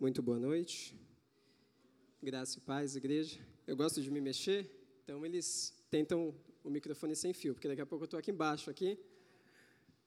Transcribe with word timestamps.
Muito 0.00 0.22
boa 0.22 0.38
noite. 0.38 0.94
Graça 2.22 2.58
e 2.58 2.60
paz, 2.60 2.94
igreja. 2.94 3.44
Eu 3.66 3.76
gosto 3.76 4.00
de 4.00 4.08
me 4.12 4.20
mexer, 4.20 4.70
então 5.02 5.26
eles 5.26 5.74
tentam 5.90 6.32
o 6.62 6.70
microfone 6.70 7.16
sem 7.16 7.34
fio, 7.34 7.52
porque 7.52 7.66
daqui 7.66 7.80
a 7.80 7.86
pouco 7.86 8.04
eu 8.04 8.06
estou 8.06 8.20
aqui 8.20 8.30
embaixo, 8.30 8.70
aqui, 8.70 8.96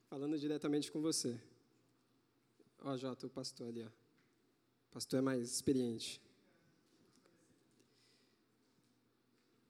falando 0.08 0.38
diretamente 0.38 0.90
com 0.90 1.02
você. 1.02 1.38
Ó, 2.78 2.96
Jota, 2.96 3.26
o 3.26 3.28
pastor 3.28 3.68
ali, 3.68 3.82
ó. 3.82 3.88
O 3.88 4.92
pastor 4.92 5.18
é 5.18 5.20
mais 5.20 5.52
experiente. 5.52 6.22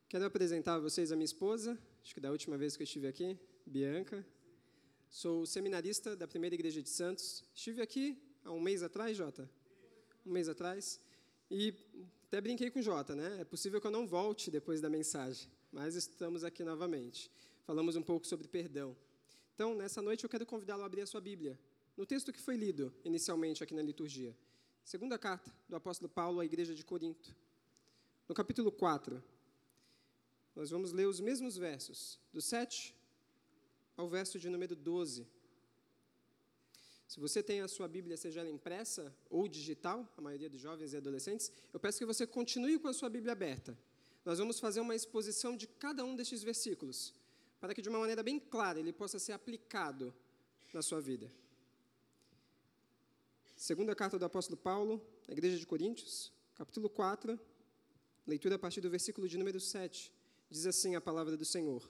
Quero 0.09 0.25
apresentar 0.25 0.75
a 0.77 0.79
vocês 0.79 1.11
a 1.11 1.17
minha 1.17 1.25
esposa, 1.25 1.77
acho 2.01 2.15
que 2.15 2.21
da 2.21 2.31
última 2.31 2.57
vez 2.57 2.77
que 2.77 2.85
eu 2.85 2.85
estive 2.85 3.09
aqui, 3.09 3.37
Bianca. 3.67 4.25
Sou 5.11 5.45
seminarista 5.47 6.15
da 6.15 6.29
Primeira 6.29 6.55
Igreja 6.55 6.81
de 6.81 6.91
Santos. 6.91 7.45
Estive 7.53 7.83
aqui 7.83 8.17
há 8.45 8.53
um 8.53 8.61
mês 8.61 8.85
atrás, 8.85 9.17
Jota? 9.17 9.51
Um 10.25 10.33
mês 10.33 10.49
atrás. 10.49 11.01
E 11.51 11.75
até 12.27 12.41
brinquei 12.41 12.71
com 12.71 12.79
o 12.79 12.83
Jota, 12.83 13.15
né? 13.15 13.41
É 13.41 13.45
possível 13.45 13.81
que 13.81 13.87
eu 13.87 13.91
não 13.91 14.07
volte 14.07 14.51
depois 14.51 14.81
da 14.81 14.89
mensagem, 14.89 15.51
mas 15.71 15.95
estamos 15.95 16.45
aqui 16.45 16.65
novamente. 16.65 17.31
Falamos 17.67 17.95
um 17.95 18.03
pouco 18.03 18.27
sobre 18.27 18.49
perdão. 18.49 18.97
Então, 19.55 19.75
nessa 19.75 20.01
noite, 20.01 20.25
eu 20.25 20.31
quero 20.31 20.47
convidá-lo 20.47 20.83
a 20.83 20.87
abrir 20.87 21.03
a 21.03 21.07
sua 21.07 21.21
Bíblia, 21.21 21.59
no 21.97 22.07
texto 22.07 22.33
que 22.33 22.41
foi 22.41 22.57
lido 22.57 22.93
inicialmente 23.05 23.63
aqui 23.63 23.75
na 23.75 23.83
liturgia. 23.83 24.35
Segunda 24.85 25.19
carta 25.19 25.55
do 25.69 25.77
apóstolo 25.77 26.09
Paulo 26.09 26.41
à 26.41 26.45
igreja 26.45 26.75
de 26.75 26.85
Corinto. 26.85 27.37
No 28.29 28.35
capítulo 28.35 28.73
4, 28.73 29.23
nós 30.57 30.71
vamos 30.71 30.93
ler 30.93 31.07
os 31.07 31.21
mesmos 31.21 31.57
versos, 31.57 32.19
do 32.33 32.41
7 32.41 32.95
ao 33.97 34.09
verso 34.09 34.39
de 34.39 34.49
número 34.49 34.75
12. 34.75 35.27
Se 37.13 37.21
você 37.21 37.43
tem 37.43 37.61
a 37.61 37.69
sua 37.69 37.87
Bíblia, 37.87 38.17
seja 38.17 38.41
ela 38.41 38.49
impressa 38.49 39.15
ou 39.29 39.47
digital, 39.47 40.11
a 40.17 40.21
maioria 40.23 40.49
dos 40.49 40.59
jovens 40.59 40.95
e 40.95 40.97
adolescentes, 40.97 41.53
eu 41.71 41.79
peço 41.79 41.99
que 41.99 42.07
você 42.07 42.27
continue 42.27 42.79
com 42.79 42.89
a 42.89 42.95
sua 42.95 43.11
Bíblia 43.11 43.33
aberta. 43.33 43.79
Nós 44.25 44.39
vamos 44.39 44.59
fazer 44.59 44.81
uma 44.81 44.97
exposição 44.97 45.55
de 45.55 45.67
cada 45.67 46.07
um 46.07 46.17
destes 46.17 46.43
versículos, 46.43 47.13
para 47.61 47.75
que 47.75 47.83
de 47.83 47.91
uma 47.91 47.99
maneira 47.99 48.23
bem 48.23 48.41
clara 48.41 48.81
ele 48.81 48.95
possa 48.95 49.19
ser 49.19 49.33
aplicado 49.33 50.15
na 50.73 50.81
sua 50.81 51.03
vida. 51.03 51.31
Segunda 53.59 53.95
carta 53.95 54.19
do 54.19 54.25
apóstolo 54.25 54.57
Paulo, 54.57 54.99
à 55.29 55.33
igreja 55.33 55.59
de 55.59 55.67
Coríntios, 55.67 56.33
capítulo 56.55 56.89
4, 56.89 57.39
leitura 58.27 58.55
a 58.55 58.59
partir 58.59 58.81
do 58.81 58.89
versículo 58.89 59.29
de 59.29 59.37
número 59.37 59.61
7. 59.61 60.11
Diz 60.49 60.65
assim 60.65 60.95
a 60.95 61.01
palavra 61.01 61.37
do 61.37 61.45
Senhor: 61.45 61.87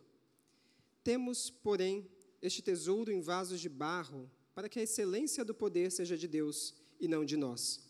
Temos, 1.05 1.49
porém, 1.49 2.11
este 2.43 2.61
tesouro 2.61 3.13
em 3.13 3.21
vasos 3.21 3.61
de 3.61 3.69
barro, 3.69 4.29
para 4.55 4.69
que 4.69 4.79
a 4.79 4.83
excelência 4.83 5.45
do 5.45 5.55
poder 5.55 5.91
seja 5.91 6.17
de 6.17 6.29
Deus 6.29 6.75
e 7.01 7.09
não 7.09 7.25
de 7.25 7.37
nós. 7.37 7.81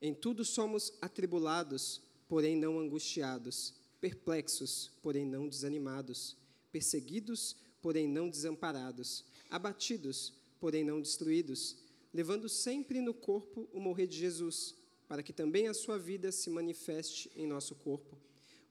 Em 0.00 0.14
tudo 0.14 0.44
somos 0.44 0.92
atribulados, 1.00 2.00
porém 2.28 2.56
não 2.56 2.78
angustiados, 2.78 3.74
perplexos, 4.00 4.90
porém 5.02 5.26
não 5.26 5.48
desanimados, 5.48 6.36
perseguidos, 6.72 7.56
porém 7.80 8.08
não 8.08 8.28
desamparados, 8.28 9.24
abatidos, 9.50 10.32
porém 10.58 10.84
não 10.84 11.00
destruídos, 11.00 11.76
levando 12.12 12.48
sempre 12.48 13.00
no 13.00 13.14
corpo 13.14 13.68
o 13.72 13.80
morrer 13.80 14.06
de 14.06 14.16
Jesus, 14.16 14.74
para 15.08 15.22
que 15.22 15.32
também 15.32 15.68
a 15.68 15.74
sua 15.74 15.98
vida 15.98 16.32
se 16.32 16.50
manifeste 16.50 17.30
em 17.36 17.46
nosso 17.46 17.74
corpo. 17.74 18.18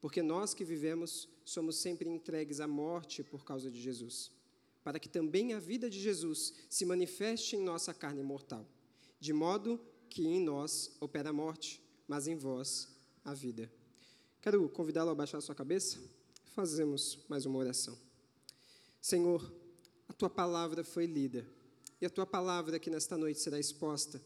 Porque 0.00 0.22
nós 0.22 0.52
que 0.52 0.64
vivemos 0.64 1.28
somos 1.44 1.76
sempre 1.76 2.08
entregues 2.08 2.60
à 2.60 2.68
morte 2.68 3.22
por 3.22 3.44
causa 3.44 3.70
de 3.70 3.80
Jesus 3.80 4.30
para 4.86 5.00
que 5.00 5.08
também 5.08 5.52
a 5.52 5.58
vida 5.58 5.90
de 5.90 5.98
Jesus 5.98 6.54
se 6.70 6.84
manifeste 6.84 7.56
em 7.56 7.60
nossa 7.60 7.92
carne 7.92 8.22
mortal, 8.22 8.64
de 9.18 9.32
modo 9.32 9.80
que 10.08 10.24
em 10.24 10.40
nós 10.40 10.96
opera 11.00 11.30
a 11.30 11.32
morte, 11.32 11.82
mas 12.06 12.28
em 12.28 12.36
vós 12.36 12.86
a 13.24 13.34
vida. 13.34 13.68
Quero 14.40 14.68
convidá-lo 14.68 15.10
a 15.10 15.14
baixar 15.16 15.38
a 15.38 15.40
sua 15.40 15.56
cabeça. 15.56 15.98
Fazemos 16.54 17.18
mais 17.28 17.44
uma 17.46 17.58
oração. 17.58 17.98
Senhor, 19.02 19.52
a 20.08 20.12
tua 20.12 20.30
palavra 20.30 20.84
foi 20.84 21.04
lida 21.04 21.44
e 22.00 22.06
a 22.06 22.10
tua 22.10 22.24
palavra 22.24 22.78
que 22.78 22.88
nesta 22.88 23.18
noite 23.18 23.40
será 23.40 23.58
exposta, 23.58 24.22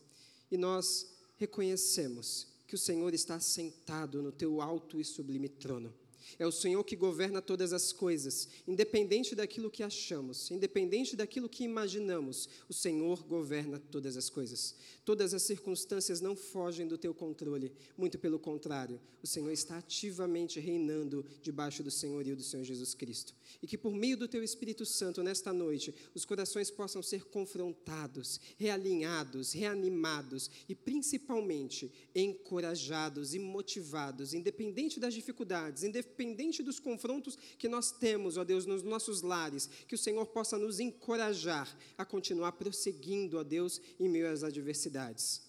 e 0.50 0.58
nós 0.58 1.10
reconhecemos 1.38 2.48
que 2.66 2.74
o 2.74 2.78
Senhor 2.78 3.14
está 3.14 3.40
sentado 3.40 4.20
no 4.20 4.30
teu 4.30 4.60
alto 4.60 5.00
e 5.00 5.06
sublime 5.06 5.48
trono 5.48 5.99
é 6.38 6.46
o 6.46 6.52
Senhor 6.52 6.82
que 6.84 6.96
governa 6.96 7.42
todas 7.42 7.72
as 7.72 7.92
coisas, 7.92 8.48
independente 8.66 9.34
daquilo 9.34 9.70
que 9.70 9.82
achamos, 9.82 10.50
independente 10.50 11.16
daquilo 11.16 11.48
que 11.48 11.64
imaginamos, 11.64 12.48
o 12.68 12.72
Senhor 12.72 13.22
governa 13.24 13.78
todas 13.78 14.16
as 14.16 14.28
coisas. 14.28 14.74
Todas 15.04 15.34
as 15.34 15.42
circunstâncias 15.42 16.20
não 16.20 16.36
fogem 16.36 16.86
do 16.86 16.98
teu 16.98 17.12
controle, 17.12 17.72
muito 17.96 18.18
pelo 18.18 18.38
contrário, 18.38 19.00
o 19.22 19.26
Senhor 19.26 19.50
está 19.50 19.78
ativamente 19.78 20.58
reinando 20.58 21.24
debaixo 21.42 21.82
do 21.82 21.90
senhorio 21.90 22.36
do 22.36 22.42
Senhor 22.42 22.64
Jesus 22.64 22.94
Cristo. 22.94 23.34
E 23.62 23.66
que 23.66 23.76
por 23.76 23.94
meio 23.94 24.16
do 24.16 24.28
teu 24.28 24.42
Espírito 24.42 24.86
Santo, 24.86 25.22
nesta 25.22 25.52
noite, 25.52 25.94
os 26.14 26.24
corações 26.24 26.70
possam 26.70 27.02
ser 27.02 27.24
confrontados, 27.24 28.40
realinhados, 28.56 29.52
reanimados 29.52 30.50
e 30.68 30.74
principalmente 30.74 31.92
encorajados 32.14 33.34
e 33.34 33.38
motivados, 33.38 34.32
independente 34.32 34.98
das 34.98 35.14
dificuldades, 35.14 35.82
independente 35.82 36.19
dos 36.62 36.78
confrontos 36.78 37.36
que 37.58 37.68
nós 37.68 37.90
temos, 37.90 38.36
ó 38.36 38.44
Deus, 38.44 38.66
nos 38.66 38.82
nossos 38.82 39.22
lares, 39.22 39.68
que 39.88 39.94
o 39.94 39.98
Senhor 39.98 40.26
possa 40.26 40.58
nos 40.58 40.78
encorajar 40.80 41.68
a 41.96 42.04
continuar 42.04 42.52
prosseguindo, 42.52 43.38
ó 43.38 43.42
Deus, 43.42 43.80
em 43.98 44.08
meio 44.08 44.30
às 44.30 44.42
adversidades. 44.44 45.42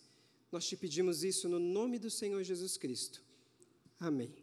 Nós 0.51 0.67
te 0.67 0.75
pedimos 0.75 1.23
isso 1.23 1.47
no 1.47 1.59
nome 1.59 1.97
do 1.97 2.09
Senhor 2.09 2.43
Jesus 2.43 2.77
Cristo. 2.77 3.21
Amém. 3.99 4.33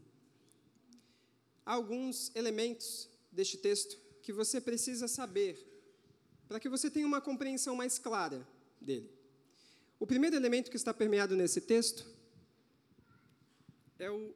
Há 1.65 1.75
alguns 1.75 2.31
elementos 2.35 3.09
deste 3.31 3.59
texto 3.59 3.99
que 4.23 4.33
você 4.33 4.61
precisa 4.61 5.07
saber 5.07 5.59
para 6.49 6.59
que 6.59 6.69
você 6.69 6.91
tenha 6.91 7.07
uma 7.07 7.21
compreensão 7.21 7.77
mais 7.77 7.99
clara 7.99 8.47
dele. 8.81 9.11
O 10.01 10.07
primeiro 10.07 10.37
elemento 10.37 10.71
que 10.71 10.77
está 10.77 10.95
permeado 10.95 11.37
nesse 11.37 11.61
texto 11.61 12.07
é 13.99 14.11
o, 14.11 14.35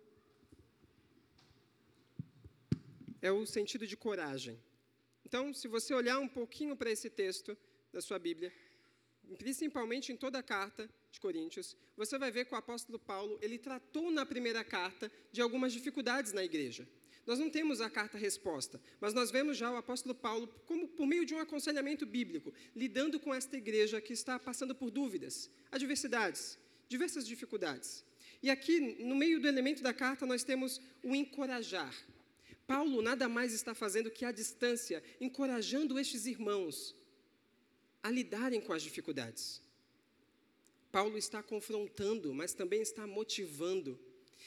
é 3.22 3.30
o 3.32 3.46
sentido 3.46 3.86
de 3.86 3.96
coragem. 3.96 4.60
Então, 5.24 5.54
se 5.54 5.68
você 5.68 5.94
olhar 5.94 6.18
um 6.18 6.28
pouquinho 6.28 6.76
para 6.76 6.90
esse 6.90 7.08
texto 7.08 7.56
da 7.92 8.02
sua 8.02 8.18
Bíblia, 8.18 8.52
principalmente 9.38 10.12
em 10.12 10.16
toda 10.16 10.40
a 10.40 10.42
carta 10.42 10.90
de 11.10 11.20
Coríntios, 11.20 11.76
você 11.96 12.18
vai 12.18 12.30
ver 12.30 12.44
que 12.44 12.54
o 12.54 12.58
apóstolo 12.58 12.98
Paulo, 12.98 13.38
ele 13.40 13.56
tratou 13.58 14.10
na 14.10 14.26
primeira 14.26 14.64
carta 14.64 15.10
de 15.30 15.40
algumas 15.40 15.72
dificuldades 15.72 16.32
na 16.32 16.44
igreja. 16.44 16.86
Nós 17.24 17.38
não 17.38 17.48
temos 17.48 17.80
a 17.80 17.88
carta 17.88 18.18
resposta, 18.18 18.80
mas 19.00 19.14
nós 19.14 19.30
vemos 19.30 19.56
já 19.56 19.70
o 19.70 19.76
apóstolo 19.76 20.14
Paulo, 20.14 20.48
como 20.66 20.88
por 20.88 21.06
meio 21.06 21.24
de 21.24 21.34
um 21.34 21.38
aconselhamento 21.38 22.04
bíblico, 22.04 22.52
lidando 22.74 23.20
com 23.20 23.32
esta 23.32 23.56
igreja 23.56 24.00
que 24.00 24.12
está 24.12 24.40
passando 24.40 24.74
por 24.74 24.90
dúvidas, 24.90 25.48
adversidades, 25.70 26.58
diversas 26.88 27.24
dificuldades. 27.24 28.04
E 28.42 28.50
aqui, 28.50 28.80
no 29.04 29.14
meio 29.14 29.40
do 29.40 29.46
elemento 29.46 29.84
da 29.84 29.94
carta, 29.94 30.26
nós 30.26 30.42
temos 30.42 30.80
o 31.00 31.14
encorajar. 31.14 31.94
Paulo 32.72 33.02
nada 33.02 33.28
mais 33.28 33.52
está 33.52 33.74
fazendo 33.74 34.10
que 34.10 34.24
à 34.24 34.32
distância, 34.32 35.02
encorajando 35.20 35.98
estes 35.98 36.24
irmãos 36.24 36.96
a 38.02 38.10
lidarem 38.10 38.62
com 38.62 38.72
as 38.72 38.82
dificuldades. 38.82 39.60
Paulo 40.90 41.18
está 41.18 41.42
confrontando, 41.42 42.32
mas 42.32 42.54
também 42.54 42.80
está 42.80 43.06
motivando. 43.06 44.00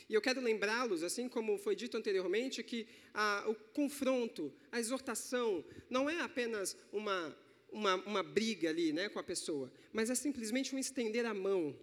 E 0.10 0.16
eu 0.16 0.22
quero 0.24 0.42
lembrá-los, 0.42 1.04
assim 1.04 1.30
como 1.30 1.60
foi 1.60 1.76
dito 1.76 1.96
anteriormente, 1.98 2.64
que 2.64 2.88
a, 3.14 3.46
o 3.48 3.54
confronto, 3.54 4.52
a 4.72 4.80
exortação, 4.80 5.64
não 5.88 6.10
é 6.10 6.20
apenas 6.22 6.76
uma, 6.92 7.38
uma, 7.72 7.94
uma 8.08 8.24
briga 8.24 8.72
ali 8.72 8.92
né, 8.92 9.08
com 9.08 9.20
a 9.20 9.24
pessoa, 9.24 9.72
mas 9.94 10.10
é 10.10 10.16
simplesmente 10.16 10.74
um 10.74 10.80
estender 10.80 11.28
a 11.28 11.34
mão. 11.36 11.78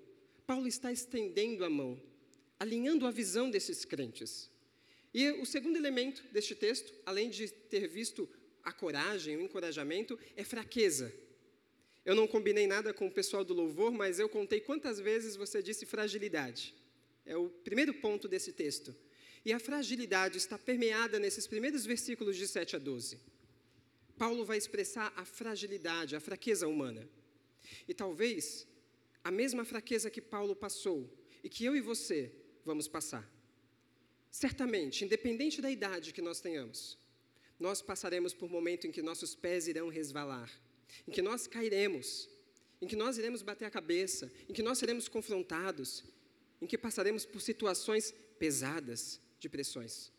Paulo 0.45 0.67
está 0.67 0.91
estendendo 0.91 1.65
a 1.65 1.71
mão, 1.71 2.03
alinhando 2.59 3.07
a 3.07 3.13
visão 3.13 3.49
desses 3.49 3.85
crentes. 3.85 4.51
E 5.15 5.31
o 5.33 5.45
segundo 5.45 5.77
elemento 5.77 6.23
deste 6.33 6.55
texto, 6.55 6.93
além 7.05 7.29
de 7.29 7.49
ter 7.49 7.87
visto 7.87 8.29
a 8.63 8.73
coragem, 8.73 9.37
o 9.37 9.43
encorajamento, 9.43 10.19
é 10.37 10.45
fraqueza. 10.45 11.13
Eu 12.05 12.15
não 12.15 12.27
combinei 12.27 12.67
nada 12.67 12.93
com 12.93 13.07
o 13.07 13.13
pessoal 13.13 13.45
do 13.45 13.55
louvor, 13.55 13.93
mas 13.93 14.19
eu 14.19 14.29
contei 14.29 14.61
quantas 14.61 14.99
vezes 14.99 15.37
você 15.37 15.63
disse 15.63 15.87
fragilidade. 15.87 16.75
É 17.25 17.37
o 17.37 17.49
primeiro 17.49 17.95
ponto 17.95 18.27
desse 18.27 18.53
texto. 18.53 18.95
E 19.45 19.53
a 19.53 19.59
fragilidade 19.59 20.39
está 20.39 20.59
permeada 20.59 21.19
nesses 21.19 21.47
primeiros 21.47 21.85
versículos 21.85 22.37
de 22.37 22.47
7 22.47 22.77
a 22.77 22.79
12. 22.79 23.21
Paulo 24.17 24.45
vai 24.45 24.57
expressar 24.57 25.13
a 25.17 25.25
fragilidade, 25.25 26.17
a 26.17 26.21
fraqueza 26.21 26.67
humana. 26.67 27.09
E 27.89 27.95
talvez 27.95 28.67
a 29.23 29.31
mesma 29.31 29.65
fraqueza 29.65 30.11
que 30.11 30.21
Paulo 30.21 30.55
passou 30.55 31.09
e 31.43 31.49
que 31.49 31.65
eu 31.65 31.77
e 31.77 31.81
você 31.81 32.33
vamos 32.65 32.89
passar. 32.89 33.32
Certamente, 34.33 35.05
independente 35.05 35.63
da 35.63 35.71
idade 35.71 36.13
que 36.13 36.21
nós 36.21 36.41
tenhamos, 36.41 36.99
nós 37.61 37.81
passaremos 37.81 38.35
por 38.35 38.47
um 38.47 38.53
momento 38.53 38.89
em 38.89 38.91
que 38.91 39.01
nossos 39.01 39.37
pés 39.37 39.69
irão 39.69 39.89
resvalar 39.89 40.51
em 41.07 41.11
que 41.11 41.23
nós 41.23 41.47
cairemos, 41.47 42.29
em 42.81 42.87
que 42.87 42.97
nós 42.97 43.19
iremos 43.19 43.43
bater 43.43 43.65
a 43.65 43.71
cabeça, 43.71 44.31
em 44.49 44.53
que 44.53 44.63
nós 44.63 44.79
seremos 44.79 45.09
confrontados, 45.09 46.05
em 46.61 46.67
que 46.67 46.79
passaremos 46.79 47.25
por 47.25 47.41
situações 47.41 48.15
pesadas 48.39 49.21
de 49.39 49.49
pressões. 49.49 50.13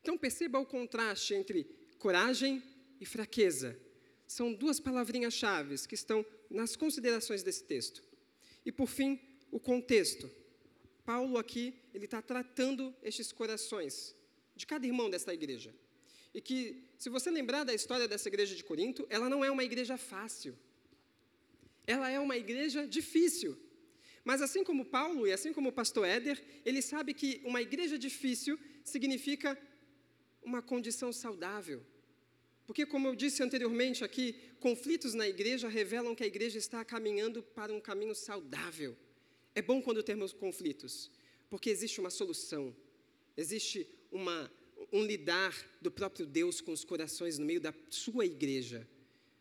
Então 0.00 0.16
perceba 0.16 0.58
o 0.58 0.66
contraste 0.66 1.34
entre 1.34 1.64
coragem 1.98 2.62
e 3.00 3.06
fraqueza. 3.06 3.78
São 4.26 4.52
duas 4.52 4.80
palavrinhas 4.80 5.34
chaves 5.34 5.86
que 5.86 5.94
estão 5.94 6.24
nas 6.48 6.76
considerações 6.76 7.42
desse 7.42 7.64
texto. 7.64 8.02
E 8.64 8.72
por 8.72 8.86
fim, 8.86 9.20
o 9.50 9.58
contexto. 9.58 10.30
Paulo 11.10 11.36
aqui, 11.38 11.64
ele 11.92 12.04
está 12.04 12.20
tratando 12.22 12.82
estes 13.02 13.28
corações 13.32 13.92
de 14.54 14.64
cada 14.72 14.86
irmão 14.90 15.08
desta 15.10 15.32
igreja. 15.38 15.70
E 16.36 16.40
que, 16.40 16.58
se 17.02 17.08
você 17.14 17.28
lembrar 17.38 17.64
da 17.64 17.74
história 17.74 18.06
dessa 18.06 18.28
igreja 18.28 18.54
de 18.54 18.62
Corinto, 18.62 19.04
ela 19.10 19.28
não 19.32 19.44
é 19.44 19.50
uma 19.50 19.64
igreja 19.64 19.96
fácil. 20.12 20.52
Ela 21.94 22.08
é 22.16 22.20
uma 22.20 22.36
igreja 22.36 22.86
difícil. 22.86 23.58
Mas 24.22 24.40
assim 24.40 24.62
como 24.62 24.84
Paulo 24.84 25.26
e 25.26 25.32
assim 25.32 25.52
como 25.52 25.70
o 25.70 25.72
pastor 25.72 26.06
Éder, 26.06 26.40
ele 26.64 26.80
sabe 26.80 27.12
que 27.12 27.40
uma 27.44 27.60
igreja 27.60 27.98
difícil 27.98 28.56
significa 28.84 29.58
uma 30.40 30.62
condição 30.62 31.12
saudável. 31.12 31.84
Porque, 32.68 32.86
como 32.86 33.08
eu 33.08 33.16
disse 33.16 33.42
anteriormente 33.42 34.04
aqui, 34.04 34.26
conflitos 34.60 35.12
na 35.12 35.26
igreja 35.28 35.68
revelam 35.68 36.14
que 36.14 36.22
a 36.22 36.32
igreja 36.34 36.56
está 36.56 36.84
caminhando 36.84 37.42
para 37.42 37.72
um 37.72 37.80
caminho 37.80 38.14
saudável. 38.14 38.96
É 39.54 39.60
bom 39.60 39.82
quando 39.82 40.02
temos 40.02 40.32
conflitos, 40.32 41.10
porque 41.48 41.70
existe 41.70 41.98
uma 41.98 42.10
solução, 42.10 42.74
existe 43.36 43.86
uma, 44.12 44.50
um 44.92 45.04
lidar 45.04 45.54
do 45.82 45.90
próprio 45.90 46.24
Deus 46.24 46.60
com 46.60 46.72
os 46.72 46.84
corações 46.84 47.36
no 47.36 47.44
meio 47.44 47.60
da 47.60 47.74
sua 47.88 48.24
igreja. 48.24 48.86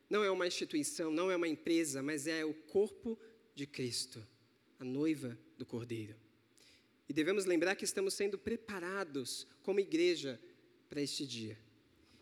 Não 0.10 0.24
é 0.24 0.32
uma 0.32 0.48
instituição, 0.48 1.12
não 1.12 1.30
é 1.30 1.36
uma 1.36 1.48
empresa, 1.48 2.02
mas 2.02 2.26
é 2.26 2.44
o 2.44 2.54
corpo 2.54 3.20
de 3.54 3.68
Cristo, 3.68 4.26
a 4.80 4.84
noiva 4.84 5.38
do 5.58 5.66
Cordeiro. 5.66 6.16
E 7.08 7.14
devemos 7.14 7.46
lembrar 7.46 7.76
que 7.76 7.86
estamos 7.86 8.16
sendo 8.16 8.38
preparados 8.38 9.46
como 9.62 9.80
igreja 9.80 10.40
para 10.90 11.02
este 11.02 11.26
dia. 11.26 11.58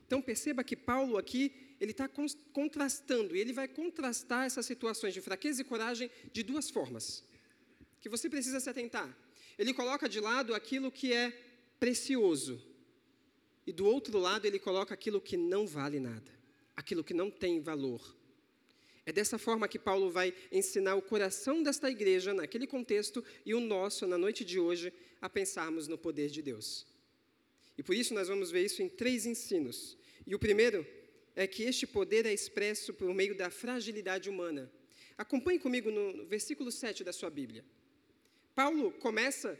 Então 0.06 0.22
perceba 0.22 0.63
que 0.63 0.75
Paulo 0.75 1.18
aqui 1.18 1.54
ele 1.80 1.92
está 1.92 2.10
contrastando 2.51 3.36
e 3.36 3.40
ele 3.40 3.54
vai 3.54 3.68
contrastar 3.68 4.45
essas 4.45 4.66
situações 4.66 5.13
de 5.13 5.22
fraqueza 5.22 5.62
e 5.62 5.66
coragem 5.66 6.10
de 6.33 6.44
duas 6.44 6.69
formas 6.69 7.27
que 8.07 8.18
você 8.18 8.30
precisa 8.30 8.59
se 8.59 8.69
atentar. 8.69 9.15
Ele 9.57 9.74
coloca 9.74 10.07
de 10.07 10.19
lado 10.19 10.56
aquilo 10.56 10.92
que 10.92 11.12
é 11.12 11.31
precioso 11.80 12.62
e 13.65 13.71
do 13.74 13.86
outro 13.86 14.18
lado 14.18 14.45
ele 14.45 14.57
coloca 14.57 14.94
aquilo 14.94 15.19
que 15.19 15.36
não 15.36 15.68
vale 15.68 16.00
nada, 16.00 16.31
aquilo 16.74 17.04
que 17.04 17.13
não 17.13 17.30
tem 17.30 17.59
valor. 17.59 18.15
É 19.06 19.12
dessa 19.12 19.38
forma 19.38 19.68
que 19.68 19.77
Paulo 19.77 20.09
vai 20.09 20.33
ensinar 20.51 20.95
o 20.95 21.01
coração 21.01 21.62
desta 21.62 21.89
igreja, 21.89 22.33
naquele 22.33 22.65
contexto, 22.65 23.24
e 23.45 23.54
o 23.54 23.59
nosso, 23.59 24.07
na 24.07 24.18
noite 24.18 24.45
de 24.45 24.57
hoje, 24.57 24.94
a 25.21 25.30
pensarmos 25.30 25.88
no 25.88 25.98
poder 25.98 26.30
de 26.30 26.42
Deus. 26.42 26.86
E 27.77 27.83
por 27.83 27.95
isso 27.95 28.13
nós 28.13 28.27
vamos 28.27 28.51
ver 28.51 28.65
isso 28.65 28.81
em 28.81 28.89
três 28.89 29.25
ensinos. 29.25 29.98
E 30.25 30.33
o 30.33 30.39
primeiro 30.39 30.86
é 31.36 31.45
que 31.45 31.63
este 31.63 31.86
poder 31.86 32.25
é 32.25 32.33
expresso 32.33 32.94
por 32.94 33.13
meio 33.13 33.36
da 33.36 33.50
fragilidade 33.50 34.30
humana. 34.30 34.71
Acompanhe 35.18 35.59
comigo 35.59 35.92
no 35.92 36.25
versículo 36.25 36.71
7 36.71 37.04
da 37.04 37.12
sua 37.12 37.30
Bíblia. 37.30 37.65
Paulo 38.57 38.92
começa, 38.94 39.56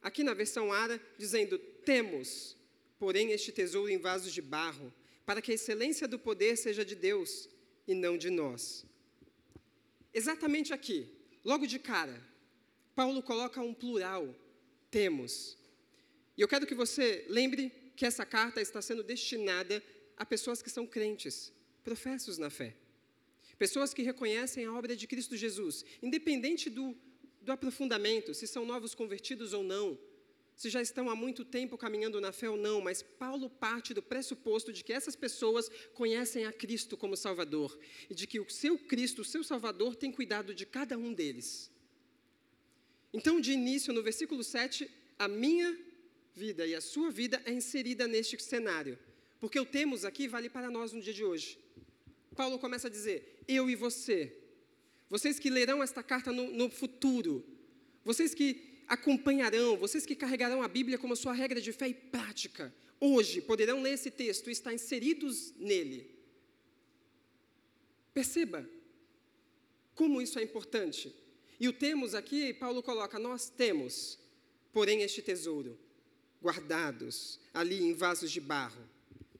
aqui 0.00 0.24
na 0.24 0.32
versão 0.32 0.72
Ara, 0.72 0.98
dizendo: 1.18 1.58
Temos, 1.58 2.56
porém, 2.98 3.30
este 3.30 3.52
tesouro 3.52 3.90
em 3.90 3.98
vasos 3.98 4.32
de 4.32 4.40
barro, 4.40 4.90
para 5.26 5.42
que 5.42 5.50
a 5.50 5.54
excelência 5.54 6.08
do 6.08 6.18
poder 6.18 6.56
seja 6.56 6.82
de 6.82 6.94
Deus 6.94 7.46
e 7.86 7.92
não 7.92 8.16
de 8.16 8.30
nós. 8.30 8.86
Exatamente 10.14 10.72
aqui, 10.72 11.06
logo 11.44 11.66
de 11.66 11.78
cara, 11.78 12.26
Paulo 12.96 13.22
coloca 13.22 13.60
um 13.60 13.74
plural, 13.74 14.34
temos. 14.90 15.58
E 16.34 16.40
eu 16.40 16.48
quero 16.48 16.66
que 16.66 16.74
você 16.74 17.26
lembre 17.28 17.70
que 17.96 18.06
essa 18.06 18.24
carta 18.24 18.62
está 18.62 18.80
sendo 18.80 19.02
destinada 19.02 19.84
a 20.16 20.24
pessoas 20.24 20.62
que 20.62 20.70
são 20.70 20.86
crentes, 20.86 21.52
professos 21.84 22.38
na 22.38 22.48
fé. 22.48 22.74
Pessoas 23.58 23.92
que 23.92 24.00
reconhecem 24.00 24.64
a 24.64 24.72
obra 24.72 24.96
de 24.96 25.06
Cristo 25.06 25.36
Jesus, 25.36 25.84
independente 26.02 26.70
do, 26.70 26.96
do 27.40 27.52
aprofundamento, 27.52 28.34
se 28.34 28.46
são 28.46 28.64
novos 28.64 28.94
convertidos 28.94 29.52
ou 29.52 29.62
não, 29.62 29.98
se 30.58 30.68
já 30.68 30.82
estão 30.82 31.08
há 31.08 31.14
muito 31.14 31.44
tempo 31.44 31.78
caminhando 31.78 32.20
na 32.20 32.32
fé 32.32 32.50
ou 32.50 32.56
não, 32.56 32.80
mas 32.80 33.00
Paulo 33.00 33.48
parte 33.48 33.94
do 33.94 34.02
pressuposto 34.02 34.72
de 34.72 34.82
que 34.82 34.92
essas 34.92 35.14
pessoas 35.14 35.70
conhecem 35.94 36.46
a 36.46 36.52
Cristo 36.52 36.96
como 36.96 37.16
Salvador 37.16 37.78
e 38.10 38.14
de 38.14 38.26
que 38.26 38.40
o 38.40 38.50
seu 38.50 38.76
Cristo, 38.76 39.22
o 39.22 39.24
seu 39.24 39.44
Salvador, 39.44 39.94
tem 39.94 40.10
cuidado 40.10 40.52
de 40.52 40.66
cada 40.66 40.98
um 40.98 41.14
deles. 41.14 41.70
Então, 43.12 43.40
de 43.40 43.52
início, 43.52 43.92
no 43.92 44.02
versículo 44.02 44.42
7, 44.42 44.90
a 45.16 45.28
minha 45.28 45.78
vida 46.34 46.66
e 46.66 46.74
a 46.74 46.80
sua 46.80 47.08
vida 47.08 47.40
é 47.44 47.52
inserida 47.52 48.08
neste 48.08 48.42
cenário, 48.42 48.98
porque 49.40 49.60
o 49.60 49.64
temos 49.64 50.04
aqui 50.04 50.26
vale 50.26 50.50
para 50.50 50.70
nós 50.70 50.92
no 50.92 51.00
dia 51.00 51.14
de 51.14 51.24
hoje. 51.24 51.56
Paulo 52.34 52.58
começa 52.58 52.88
a 52.88 52.90
dizer: 52.90 53.42
eu 53.46 53.70
e 53.70 53.74
você, 53.74 54.36
vocês 55.08 55.38
que 55.38 55.50
lerão 55.50 55.82
esta 55.82 56.02
carta 56.02 56.32
no, 56.32 56.50
no 56.52 56.70
futuro, 56.70 57.44
vocês 58.04 58.34
que 58.34 58.82
acompanharão, 58.86 59.76
vocês 59.76 60.06
que 60.06 60.14
carregarão 60.14 60.62
a 60.62 60.68
Bíblia 60.68 60.98
como 60.98 61.16
sua 61.16 61.32
regra 61.32 61.60
de 61.60 61.72
fé 61.72 61.88
e 61.88 61.94
prática, 61.94 62.74
hoje 63.00 63.40
poderão 63.40 63.82
ler 63.82 63.92
esse 63.92 64.10
texto 64.10 64.48
e 64.48 64.52
estar 64.52 64.72
inseridos 64.72 65.52
nele. 65.56 66.10
Perceba 68.12 68.68
como 69.94 70.20
isso 70.20 70.38
é 70.38 70.42
importante. 70.42 71.14
E 71.60 71.68
o 71.68 71.72
temos 71.72 72.14
aqui, 72.14 72.52
Paulo 72.54 72.82
coloca: 72.82 73.18
nós 73.18 73.50
temos, 73.50 74.18
porém, 74.72 75.02
este 75.02 75.20
tesouro, 75.22 75.78
guardados 76.42 77.40
ali 77.52 77.82
em 77.82 77.94
vasos 77.94 78.30
de 78.30 78.40
barro. 78.40 78.88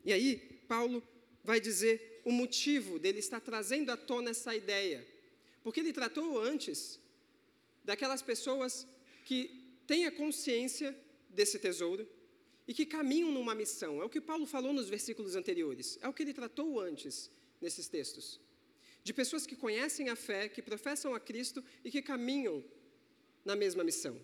E 0.04 0.12
aí, 0.12 0.36
Paulo 0.66 1.02
vai 1.44 1.60
dizer 1.60 2.20
o 2.24 2.32
motivo 2.32 2.98
dele 2.98 3.20
estar 3.20 3.40
trazendo 3.40 3.90
à 3.90 3.96
tona 3.96 4.30
essa 4.30 4.54
ideia. 4.54 5.06
Porque 5.62 5.80
ele 5.80 5.92
tratou 5.92 6.40
antes 6.40 7.00
daquelas 7.84 8.22
pessoas 8.22 8.86
que 9.24 9.64
têm 9.86 10.06
a 10.06 10.12
consciência 10.12 10.96
desse 11.30 11.58
tesouro 11.58 12.08
e 12.66 12.74
que 12.74 12.84
caminham 12.84 13.32
numa 13.32 13.54
missão. 13.54 14.02
É 14.02 14.04
o 14.04 14.10
que 14.10 14.20
Paulo 14.20 14.46
falou 14.46 14.72
nos 14.72 14.88
versículos 14.88 15.34
anteriores. 15.34 15.98
É 16.02 16.08
o 16.08 16.12
que 16.12 16.22
ele 16.22 16.34
tratou 16.34 16.78
antes 16.78 17.30
nesses 17.60 17.88
textos. 17.88 18.40
De 19.02 19.14
pessoas 19.14 19.46
que 19.46 19.56
conhecem 19.56 20.10
a 20.10 20.16
fé, 20.16 20.48
que 20.48 20.60
professam 20.60 21.14
a 21.14 21.20
Cristo 21.20 21.64
e 21.84 21.90
que 21.90 22.02
caminham 22.02 22.62
na 23.44 23.56
mesma 23.56 23.82
missão, 23.82 24.20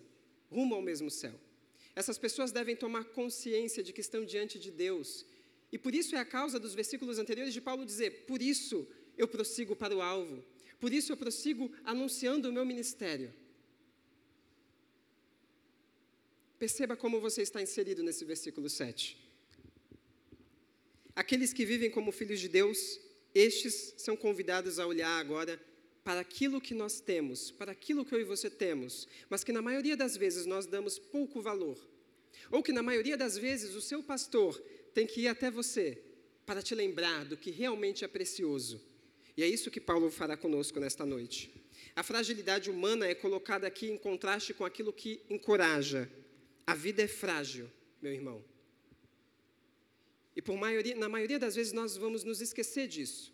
rumo 0.51 0.75
ao 0.75 0.81
mesmo 0.81 1.09
céu. 1.09 1.33
Essas 1.95 2.17
pessoas 2.17 2.51
devem 2.51 2.75
tomar 2.75 3.05
consciência 3.05 3.81
de 3.81 3.91
que 3.93 4.01
estão 4.01 4.23
diante 4.23 4.59
de 4.59 4.69
Deus. 4.69 5.25
E 5.71 5.77
por 5.77 5.95
isso 5.95 6.15
é 6.15 6.19
a 6.19 6.25
causa 6.25 6.59
dos 6.59 6.75
versículos 6.75 7.17
anteriores 7.17 7.53
de 7.53 7.61
Paulo 7.61 7.85
dizer: 7.85 8.25
Por 8.25 8.41
isso 8.41 8.87
eu 9.17 9.27
prossigo 9.27 9.75
para 9.75 9.95
o 9.95 10.01
alvo, 10.01 10.43
por 10.85 10.93
isso 10.93 11.11
eu 11.11 11.17
prossigo 11.17 11.71
anunciando 11.83 12.47
o 12.47 12.53
meu 12.53 12.63
ministério. 12.63 13.33
Perceba 16.59 16.95
como 16.95 17.19
você 17.19 17.41
está 17.41 17.59
inserido 17.59 18.03
nesse 18.03 18.23
versículo 18.23 18.69
7. 18.69 19.17
Aqueles 21.15 21.51
que 21.51 21.65
vivem 21.65 21.89
como 21.89 22.11
filhos 22.11 22.39
de 22.39 22.47
Deus, 22.47 22.99
estes 23.33 23.95
são 23.97 24.15
convidados 24.15 24.77
a 24.77 24.85
olhar 24.85 25.17
agora 25.19 25.59
para 26.03 26.19
aquilo 26.19 26.61
que 26.61 26.75
nós 26.75 26.99
temos, 26.99 27.49
para 27.49 27.71
aquilo 27.71 28.05
que 28.05 28.13
eu 28.13 28.21
e 28.21 28.23
você 28.23 28.47
temos, 28.47 29.07
mas 29.27 29.43
que 29.43 29.51
na 29.51 29.63
maioria 29.63 29.97
das 29.97 30.15
vezes 30.15 30.45
nós 30.45 30.67
damos 30.67 30.99
pouco 30.99 31.41
valor. 31.41 31.79
Ou 32.51 32.61
que 32.61 32.71
na 32.71 32.83
maioria 32.83 33.17
das 33.17 33.35
vezes 33.35 33.73
o 33.73 33.81
seu 33.81 34.03
pastor 34.03 34.55
tem 34.93 35.07
que 35.07 35.21
ir 35.21 35.29
até 35.29 35.49
você 35.49 35.99
para 36.45 36.61
te 36.61 36.75
lembrar 36.75 37.25
do 37.25 37.35
que 37.35 37.49
realmente 37.49 38.05
é 38.05 38.07
precioso. 38.07 38.93
E 39.37 39.43
é 39.43 39.47
isso 39.47 39.71
que 39.71 39.81
Paulo 39.81 40.09
fará 40.09 40.37
conosco 40.37 40.79
nesta 40.79 41.05
noite. 41.05 41.51
A 41.95 42.03
fragilidade 42.03 42.69
humana 42.69 43.05
é 43.05 43.15
colocada 43.15 43.67
aqui 43.67 43.89
em 43.89 43.97
contraste 43.97 44.53
com 44.53 44.65
aquilo 44.65 44.93
que 44.93 45.21
encoraja, 45.29 46.09
a 46.65 46.73
vida 46.73 47.03
é 47.03 47.07
frágil, 47.07 47.69
meu 48.01 48.11
irmão. 48.11 48.43
E 50.35 50.41
por 50.41 50.57
maioria, 50.57 50.95
na 50.95 51.07
maioria 51.07 51.39
das 51.39 51.55
vezes 51.55 51.71
nós 51.71 51.95
vamos 51.95 52.23
nos 52.23 52.41
esquecer 52.41 52.87
disso. 52.87 53.33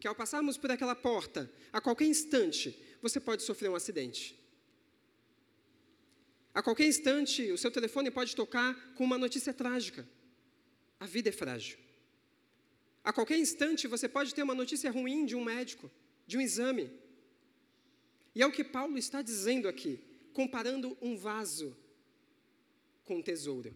Que 0.00 0.08
ao 0.08 0.14
passarmos 0.14 0.56
por 0.56 0.70
aquela 0.70 0.96
porta, 0.96 1.50
a 1.72 1.80
qualquer 1.80 2.06
instante, 2.06 2.76
você 3.00 3.20
pode 3.20 3.42
sofrer 3.42 3.68
um 3.68 3.76
acidente. 3.76 4.38
A 6.54 6.62
qualquer 6.62 6.86
instante, 6.86 7.50
o 7.52 7.58
seu 7.58 7.70
telefone 7.70 8.10
pode 8.10 8.34
tocar 8.34 8.94
com 8.94 9.04
uma 9.04 9.16
notícia 9.16 9.54
trágica. 9.54 10.06
A 10.98 11.06
vida 11.06 11.28
é 11.28 11.32
frágil. 11.32 11.78
A 13.04 13.12
qualquer 13.12 13.38
instante, 13.38 13.88
você 13.88 14.08
pode 14.08 14.34
ter 14.34 14.42
uma 14.42 14.54
notícia 14.54 14.90
ruim 14.90 15.24
de 15.26 15.34
um 15.34 15.44
médico, 15.44 15.90
de 16.26 16.38
um 16.38 16.40
exame. 16.40 16.90
E 18.34 18.42
é 18.42 18.46
o 18.46 18.52
que 18.52 18.62
Paulo 18.62 18.96
está 18.96 19.20
dizendo 19.20 19.68
aqui, 19.68 20.00
comparando 20.32 20.96
um 21.00 21.16
vaso 21.16 21.76
com 23.04 23.20
tesouro. 23.20 23.74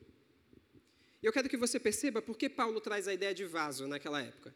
Eu 1.22 1.32
quero 1.32 1.48
que 1.48 1.56
você 1.56 1.80
perceba 1.80 2.22
por 2.22 2.38
que 2.38 2.48
Paulo 2.48 2.80
traz 2.80 3.08
a 3.08 3.14
ideia 3.14 3.34
de 3.34 3.44
vaso 3.44 3.88
naquela 3.88 4.22
época. 4.22 4.54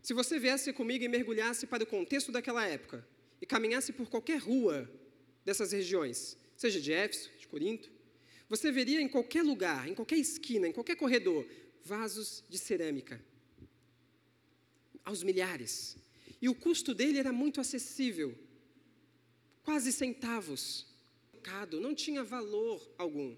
Se 0.00 0.14
você 0.14 0.38
viesse 0.38 0.72
comigo 0.72 1.04
e 1.04 1.08
mergulhasse 1.08 1.66
para 1.66 1.82
o 1.82 1.86
contexto 1.86 2.30
daquela 2.30 2.64
época 2.64 3.06
e 3.42 3.46
caminhasse 3.46 3.92
por 3.92 4.08
qualquer 4.08 4.38
rua 4.38 4.88
dessas 5.44 5.72
regiões, 5.72 6.36
seja 6.56 6.80
de 6.80 6.92
Éfeso, 6.92 7.30
de 7.38 7.48
Corinto, 7.48 7.90
você 8.48 8.70
veria 8.70 9.00
em 9.00 9.08
qualquer 9.08 9.42
lugar, 9.42 9.88
em 9.88 9.94
qualquer 9.94 10.16
esquina, 10.16 10.68
em 10.68 10.72
qualquer 10.72 10.96
corredor, 10.96 11.44
vasos 11.84 12.44
de 12.48 12.58
cerâmica, 12.58 13.20
aos 15.04 15.22
milhares. 15.22 15.96
E 16.40 16.48
o 16.48 16.54
custo 16.54 16.94
dele 16.94 17.18
era 17.18 17.32
muito 17.32 17.60
acessível, 17.60 18.36
quase 19.62 19.92
centavos. 19.92 20.86
Não 21.80 21.94
tinha 21.94 22.22
valor 22.22 22.86
algum. 22.98 23.34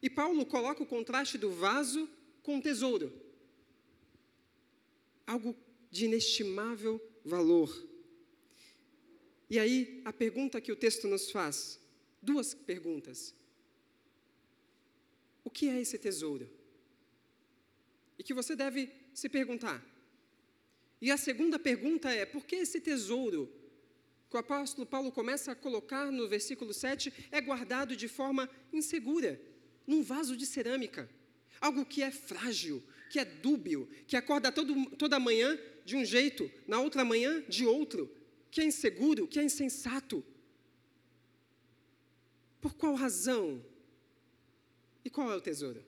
E 0.00 0.08
Paulo 0.08 0.46
coloca 0.46 0.82
o 0.82 0.86
contraste 0.86 1.36
do 1.36 1.50
vaso 1.50 2.08
com 2.42 2.58
o 2.58 2.62
tesouro. 2.62 3.12
Algo 5.26 5.56
de 5.90 6.04
inestimável 6.04 7.00
valor. 7.24 7.70
E 9.48 9.58
aí, 9.58 10.00
a 10.04 10.12
pergunta 10.12 10.60
que 10.60 10.70
o 10.70 10.76
texto 10.76 11.08
nos 11.08 11.30
faz, 11.30 11.80
duas 12.22 12.54
perguntas. 12.54 13.34
O 15.42 15.50
que 15.50 15.68
é 15.68 15.80
esse 15.80 15.98
tesouro? 15.98 16.48
E 18.16 18.22
que 18.22 18.32
você 18.32 18.54
deve 18.54 18.92
se 19.12 19.28
perguntar. 19.28 19.84
E 21.00 21.10
a 21.10 21.16
segunda 21.16 21.58
pergunta 21.58 22.10
é: 22.12 22.26
por 22.26 22.44
que 22.44 22.56
esse 22.56 22.80
tesouro 22.80 23.50
que 24.28 24.36
o 24.36 24.38
apóstolo 24.38 24.86
Paulo 24.86 25.10
começa 25.10 25.52
a 25.52 25.54
colocar 25.54 26.12
no 26.12 26.28
versículo 26.28 26.72
7 26.72 27.12
é 27.32 27.40
guardado 27.40 27.96
de 27.96 28.06
forma 28.06 28.48
insegura, 28.72 29.40
num 29.86 30.02
vaso 30.02 30.36
de 30.36 30.46
cerâmica? 30.46 31.08
Algo 31.60 31.84
que 31.84 32.02
é 32.02 32.10
frágil, 32.10 32.82
que 33.10 33.18
é 33.18 33.24
dúbio, 33.24 33.88
que 34.06 34.16
acorda 34.16 34.52
todo, 34.52 34.86
toda 34.96 35.18
manhã 35.18 35.58
de 35.84 35.96
um 35.96 36.04
jeito, 36.04 36.50
na 36.66 36.80
outra 36.80 37.04
manhã 37.04 37.42
de 37.48 37.66
outro, 37.66 38.10
que 38.50 38.60
é 38.60 38.64
inseguro, 38.64 39.26
que 39.26 39.38
é 39.38 39.42
insensato. 39.42 40.24
Por 42.60 42.74
qual 42.74 42.94
razão? 42.94 43.64
E 45.04 45.10
qual 45.10 45.32
é 45.32 45.36
o 45.36 45.40
tesouro? 45.40 45.82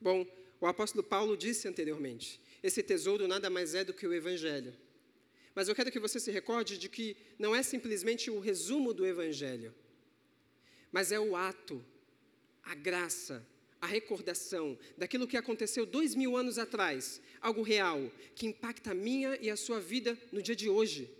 Bom, 0.00 0.26
o 0.60 0.66
apóstolo 0.66 1.02
Paulo 1.02 1.36
disse 1.36 1.66
anteriormente: 1.66 2.40
esse 2.64 2.82
tesouro 2.82 3.28
nada 3.28 3.50
mais 3.50 3.74
é 3.74 3.84
do 3.84 3.92
que 3.92 4.06
o 4.06 4.14
Evangelho. 4.14 4.74
Mas 5.54 5.68
eu 5.68 5.74
quero 5.74 5.92
que 5.92 6.00
você 6.00 6.18
se 6.18 6.30
recorde 6.30 6.78
de 6.78 6.88
que 6.88 7.14
não 7.38 7.54
é 7.54 7.62
simplesmente 7.62 8.30
o 8.30 8.40
resumo 8.40 8.94
do 8.94 9.06
Evangelho, 9.06 9.74
mas 10.90 11.12
é 11.12 11.20
o 11.20 11.36
ato, 11.36 11.84
a 12.62 12.74
graça, 12.74 13.46
a 13.82 13.86
recordação 13.86 14.78
daquilo 14.96 15.28
que 15.28 15.36
aconteceu 15.36 15.84
dois 15.84 16.14
mil 16.14 16.38
anos 16.38 16.56
atrás, 16.56 17.20
algo 17.38 17.60
real, 17.60 18.10
que 18.34 18.46
impacta 18.46 18.92
a 18.92 18.94
minha 18.94 19.36
e 19.42 19.50
a 19.50 19.56
sua 19.56 19.78
vida 19.78 20.18
no 20.32 20.40
dia 20.40 20.56
de 20.56 20.70
hoje. 20.70 21.10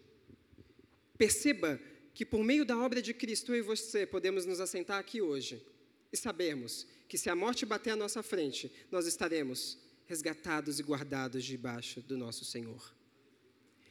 Perceba 1.18 1.78
que 2.14 2.24
por 2.24 2.42
meio 2.42 2.64
da 2.64 2.78
obra 2.78 3.02
de 3.02 3.12
Cristo, 3.12 3.52
eu 3.52 3.58
e 3.58 3.62
você 3.62 4.06
podemos 4.06 4.46
nos 4.46 4.60
assentar 4.60 4.98
aqui 4.98 5.20
hoje 5.20 5.62
e 6.10 6.16
sabermos 6.16 6.86
que 7.06 7.18
se 7.18 7.28
a 7.28 7.36
morte 7.36 7.66
bater 7.66 7.90
à 7.90 7.96
nossa 7.96 8.22
frente, 8.22 8.72
nós 8.90 9.06
estaremos 9.06 9.83
resgatados 10.06 10.78
e 10.78 10.82
guardados 10.82 11.44
debaixo 11.44 12.00
do 12.02 12.16
nosso 12.16 12.44
Senhor. 12.44 12.94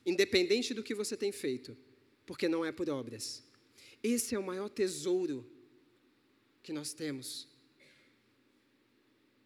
Independente 0.06 0.74
do 0.74 0.84
que 0.84 0.94
você 0.94 1.16
tem 1.16 1.32
feito, 1.32 1.78
porque 2.26 2.48
não 2.48 2.64
é 2.64 2.72
por 2.72 2.90
obras. 2.90 3.44
Esse 4.02 4.36
é 4.36 4.40
o 4.40 4.44
maior 4.44 4.70
tesouro 4.70 5.50
que 6.62 6.74
nós 6.74 6.94
temos 6.94 7.48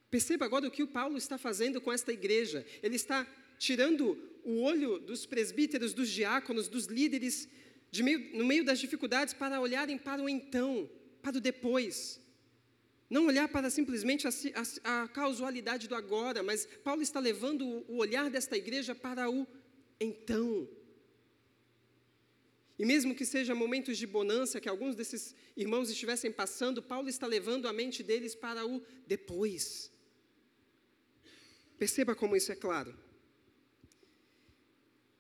Perceba 0.10 0.46
agora 0.46 0.68
o 0.68 0.72
que 0.72 0.84
o 0.84 0.88
Paulo 0.88 1.18
está 1.18 1.38
fazendo 1.38 1.82
com 1.82 1.92
esta 1.92 2.14
igreja. 2.14 2.66
Ele 2.82 2.96
está 2.96 3.28
tirando 3.60 4.18
o 4.44 4.62
olho 4.62 5.00
dos 5.00 5.26
presbíteros, 5.26 5.94
dos 5.94 6.10
diáconos, 6.10 6.68
dos 6.68 6.86
líderes, 6.86 7.50
de 7.92 8.04
meio, 8.04 8.36
no 8.38 8.46
meio 8.46 8.64
das 8.64 8.80
dificuldades, 8.80 9.34
para 9.34 9.60
olharem 9.60 9.98
para 9.98 10.24
o 10.24 10.30
então, 10.30 10.90
para 11.22 11.38
o 11.38 11.42
depois. 11.42 12.22
Não 13.10 13.28
olhar 13.28 13.48
para 13.48 13.70
simplesmente 13.70 14.28
a, 14.28 14.32
a, 14.84 15.04
a 15.04 15.08
causalidade 15.08 15.88
do 15.88 15.96
agora, 15.96 16.44
mas 16.44 16.66
Paulo 16.84 17.02
está 17.02 17.20
levando 17.20 17.66
o, 17.66 17.86
o 17.94 17.98
olhar 17.98 18.30
desta 18.30 18.58
igreja 18.58 18.94
para 18.94 19.30
o 19.30 19.48
então. 20.00 20.68
E 22.78 22.86
mesmo 22.86 23.16
que 23.16 23.26
seja 23.26 23.56
momentos 23.56 23.98
de 23.98 24.06
bonança 24.06 24.62
que 24.62 24.70
alguns 24.70 24.96
desses 24.96 25.36
irmãos 25.56 25.90
estivessem 25.90 26.32
passando, 26.32 26.84
Paulo 26.84 27.10
está 27.10 27.26
levando 27.26 27.68
a 27.68 27.74
mente 27.74 28.04
deles 28.04 28.36
para 28.36 28.66
o 28.66 28.84
depois. 29.08 29.92
Perceba 31.80 32.14
como 32.14 32.36
isso 32.36 32.52
é 32.52 32.56
claro. 32.56 32.96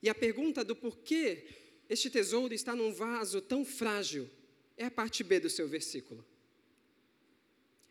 E 0.03 0.09
a 0.09 0.13
pergunta 0.13 0.63
do 0.63 0.75
porquê 0.75 1.47
este 1.89 2.09
tesouro 2.09 2.53
está 2.53 2.75
num 2.75 2.93
vaso 2.93 3.41
tão 3.41 3.65
frágil 3.65 4.29
é 4.75 4.85
a 4.85 4.91
parte 4.91 5.23
B 5.23 5.39
do 5.39 5.49
seu 5.49 5.67
versículo. 5.67 6.23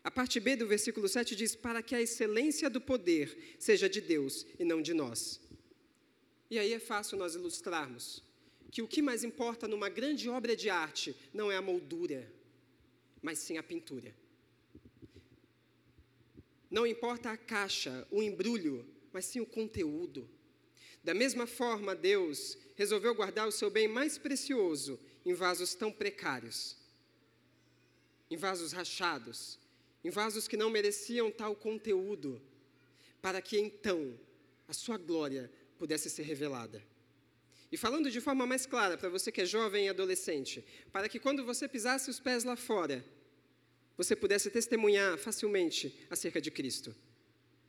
A 0.07 0.11
parte 0.19 0.39
B 0.39 0.55
do 0.55 0.65
versículo 0.65 1.05
7 1.05 1.35
diz: 1.35 1.53
Para 1.53 1.83
que 1.83 1.93
a 1.93 2.01
excelência 2.01 2.69
do 2.69 2.79
poder 2.79 3.57
seja 3.59 3.89
de 3.89 3.99
Deus 3.99 4.45
e 4.57 4.63
não 4.63 4.81
de 4.81 4.93
nós. 4.93 5.37
E 6.49 6.57
aí 6.57 6.71
é 6.71 6.79
fácil 6.79 7.17
nós 7.17 7.35
ilustrarmos 7.35 8.23
que 8.71 8.81
o 8.81 8.87
que 8.87 9.01
mais 9.01 9.25
importa 9.25 9.67
numa 9.67 9.89
grande 9.89 10.29
obra 10.29 10.55
de 10.55 10.69
arte 10.69 11.13
não 11.33 11.51
é 11.51 11.57
a 11.57 11.61
moldura, 11.61 12.25
mas 13.21 13.39
sim 13.39 13.57
a 13.57 13.63
pintura. 13.63 14.15
Não 16.71 16.87
importa 16.87 17.31
a 17.31 17.35
caixa, 17.35 18.07
o 18.09 18.23
embrulho, 18.23 18.87
mas 19.11 19.25
sim 19.25 19.41
o 19.41 19.45
conteúdo. 19.45 20.29
Da 21.03 21.13
mesma 21.13 21.45
forma, 21.45 21.93
Deus 21.93 22.57
resolveu 22.75 23.13
guardar 23.13 23.45
o 23.45 23.51
seu 23.51 23.69
bem 23.69 23.89
mais 23.89 24.17
precioso 24.17 24.97
em 25.25 25.33
vasos 25.33 25.75
tão 25.75 25.91
precários, 25.91 26.77
em 28.31 28.37
vasos 28.37 28.71
rachados, 28.71 29.59
em 30.07 30.09
vasos 30.09 30.47
que 30.47 30.55
não 30.55 30.69
mereciam 30.69 31.29
tal 31.29 31.53
conteúdo, 31.53 32.41
para 33.21 33.41
que 33.41 33.59
então 33.59 34.17
a 34.65 34.71
sua 34.71 34.97
glória 34.97 35.51
pudesse 35.77 36.09
ser 36.09 36.23
revelada. 36.23 36.81
E 37.69 37.75
falando 37.75 38.09
de 38.09 38.21
forma 38.21 38.47
mais 38.47 38.65
clara 38.65 38.97
para 38.97 39.09
você 39.09 39.33
que 39.33 39.41
é 39.41 39.45
jovem 39.45 39.87
e 39.87 39.89
adolescente, 39.89 40.65
para 40.93 41.09
que 41.09 41.19
quando 41.19 41.43
você 41.43 41.67
pisasse 41.67 42.09
os 42.09 42.21
pés 42.21 42.45
lá 42.45 42.55
fora, 42.55 43.03
você 43.97 44.15
pudesse 44.15 44.49
testemunhar 44.49 45.17
facilmente 45.17 45.93
acerca 46.09 46.39
de 46.39 46.51
Cristo. 46.51 46.95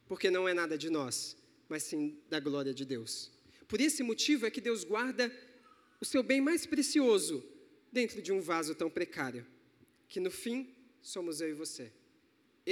Porque 0.06 0.30
não 0.30 0.48
é 0.48 0.54
nada 0.54 0.78
de 0.78 0.88
nós, 0.88 1.36
mas 1.68 1.82
sim 1.82 2.22
da 2.30 2.38
glória 2.38 2.72
de 2.72 2.84
Deus. 2.84 3.32
Por 3.66 3.80
esse 3.80 4.04
motivo 4.04 4.46
é 4.46 4.50
que 4.50 4.60
Deus 4.60 4.84
guarda 4.84 5.28
o 6.00 6.04
seu 6.04 6.22
bem 6.22 6.40
mais 6.40 6.64
precioso 6.66 7.44
dentro 7.90 8.22
de 8.22 8.30
um 8.30 8.40
vaso 8.40 8.76
tão 8.76 8.88
precário, 8.88 9.44
que 10.08 10.20
no 10.20 10.30
fim 10.30 10.72
somos 11.02 11.40
eu 11.40 11.48
e 11.48 11.52
você. 11.52 11.97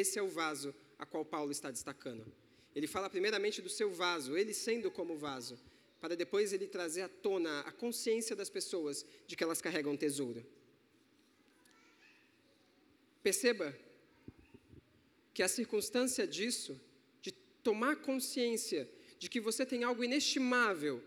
Esse 0.03 0.19
é 0.19 0.23
o 0.23 0.29
vaso 0.29 0.75
a 0.99 1.07
qual 1.07 1.25
Paulo 1.25 1.50
está 1.50 1.71
destacando. 1.71 2.31
Ele 2.75 2.87
fala 2.87 3.09
primeiramente 3.09 3.62
do 3.62 3.71
seu 3.71 3.91
vaso, 3.91 4.37
ele 4.37 4.53
sendo 4.53 4.91
como 4.91 5.17
vaso, 5.17 5.59
para 6.03 6.15
depois 6.15 6.53
ele 6.53 6.67
trazer 6.67 7.00
à 7.00 7.09
tona 7.09 7.61
a 7.61 7.73
consciência 7.73 8.37
das 8.37 8.50
pessoas 8.50 9.07
de 9.26 9.35
que 9.35 9.43
elas 9.43 9.62
carregam 9.62 9.95
um 9.95 9.97
tesouro. 9.97 10.45
Perceba 13.23 13.75
que 15.33 15.43
a 15.43 15.49
circunstância 15.49 16.26
disso, 16.26 16.79
de 17.23 17.33
tomar 17.69 17.97
consciência 17.97 18.87
de 19.19 19.31
que 19.31 19.41
você 19.41 19.65
tem 19.65 19.83
algo 19.83 20.05
inestimável, 20.05 21.03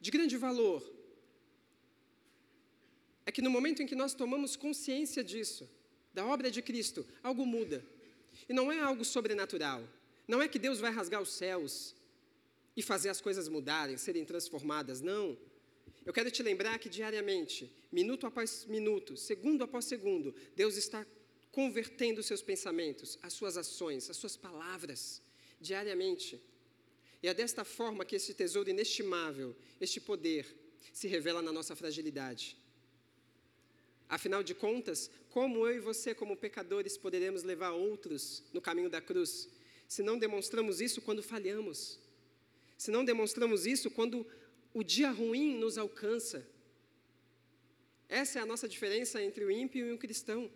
de 0.00 0.10
grande 0.10 0.38
valor, 0.38 0.82
é 3.26 3.30
que 3.30 3.42
no 3.42 3.50
momento 3.50 3.82
em 3.82 3.86
que 3.86 3.94
nós 3.94 4.14
tomamos 4.14 4.56
consciência 4.56 5.22
disso, 5.22 5.68
da 6.14 6.24
obra 6.24 6.50
de 6.50 6.62
Cristo, 6.62 7.06
algo 7.22 7.44
muda. 7.44 7.84
E 8.48 8.52
não 8.52 8.70
é 8.70 8.80
algo 8.80 9.04
sobrenatural. 9.04 9.82
Não 10.26 10.40
é 10.40 10.48
que 10.48 10.58
Deus 10.58 10.80
vai 10.80 10.90
rasgar 10.90 11.20
os 11.20 11.32
céus 11.32 11.94
e 12.76 12.82
fazer 12.82 13.08
as 13.08 13.20
coisas 13.20 13.48
mudarem, 13.48 13.96
serem 13.96 14.24
transformadas. 14.24 15.00
Não. 15.00 15.36
Eu 16.04 16.12
quero 16.12 16.30
te 16.30 16.42
lembrar 16.42 16.78
que 16.78 16.88
diariamente, 16.88 17.70
minuto 17.90 18.26
após 18.26 18.64
minuto, 18.64 19.16
segundo 19.16 19.62
após 19.62 19.84
segundo, 19.84 20.34
Deus 20.56 20.76
está 20.76 21.06
convertendo 21.50 22.20
os 22.20 22.26
seus 22.26 22.42
pensamentos, 22.42 23.18
as 23.22 23.34
suas 23.34 23.56
ações, 23.56 24.08
as 24.08 24.16
suas 24.16 24.36
palavras, 24.36 25.20
diariamente. 25.60 26.40
E 27.22 27.28
é 27.28 27.34
desta 27.34 27.64
forma 27.64 28.04
que 28.04 28.16
esse 28.16 28.34
tesouro 28.34 28.70
inestimável, 28.70 29.54
este 29.80 30.00
poder, 30.00 30.46
se 30.92 31.06
revela 31.06 31.40
na 31.40 31.52
nossa 31.52 31.76
fragilidade. 31.76 32.56
Afinal 34.12 34.42
de 34.42 34.54
contas, 34.54 35.10
como 35.30 35.66
eu 35.66 35.74
e 35.74 35.80
você, 35.80 36.14
como 36.14 36.36
pecadores, 36.36 36.98
poderemos 36.98 37.42
levar 37.42 37.70
outros 37.70 38.44
no 38.52 38.60
caminho 38.60 38.90
da 38.90 39.00
cruz, 39.00 39.48
se 39.88 40.02
não 40.02 40.18
demonstramos 40.18 40.82
isso 40.82 41.00
quando 41.00 41.22
falhamos, 41.22 41.98
se 42.76 42.90
não 42.90 43.06
demonstramos 43.06 43.64
isso 43.64 43.90
quando 43.90 44.26
o 44.74 44.82
dia 44.82 45.10
ruim 45.10 45.56
nos 45.56 45.78
alcança? 45.78 46.46
Essa 48.06 48.38
é 48.38 48.42
a 48.42 48.44
nossa 48.44 48.68
diferença 48.68 49.22
entre 49.22 49.46
o 49.46 49.50
ímpio 49.50 49.86
e 49.86 49.92
o 49.92 49.98
cristão. 49.98 50.50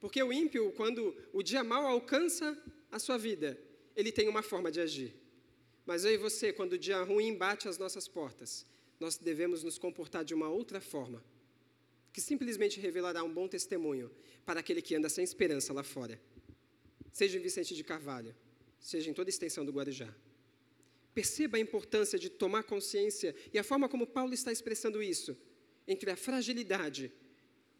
Porque 0.00 0.22
o 0.22 0.32
ímpio, 0.32 0.72
quando 0.72 1.14
o 1.30 1.42
dia 1.42 1.62
mal 1.62 1.86
alcança 1.86 2.56
a 2.90 2.98
sua 2.98 3.18
vida, 3.18 3.60
ele 3.94 4.10
tem 4.10 4.30
uma 4.30 4.42
forma 4.42 4.72
de 4.72 4.80
agir. 4.80 5.14
Mas 5.84 6.06
eu 6.06 6.14
e 6.14 6.16
você, 6.16 6.54
quando 6.54 6.72
o 6.72 6.78
dia 6.78 7.02
ruim 7.02 7.36
bate 7.36 7.68
às 7.68 7.76
nossas 7.76 8.08
portas, 8.08 8.64
nós 8.98 9.18
devemos 9.18 9.62
nos 9.62 9.76
comportar 9.76 10.24
de 10.24 10.32
uma 10.32 10.48
outra 10.48 10.80
forma. 10.80 11.22
Que 12.18 12.22
simplesmente 12.22 12.80
revelará 12.80 13.22
um 13.22 13.32
bom 13.32 13.46
testemunho 13.46 14.10
para 14.44 14.58
aquele 14.58 14.82
que 14.82 14.92
anda 14.92 15.08
sem 15.08 15.22
esperança 15.22 15.72
lá 15.72 15.84
fora. 15.84 16.20
Seja 17.12 17.38
em 17.38 17.40
Vicente 17.40 17.76
de 17.76 17.84
Carvalho, 17.84 18.34
seja 18.80 19.08
em 19.08 19.14
toda 19.14 19.28
a 19.28 19.34
extensão 19.34 19.64
do 19.64 19.70
Guarujá. 19.70 20.12
Perceba 21.14 21.58
a 21.58 21.60
importância 21.60 22.18
de 22.18 22.28
tomar 22.28 22.64
consciência 22.64 23.36
e 23.52 23.56
a 23.56 23.62
forma 23.62 23.88
como 23.88 24.04
Paulo 24.04 24.34
está 24.34 24.50
expressando 24.50 25.00
isso, 25.00 25.38
entre 25.86 26.10
a 26.10 26.16
fragilidade 26.16 27.12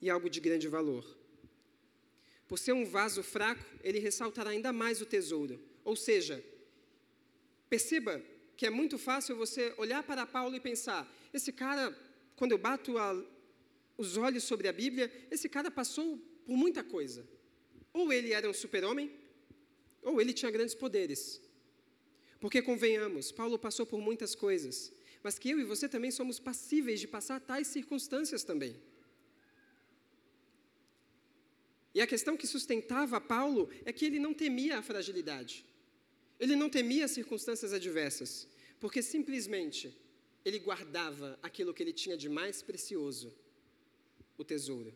e 0.00 0.09
algo 0.09 0.30
de 0.30 0.38
grande 0.38 0.68
valor. 0.68 1.18
Por 2.47 2.61
ser 2.61 2.75
um 2.75 2.85
vaso 2.85 3.25
fraco, 3.25 3.64
ele 3.83 3.99
ressaltará 3.99 4.50
ainda 4.50 4.73
mais 4.73 5.02
o 5.02 5.07
tesouro. 5.07 5.61
Ou 5.85 5.97
seja, 5.97 6.45
perceba 7.68 8.23
que 8.57 8.66
é 8.66 8.71
muito 8.71 8.99
fácil 8.99 9.35
você 9.35 9.75
olhar 9.76 10.04
para 10.04 10.25
Paulo 10.25 10.54
e 10.54 10.61
pensar: 10.61 11.12
esse 11.35 11.52
cara, 11.52 11.92
quando 12.37 12.52
eu 12.52 12.59
bato 12.59 12.97
a, 12.99 13.21
os 13.99 14.17
olhos 14.17 14.45
sobre 14.45 14.69
a 14.69 14.73
Bíblia, 14.73 15.12
esse 15.31 15.49
cara 15.49 15.71
passou 15.71 16.17
por 16.47 16.57
muita 16.57 16.85
coisa. 16.85 17.28
Ou 17.93 18.12
ele 18.12 18.33
era 18.33 18.49
um 18.49 18.55
super-homem, 18.55 19.11
ou 20.00 20.21
ele 20.21 20.33
tinha 20.33 20.52
grandes 20.52 20.75
poderes. 20.75 21.43
Porque, 22.40 22.62
convenhamos, 22.62 23.33
Paulo 23.33 23.59
passou 23.59 23.85
por 23.85 24.00
muitas 24.00 24.37
coisas, 24.37 24.93
mas 25.25 25.37
que 25.37 25.50
eu 25.50 25.59
e 25.59 25.64
você 25.64 25.88
também 25.88 26.12
somos 26.12 26.38
passíveis 26.38 27.00
de 27.00 27.09
passar 27.09 27.40
tais 27.40 27.67
circunstâncias 27.67 28.45
também. 28.45 28.76
E 31.93 32.00
a 32.00 32.07
questão 32.07 32.37
que 32.37 32.47
sustentava 32.47 33.21
Paulo 33.21 33.69
é 33.85 33.93
que 33.93 34.05
ele 34.05 34.21
não 34.21 34.33
temia 34.33 34.78
a 34.78 34.83
fragilidade. 34.83 35.67
Ele 36.38 36.55
não 36.55 36.71
temia 36.71 37.07
as 37.07 37.11
circunstâncias 37.11 37.73
adversas, 37.73 38.47
porque 38.78 39.02
simplesmente 39.02 40.00
ele 40.45 40.61
guardava 40.61 41.37
aquilo 41.43 41.75
que 41.75 41.83
ele 41.83 41.93
tinha 41.93 42.17
de 42.17 42.28
mais 42.28 42.62
precioso, 42.62 43.35
o 44.38 44.45
tesouro. 44.45 44.95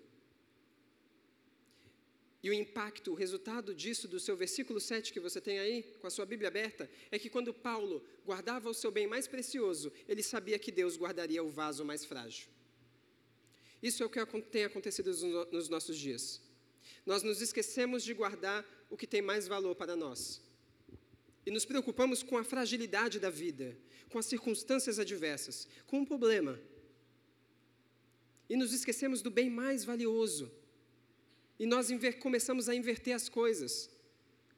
E 2.43 2.51
o 2.51 2.53
impacto, 2.53 3.13
o 3.13 3.15
resultado 3.15 3.73
disso, 3.73 4.09
do 4.09 4.19
seu 4.19 4.37
versículo 4.37 4.81
7 4.81 5.13
que 5.13 5.21
você 5.21 5.41
tem 5.41 5.61
aí, 5.61 5.83
com 6.01 6.09
a 6.09 6.11
sua 6.11 6.27
Bíblia 6.27 6.49
aberta, 6.49 6.91
é 7.11 7.19
que 7.19 7.31
quando 7.31 7.55
Paulo 7.55 8.05
guardava 8.25 8.69
o 8.69 8.75
seu 8.75 8.91
bem 8.91 9.07
mais 9.07 9.29
precioso, 9.29 9.93
ele 10.09 10.23
sabia 10.23 10.59
que 10.59 10.73
Deus 10.73 10.97
guardaria 10.97 11.43
o 11.43 11.51
vaso 11.51 11.85
mais 11.85 12.05
frágil. 12.05 12.49
Isso 13.81 14.03
é 14.03 14.07
o 14.07 14.11
que 14.11 14.25
tem 14.43 14.65
acontecido 14.65 15.11
nos 15.53 15.69
nossos 15.69 15.97
dias. 15.97 16.41
Nós 17.07 17.23
nos 17.23 17.41
esquecemos 17.41 18.03
de 18.03 18.13
guardar 18.13 18.65
o 18.91 18.97
que 18.97 19.07
tem 19.07 19.23
mais 19.23 19.47
valor 19.47 19.77
para 19.77 19.95
nós. 19.95 20.41
E 21.47 21.51
nos 21.51 21.65
preocupamos 21.65 22.23
com 22.23 22.37
a 22.37 22.45
fragilidade 22.45 23.21
da 23.21 23.31
vida, 23.31 23.77
com 24.09 24.19
as 24.19 24.27
circunstâncias 24.27 24.99
adversas, 24.99 25.69
com 25.87 26.03
o 26.03 26.07
problema. 26.07 26.61
E 28.49 28.57
nos 28.57 28.73
esquecemos 28.73 29.23
do 29.23 29.31
bem 29.31 29.49
mais 29.49 29.85
valioso, 29.85 30.51
e 31.59 31.67
nós 31.67 31.89
começamos 32.19 32.69
a 32.69 32.75
inverter 32.75 33.15
as 33.15 33.29
coisas. 33.29 33.89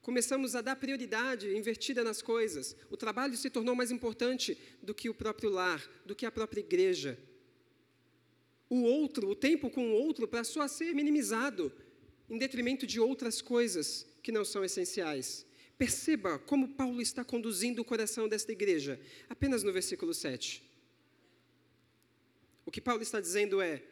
Começamos 0.01 0.55
a 0.55 0.61
dar 0.61 0.77
prioridade 0.77 1.55
invertida 1.55 2.03
nas 2.03 2.23
coisas. 2.23 2.77
O 2.91 2.97
trabalho 2.97 3.37
se 3.37 3.51
tornou 3.51 3.75
mais 3.75 3.91
importante 3.91 4.57
do 4.83 4.95
que 4.95 5.09
o 5.09 5.15
próprio 5.15 5.51
lar, 5.51 5.83
do 6.07 6.15
que 6.15 6.27
a 6.27 6.31
própria 6.31 6.61
igreja. 6.61 7.19
O 8.69 8.83
outro, 8.83 9.29
o 9.29 9.35
tempo 9.35 9.71
com 9.71 9.87
o 9.89 9.95
outro, 9.95 10.27
passou 10.27 10.63
a 10.63 10.69
ser 10.69 10.95
minimizado, 10.95 11.73
em 12.29 12.39
detrimento 12.39 12.87
de 12.87 12.99
outras 12.99 13.43
coisas 13.43 14.07
que 14.23 14.33
não 14.33 14.45
são 14.45 14.65
essenciais. 14.65 15.47
Perceba 15.77 16.39
como 16.39 16.69
Paulo 16.69 17.03
está 17.03 17.25
conduzindo 17.25 17.83
o 17.83 17.85
coração 17.85 18.29
desta 18.29 18.53
igreja, 18.53 18.99
apenas 19.29 19.63
no 19.63 19.73
versículo 19.73 20.15
7. 20.15 20.63
O 22.67 22.71
que 22.71 22.81
Paulo 22.81 23.03
está 23.03 23.21
dizendo 23.21 23.61
é: 23.61 23.83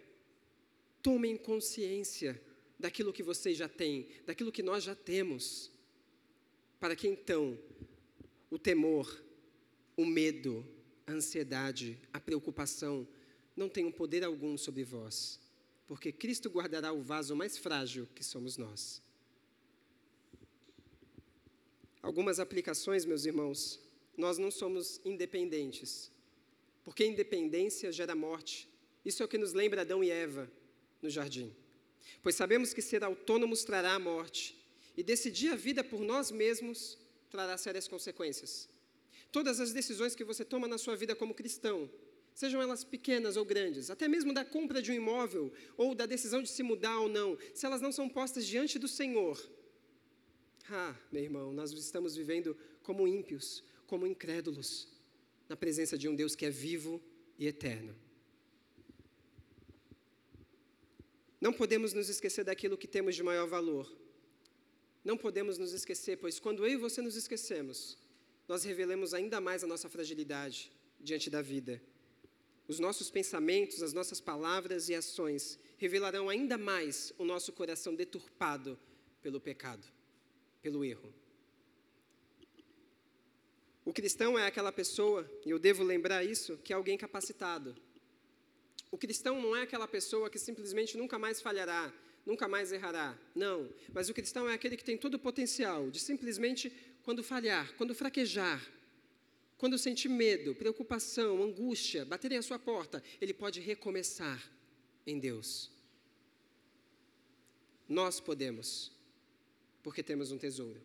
tomem 1.03 1.37
consciência 1.37 2.41
daquilo 2.79 3.13
que 3.13 3.23
vocês 3.23 3.57
já 3.57 3.69
têm, 3.69 4.09
daquilo 4.27 4.53
que 4.53 4.63
nós 4.63 4.85
já 4.85 4.95
temos, 4.95 5.71
para 6.81 6.97
que 6.97 7.09
então 7.09 7.59
o 8.51 8.59
temor, 8.59 9.23
o 9.97 10.05
medo, 10.05 10.67
a 11.07 11.13
ansiedade, 11.13 11.99
a 12.13 12.21
preocupação 12.21 13.07
não 13.57 13.69
tenham 13.69 13.91
poder 13.91 14.25
algum 14.25 14.57
sobre 14.57 14.85
vós, 14.85 15.41
porque 15.87 16.13
Cristo 16.13 16.51
guardará 16.51 16.93
o 16.93 17.03
vaso 17.03 17.35
mais 17.35 17.57
frágil 17.57 18.09
que 18.15 18.25
somos 18.25 18.57
nós. 18.57 19.03
Algumas 22.03 22.41
aplicações, 22.41 23.05
meus 23.05 23.25
irmãos, 23.25 23.81
nós 24.17 24.37
não 24.37 24.51
somos 24.51 25.01
independentes, 25.05 26.11
porque 26.85 27.05
independência 27.05 27.93
gera 27.93 28.15
morte. 28.15 28.69
Isso 29.05 29.23
é 29.23 29.27
o 29.27 29.29
que 29.29 29.39
nos 29.39 29.53
lembra 29.53 29.83
Adão 29.83 30.03
e 30.03 30.11
Eva 30.11 30.51
no 31.01 31.11
jardim. 31.11 31.55
Pois 32.23 32.35
sabemos 32.35 32.73
que 32.73 32.83
ser 32.83 33.03
autônomos 33.05 33.65
trará 33.65 33.95
a 33.95 33.99
morte, 33.99 34.57
e 34.97 35.03
decidir 35.03 35.53
a 35.53 35.57
vida 35.57 35.83
por 35.83 36.01
nós 36.01 36.31
mesmos 36.31 36.99
trará 37.31 37.57
sérias 37.57 37.89
consequências. 37.89 38.69
Todas 39.31 39.59
as 39.59 39.73
decisões 39.73 40.15
que 40.15 40.25
você 40.25 40.45
toma 40.45 40.69
na 40.69 40.77
sua 40.77 40.95
vida 40.95 41.17
como 41.17 41.33
cristão, 41.33 41.91
sejam 42.35 42.61
elas 42.61 42.85
pequenas 42.85 43.37
ou 43.37 43.45
grandes, 43.45 43.89
até 43.89 44.07
mesmo 44.07 44.35
da 44.35 44.45
compra 44.45 44.83
de 44.83 44.91
um 44.91 44.95
imóvel 44.95 45.51
ou 45.77 45.95
da 45.95 46.05
decisão 46.05 46.43
de 46.43 46.51
se 46.51 46.63
mudar 46.63 46.99
ou 47.01 47.09
não, 47.09 47.39
se 47.55 47.65
elas 47.65 47.81
não 47.81 47.91
são 47.91 48.09
postas 48.09 48.47
diante 48.47 48.79
do 48.79 48.87
Senhor, 48.87 49.41
ah, 50.71 50.95
meu 51.11 51.23
irmão, 51.23 51.53
nós 51.53 51.73
estamos 51.73 52.15
vivendo 52.15 52.57
como 52.83 53.09
ímpios, 53.09 53.65
como 53.87 54.07
incrédulos, 54.07 54.89
na 55.53 55.57
presença 55.57 55.99
de 55.99 56.09
um 56.09 56.15
Deus 56.15 56.35
que 56.35 56.47
é 56.47 56.51
vivo 56.51 56.99
e 57.39 57.47
eterno. 57.47 57.95
Não 61.39 61.53
podemos 61.53 61.93
nos 61.93 62.09
esquecer 62.09 62.43
daquilo 62.43 62.79
que 62.79 62.89
temos 62.89 63.15
de 63.15 63.23
maior 63.23 63.47
valor. 63.47 63.87
Não 65.05 65.19
podemos 65.19 65.59
nos 65.59 65.75
esquecer, 65.75 66.17
pois 66.17 66.41
quando 66.41 66.65
eu 66.65 66.73
e 66.73 66.77
você 66.77 67.03
nos 67.03 67.17
esquecemos, 67.17 67.99
nós 68.49 68.65
revelamos 68.65 69.13
ainda 69.13 69.43
mais 69.43 69.63
a 69.63 69.67
nossa 69.67 69.91
fragilidade 69.91 70.73
diante 70.99 71.29
da 71.29 71.43
vida. 71.43 71.83
Os 72.67 72.79
nossos 72.79 73.11
pensamentos, 73.11 73.83
as 73.83 73.93
nossas 73.93 74.23
palavras 74.23 74.89
e 74.89 74.95
ações 74.95 75.59
revelarão 75.77 76.31
ainda 76.31 76.57
mais 76.57 77.13
o 77.19 77.27
nosso 77.27 77.53
coração 77.53 77.95
deturpado 77.95 78.79
pelo 79.21 79.39
pecado, 79.39 79.87
pelo 80.63 80.83
erro. 80.83 81.13
O 83.85 83.93
cristão 83.93 84.39
é 84.39 84.47
aquela 84.47 84.73
pessoa, 84.73 85.31
e 85.45 85.51
eu 85.51 85.59
devo 85.59 85.83
lembrar 85.83 86.25
isso, 86.25 86.57
que 86.59 86.73
é 86.73 86.77
alguém 86.77 86.97
capacitado, 86.97 87.75
o 88.93 88.99
cristão 88.99 89.41
não 89.41 89.57
é 89.57 89.63
aquela 89.63 89.89
pessoa 89.89 90.29
que 90.29 90.39
simplesmente 90.39 90.99
nunca 90.99 91.19
mais 91.19 91.41
falhará, 91.41 91.91
nunca 92.27 92.47
mais 92.47 92.73
errará. 92.73 93.19
Não. 93.35 93.73
Mas 93.91 94.11
o 94.11 94.15
cristão 94.15 94.47
é 94.47 94.53
aquele 94.53 94.77
que 94.77 94.85
tem 94.85 94.99
todo 94.99 95.15
o 95.15 95.19
potencial 95.19 95.91
de 95.91 95.99
simplesmente, 95.99 96.71
quando 97.03 97.25
falhar, 97.25 97.75
quando 97.79 97.95
fraquejar, 97.95 98.63
quando 99.57 99.79
sentir 99.79 100.11
medo, 100.11 100.55
preocupação, 100.55 101.43
angústia, 101.43 102.05
baterem 102.05 102.37
à 102.37 102.43
sua 102.43 102.59
porta, 102.59 103.03
ele 103.19 103.33
pode 103.33 103.61
recomeçar 103.61 104.47
em 105.07 105.19
Deus. 105.19 105.71
Nós 107.89 108.21
podemos, 108.21 108.93
porque 109.83 110.03
temos 110.03 110.31
um 110.33 110.39
tesouro. 110.39 110.83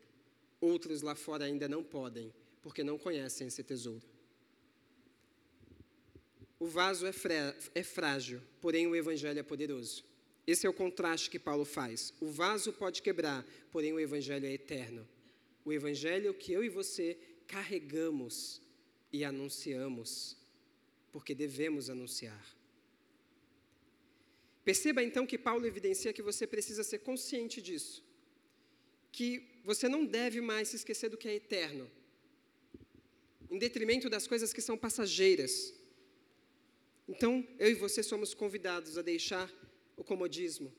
Outros 0.61 1.01
lá 1.01 1.13
fora 1.13 1.43
ainda 1.43 1.67
não 1.67 1.83
podem, 1.83 2.33
porque 2.67 2.83
não 2.83 2.97
conhecem 2.97 3.47
esse 3.47 3.63
tesouro. 3.63 4.05
O 6.59 6.67
vaso 6.67 7.07
é, 7.07 7.13
é 7.73 7.81
frágil, 7.81 8.41
porém 8.59 8.85
o 8.87 8.93
evangelho 8.93 9.39
é 9.39 9.43
poderoso. 9.43 10.03
Esse 10.45 10.67
é 10.67 10.69
o 10.69 10.73
contraste 10.73 11.29
que 11.29 11.39
Paulo 11.39 11.63
faz. 11.63 12.13
O 12.19 12.29
vaso 12.29 12.73
pode 12.73 13.01
quebrar, 13.01 13.47
porém 13.71 13.93
o 13.93 13.99
evangelho 14.01 14.45
é 14.45 14.51
eterno. 14.51 15.07
O 15.63 15.71
evangelho 15.71 16.33
que 16.33 16.51
eu 16.51 16.61
e 16.61 16.67
você 16.67 17.17
carregamos 17.47 18.61
e 19.13 19.23
anunciamos, 19.23 20.35
porque 21.13 21.33
devemos 21.33 21.89
anunciar. 21.89 22.45
Perceba 24.65 25.01
então 25.01 25.25
que 25.25 25.37
Paulo 25.37 25.65
evidencia 25.65 26.11
que 26.11 26.21
você 26.21 26.45
precisa 26.45 26.83
ser 26.83 26.99
consciente 26.99 27.61
disso, 27.61 28.03
que 29.09 29.61
você 29.63 29.87
não 29.87 30.05
deve 30.05 30.41
mais 30.41 30.67
se 30.67 30.75
esquecer 30.75 31.07
do 31.09 31.17
que 31.17 31.29
é 31.29 31.35
eterno, 31.35 31.89
em 33.49 33.57
detrimento 33.57 34.09
das 34.09 34.27
coisas 34.27 34.51
que 34.53 34.61
são 34.61 34.77
passageiras, 34.77 35.73
então, 37.07 37.47
eu 37.57 37.69
e 37.71 37.73
você 37.73 38.03
somos 38.03 38.33
convidados 38.33 38.97
a 38.97 39.01
deixar 39.01 39.49
o 39.95 40.03
comodismo, 40.03 40.73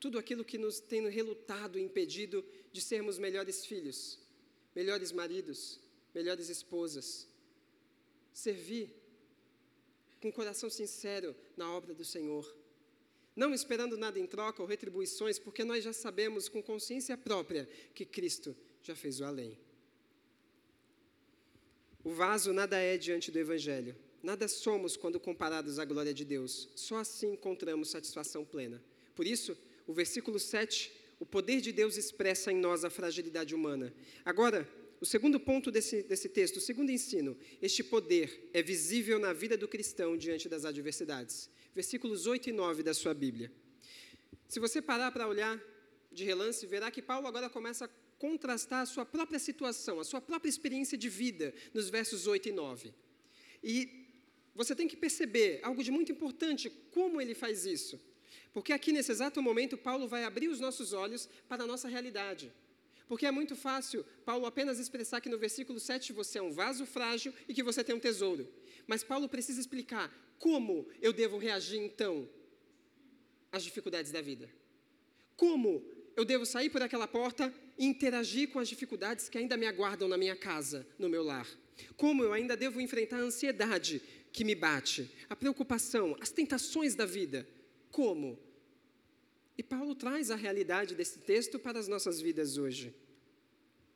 tudo 0.00 0.18
aquilo 0.18 0.44
que 0.44 0.56
nos 0.56 0.80
tem 0.80 1.06
relutado 1.08 1.78
impedido 1.78 2.44
de 2.72 2.80
sermos 2.80 3.18
melhores 3.18 3.66
filhos, 3.66 4.18
melhores 4.74 5.12
maridos, 5.12 5.80
melhores 6.14 6.48
esposas. 6.48 7.28
Servir 8.32 8.94
com 10.20 10.32
coração 10.32 10.70
sincero 10.70 11.36
na 11.56 11.70
obra 11.72 11.92
do 11.92 12.04
Senhor. 12.04 12.56
Não 13.36 13.52
esperando 13.52 13.96
nada 13.96 14.18
em 14.18 14.26
troca 14.26 14.62
ou 14.62 14.68
retribuições, 14.68 15.38
porque 15.38 15.62
nós 15.62 15.84
já 15.84 15.92
sabemos 15.92 16.48
com 16.48 16.62
consciência 16.62 17.16
própria 17.16 17.68
que 17.94 18.06
Cristo 18.06 18.56
já 18.82 18.96
fez 18.96 19.20
o 19.20 19.24
além. 19.24 19.58
O 22.04 22.10
vaso 22.10 22.52
nada 22.52 22.78
é 22.78 22.96
diante 22.96 23.30
do 23.30 23.38
Evangelho. 23.38 23.96
Nada 24.22 24.48
somos 24.48 24.96
quando 24.96 25.18
comparados 25.18 25.78
à 25.78 25.84
glória 25.84 26.14
de 26.14 26.24
Deus. 26.24 26.68
Só 26.74 26.96
assim 26.96 27.32
encontramos 27.32 27.90
satisfação 27.90 28.44
plena. 28.44 28.82
Por 29.14 29.26
isso, 29.26 29.56
o 29.86 29.92
versículo 29.92 30.38
7, 30.38 30.92
o 31.18 31.26
poder 31.26 31.60
de 31.60 31.72
Deus 31.72 31.96
expressa 31.96 32.52
em 32.52 32.56
nós 32.56 32.84
a 32.84 32.90
fragilidade 32.90 33.54
humana. 33.54 33.92
Agora, 34.24 34.68
o 35.00 35.06
segundo 35.06 35.38
ponto 35.38 35.70
desse, 35.70 36.02
desse 36.02 36.28
texto, 36.28 36.56
o 36.56 36.60
segundo 36.60 36.90
ensino, 36.90 37.36
este 37.62 37.82
poder 37.82 38.50
é 38.52 38.62
visível 38.62 39.18
na 39.18 39.32
vida 39.32 39.56
do 39.56 39.68
cristão 39.68 40.16
diante 40.16 40.48
das 40.48 40.64
adversidades. 40.64 41.48
Versículos 41.74 42.26
8 42.26 42.50
e 42.50 42.52
9 42.52 42.82
da 42.82 42.94
sua 42.94 43.14
Bíblia. 43.14 43.52
Se 44.48 44.58
você 44.58 44.82
parar 44.82 45.12
para 45.12 45.28
olhar 45.28 45.60
de 46.10 46.24
relance, 46.24 46.66
verá 46.66 46.90
que 46.90 47.02
Paulo 47.02 47.26
agora 47.26 47.48
começa 47.48 47.84
a 47.84 47.90
contrastar 48.18 48.82
a 48.82 48.86
sua 48.86 49.06
própria 49.06 49.38
situação, 49.38 50.00
a 50.00 50.04
sua 50.04 50.20
própria 50.20 50.50
experiência 50.50 50.98
de 50.98 51.08
vida, 51.08 51.54
nos 51.72 51.88
versos 51.88 52.26
8 52.26 52.48
e 52.48 52.52
9. 52.52 52.94
E 53.62 54.06
você 54.54 54.74
tem 54.74 54.88
que 54.88 54.96
perceber 54.96 55.60
algo 55.62 55.82
de 55.82 55.90
muito 55.90 56.10
importante, 56.10 56.68
como 56.90 57.20
ele 57.20 57.34
faz 57.34 57.64
isso. 57.64 58.00
Porque 58.52 58.72
aqui, 58.72 58.92
nesse 58.92 59.12
exato 59.12 59.40
momento, 59.40 59.78
Paulo 59.78 60.08
vai 60.08 60.24
abrir 60.24 60.48
os 60.48 60.58
nossos 60.58 60.92
olhos 60.92 61.28
para 61.48 61.62
a 61.62 61.66
nossa 61.66 61.86
realidade. 61.86 62.52
Porque 63.06 63.24
é 63.24 63.30
muito 63.30 63.56
fácil 63.56 64.04
Paulo 64.24 64.44
apenas 64.44 64.78
expressar 64.78 65.20
que 65.20 65.30
no 65.30 65.38
versículo 65.38 65.80
7 65.80 66.12
você 66.12 66.38
é 66.38 66.42
um 66.42 66.52
vaso 66.52 66.84
frágil 66.84 67.32
e 67.48 67.54
que 67.54 67.62
você 67.62 67.82
tem 67.82 67.94
um 67.94 68.00
tesouro. 68.00 68.46
Mas 68.86 69.02
Paulo 69.02 69.28
precisa 69.28 69.60
explicar 69.60 70.12
como 70.38 70.86
eu 71.00 71.12
devo 71.12 71.38
reagir 71.38 71.78
então 71.78 72.28
às 73.50 73.64
dificuldades 73.64 74.12
da 74.12 74.20
vida. 74.20 74.50
Como 75.36 75.82
eu 76.14 76.24
devo 76.24 76.44
sair 76.44 76.68
por 76.68 76.82
aquela 76.82 77.08
porta 77.08 77.52
interagir 77.78 78.50
com 78.50 78.58
as 78.58 78.68
dificuldades 78.68 79.28
que 79.28 79.38
ainda 79.38 79.56
me 79.56 79.66
aguardam 79.66 80.08
na 80.08 80.16
minha 80.16 80.36
casa, 80.36 80.86
no 80.98 81.08
meu 81.08 81.22
lar. 81.22 81.46
Como 81.96 82.24
eu 82.24 82.32
ainda 82.32 82.56
devo 82.56 82.80
enfrentar 82.80 83.18
a 83.18 83.22
ansiedade 83.22 84.02
que 84.32 84.44
me 84.44 84.54
bate, 84.54 85.10
a 85.28 85.36
preocupação, 85.36 86.16
as 86.20 86.30
tentações 86.30 86.94
da 86.94 87.06
vida. 87.06 87.48
Como? 87.90 88.38
E 89.56 89.62
Paulo 89.62 89.94
traz 89.94 90.30
a 90.30 90.36
realidade 90.36 90.94
desse 90.94 91.18
texto 91.18 91.58
para 91.58 91.78
as 91.78 91.88
nossas 91.88 92.20
vidas 92.20 92.56
hoje. 92.56 92.94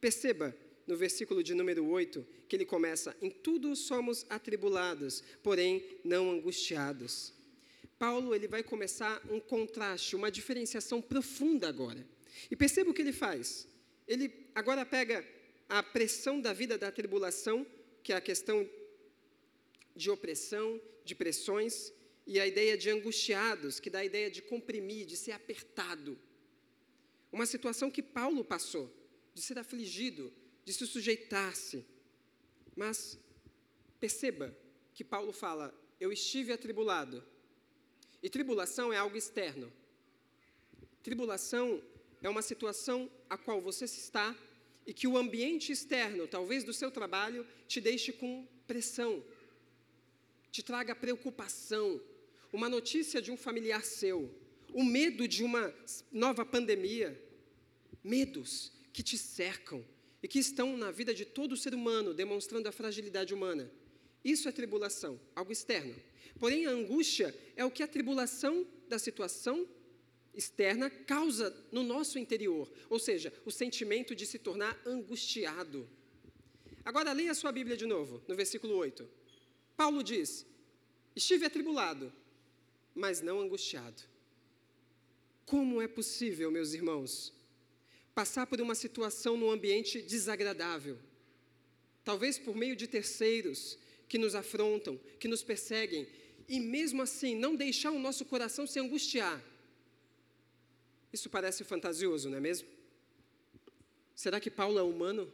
Perceba 0.00 0.56
no 0.86 0.96
versículo 0.96 1.42
de 1.42 1.54
número 1.54 1.86
8 1.86 2.26
que 2.48 2.56
ele 2.56 2.64
começa: 2.64 3.16
Em 3.22 3.30
tudo 3.30 3.74
somos 3.76 4.26
atribulados, 4.28 5.22
porém 5.42 5.84
não 6.04 6.30
angustiados. 6.30 7.32
Paulo 7.98 8.34
ele 8.34 8.48
vai 8.48 8.64
começar 8.64 9.22
um 9.30 9.38
contraste, 9.38 10.16
uma 10.16 10.30
diferenciação 10.30 11.00
profunda 11.00 11.68
agora. 11.68 12.04
E 12.50 12.56
perceba 12.56 12.90
o 12.90 12.94
que 12.94 13.02
ele 13.02 13.12
faz. 13.12 13.68
Ele 14.06 14.50
agora 14.54 14.84
pega 14.84 15.26
a 15.68 15.82
pressão 15.82 16.40
da 16.40 16.52
vida 16.52 16.76
da 16.76 16.90
tribulação, 16.92 17.66
que 18.02 18.12
é 18.12 18.16
a 18.16 18.20
questão 18.20 18.68
de 19.94 20.10
opressão, 20.10 20.80
de 21.04 21.14
pressões, 21.14 21.92
e 22.26 22.38
a 22.38 22.46
ideia 22.46 22.76
de 22.76 22.88
angustiados, 22.90 23.80
que 23.80 23.90
dá 23.90 24.00
a 24.00 24.04
ideia 24.04 24.30
de 24.30 24.42
comprimir, 24.42 25.06
de 25.06 25.16
ser 25.16 25.32
apertado. 25.32 26.18
Uma 27.32 27.46
situação 27.46 27.90
que 27.90 28.02
Paulo 28.02 28.44
passou, 28.44 28.92
de 29.34 29.42
ser 29.42 29.58
afligido, 29.58 30.32
de 30.64 30.72
se 30.72 30.86
sujeitar-se. 30.86 31.84
Mas 32.76 33.18
perceba 33.98 34.56
que 34.94 35.02
Paulo 35.02 35.32
fala: 35.32 35.74
Eu 35.98 36.12
estive 36.12 36.52
atribulado. 36.52 37.24
E 38.22 38.30
tribulação 38.30 38.92
é 38.92 38.98
algo 38.98 39.16
externo. 39.16 39.72
Tribulação 41.02 41.82
é 42.22 42.28
uma 42.28 42.42
situação 42.42 43.10
a 43.28 43.36
qual 43.36 43.60
você 43.60 43.84
está 43.84 44.36
e 44.86 44.92
que 44.92 45.06
o 45.06 45.16
ambiente 45.16 45.72
externo, 45.72 46.26
talvez 46.26 46.64
do 46.64 46.72
seu 46.72 46.90
trabalho, 46.90 47.46
te 47.66 47.80
deixe 47.80 48.12
com 48.12 48.46
pressão, 48.66 49.22
te 50.50 50.62
traga 50.62 50.94
preocupação, 50.94 52.00
uma 52.52 52.68
notícia 52.68 53.20
de 53.20 53.30
um 53.30 53.36
familiar 53.36 53.84
seu, 53.84 54.32
o 54.72 54.84
medo 54.84 55.26
de 55.26 55.42
uma 55.42 55.74
nova 56.10 56.44
pandemia, 56.44 57.20
medos 58.02 58.72
que 58.92 59.02
te 59.02 59.16
cercam 59.16 59.84
e 60.22 60.28
que 60.28 60.38
estão 60.38 60.76
na 60.76 60.90
vida 60.90 61.14
de 61.14 61.24
todo 61.24 61.56
ser 61.56 61.74
humano, 61.74 62.14
demonstrando 62.14 62.68
a 62.68 62.72
fragilidade 62.72 63.34
humana. 63.34 63.70
Isso 64.24 64.48
é 64.48 64.52
tribulação, 64.52 65.18
algo 65.34 65.50
externo. 65.50 65.94
Porém, 66.38 66.66
a 66.66 66.70
angústia 66.70 67.34
é 67.56 67.64
o 67.64 67.70
que 67.70 67.82
a 67.82 67.88
tribulação 67.88 68.66
da 68.88 68.98
situação 68.98 69.66
externa 70.34 70.88
causa 70.88 71.54
no 71.70 71.82
nosso 71.82 72.18
interior, 72.18 72.70
ou 72.88 72.98
seja, 72.98 73.32
o 73.44 73.50
sentimento 73.50 74.14
de 74.14 74.26
se 74.26 74.38
tornar 74.38 74.80
angustiado. 74.86 75.88
Agora, 76.84 77.12
leia 77.12 77.32
a 77.32 77.34
sua 77.34 77.52
Bíblia 77.52 77.76
de 77.76 77.86
novo, 77.86 78.22
no 78.26 78.34
versículo 78.34 78.74
8. 78.76 79.08
Paulo 79.76 80.02
diz: 80.02 80.46
Estive 81.14 81.46
atribulado, 81.46 82.12
mas 82.94 83.20
não 83.20 83.40
angustiado. 83.40 84.02
Como 85.44 85.80
é 85.82 85.88
possível, 85.88 86.50
meus 86.50 86.72
irmãos, 86.72 87.32
passar 88.14 88.46
por 88.46 88.60
uma 88.60 88.74
situação 88.74 89.36
num 89.36 89.50
ambiente 89.50 90.00
desagradável, 90.00 90.98
talvez 92.04 92.38
por 92.38 92.56
meio 92.56 92.74
de 92.74 92.86
terceiros 92.86 93.78
que 94.08 94.18
nos 94.18 94.34
afrontam, 94.34 94.98
que 95.18 95.28
nos 95.28 95.42
perseguem, 95.42 96.06
e 96.48 96.58
mesmo 96.58 97.02
assim 97.02 97.34
não 97.34 97.54
deixar 97.54 97.90
o 97.90 97.98
nosso 97.98 98.24
coração 98.24 98.66
se 98.66 98.78
angustiar? 98.78 99.42
Isso 101.12 101.28
parece 101.28 101.62
fantasioso, 101.64 102.30
não 102.30 102.38
é 102.38 102.40
mesmo? 102.40 102.68
Será 104.14 104.40
que 104.40 104.50
Paulo 104.50 104.78
é 104.78 104.82
humano? 104.82 105.32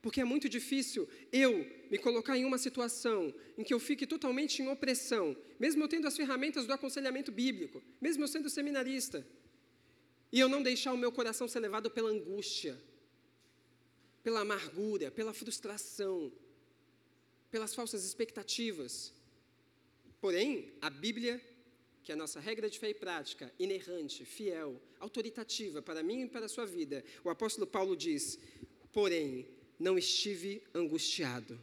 Porque 0.00 0.20
é 0.20 0.24
muito 0.24 0.48
difícil 0.48 1.08
eu 1.32 1.66
me 1.90 1.98
colocar 1.98 2.38
em 2.38 2.44
uma 2.44 2.58
situação 2.58 3.34
em 3.58 3.64
que 3.64 3.74
eu 3.74 3.80
fique 3.80 4.06
totalmente 4.06 4.62
em 4.62 4.68
opressão, 4.68 5.36
mesmo 5.58 5.82
eu 5.82 5.88
tendo 5.88 6.06
as 6.06 6.16
ferramentas 6.16 6.66
do 6.66 6.72
aconselhamento 6.72 7.32
bíblico, 7.32 7.82
mesmo 8.00 8.22
eu 8.22 8.28
sendo 8.28 8.48
seminarista, 8.48 9.26
e 10.30 10.38
eu 10.38 10.48
não 10.48 10.62
deixar 10.62 10.92
o 10.92 10.96
meu 10.96 11.10
coração 11.10 11.48
ser 11.48 11.60
levado 11.60 11.90
pela 11.90 12.10
angústia, 12.10 12.80
pela 14.22 14.40
amargura, 14.40 15.10
pela 15.10 15.32
frustração, 15.32 16.32
pelas 17.50 17.74
falsas 17.74 18.04
expectativas. 18.04 19.12
Porém, 20.20 20.72
a 20.80 20.90
Bíblia, 20.90 21.40
que 22.06 22.12
a 22.12 22.16
nossa 22.16 22.38
regra 22.38 22.70
de 22.70 22.78
fé 22.78 22.90
e 22.90 22.94
prática, 22.94 23.52
inerrante, 23.58 24.24
fiel, 24.24 24.80
autoritativa 25.00 25.82
para 25.82 26.04
mim 26.04 26.22
e 26.22 26.28
para 26.28 26.46
a 26.46 26.48
sua 26.48 26.64
vida, 26.64 27.04
o 27.24 27.28
apóstolo 27.28 27.66
Paulo 27.66 27.96
diz: 27.96 28.38
porém, 28.92 29.48
não 29.76 29.98
estive 29.98 30.62
angustiado. 30.72 31.60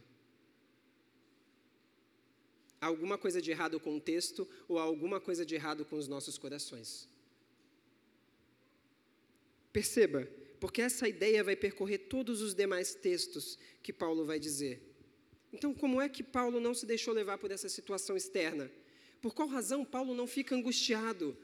Há 2.78 2.86
alguma 2.88 3.16
coisa 3.16 3.40
de 3.40 3.50
errado 3.50 3.80
com 3.80 3.96
o 3.96 4.00
texto 4.00 4.46
ou 4.68 4.78
há 4.78 4.82
alguma 4.82 5.18
coisa 5.18 5.46
de 5.46 5.54
errado 5.54 5.82
com 5.82 5.96
os 5.96 6.08
nossos 6.08 6.36
corações. 6.36 7.08
Perceba, 9.72 10.28
porque 10.60 10.82
essa 10.82 11.08
ideia 11.08 11.42
vai 11.42 11.56
percorrer 11.56 12.00
todos 12.00 12.42
os 12.42 12.52
demais 12.52 12.94
textos 12.94 13.58
que 13.82 13.94
Paulo 13.94 14.26
vai 14.26 14.38
dizer. 14.38 14.82
Então, 15.50 15.72
como 15.72 16.02
é 16.02 16.08
que 16.10 16.22
Paulo 16.22 16.60
não 16.60 16.74
se 16.74 16.84
deixou 16.84 17.14
levar 17.14 17.38
por 17.38 17.50
essa 17.50 17.70
situação 17.70 18.14
externa? 18.14 18.70
Por 19.24 19.34
qual 19.34 19.48
razão 19.48 19.86
Paulo 19.86 20.12
não 20.14 20.26
fica 20.26 20.54
angustiado? 20.54 21.34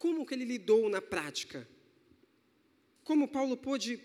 Como 0.00 0.26
que 0.26 0.34
ele 0.34 0.44
lidou 0.44 0.88
na 0.88 1.00
prática? 1.00 1.58
Como 3.04 3.28
Paulo 3.28 3.56
pôde 3.56 4.00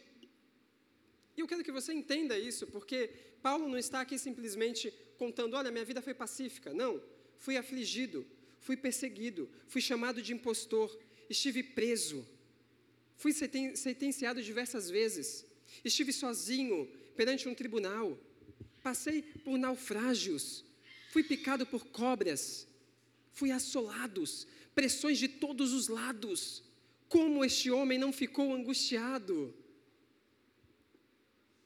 e 1.35 1.39
eu 1.39 1.47
quero 1.47 1.63
que 1.63 1.71
você 1.71 1.91
entenda 1.91 2.37
isso, 2.37 2.67
porque 2.67 3.09
Paulo 3.41 3.67
não 3.67 3.79
está 3.79 4.01
aqui 4.01 4.19
simplesmente 4.19 4.93
contando: 5.17 5.55
olha, 5.55 5.71
minha 5.71 5.83
vida 5.83 6.03
foi 6.03 6.13
pacífica. 6.13 6.71
Não. 6.71 7.01
Fui 7.39 7.57
afligido, 7.57 8.23
fui 8.59 8.77
perseguido, 8.77 9.49
fui 9.67 9.81
chamado 9.81 10.21
de 10.21 10.31
impostor, 10.31 10.95
estive 11.27 11.63
preso, 11.63 12.23
fui 13.15 13.33
sentenciado 13.33 14.43
diversas 14.43 14.87
vezes, 14.87 15.43
estive 15.83 16.13
sozinho 16.13 16.87
perante 17.15 17.49
um 17.49 17.55
tribunal, 17.55 18.19
passei 18.83 19.23
por 19.23 19.57
naufrágios, 19.57 20.63
fui 21.09 21.23
picado 21.23 21.65
por 21.65 21.87
cobras, 21.87 22.67
fui 23.35 23.51
assolados, 23.51 24.47
pressões 24.73 25.19
de 25.19 25.27
todos 25.27 25.73
os 25.73 25.87
lados. 25.87 26.63
Como 27.07 27.45
este 27.45 27.69
homem 27.69 27.99
não 27.99 28.11
ficou 28.11 28.53
angustiado? 28.53 29.53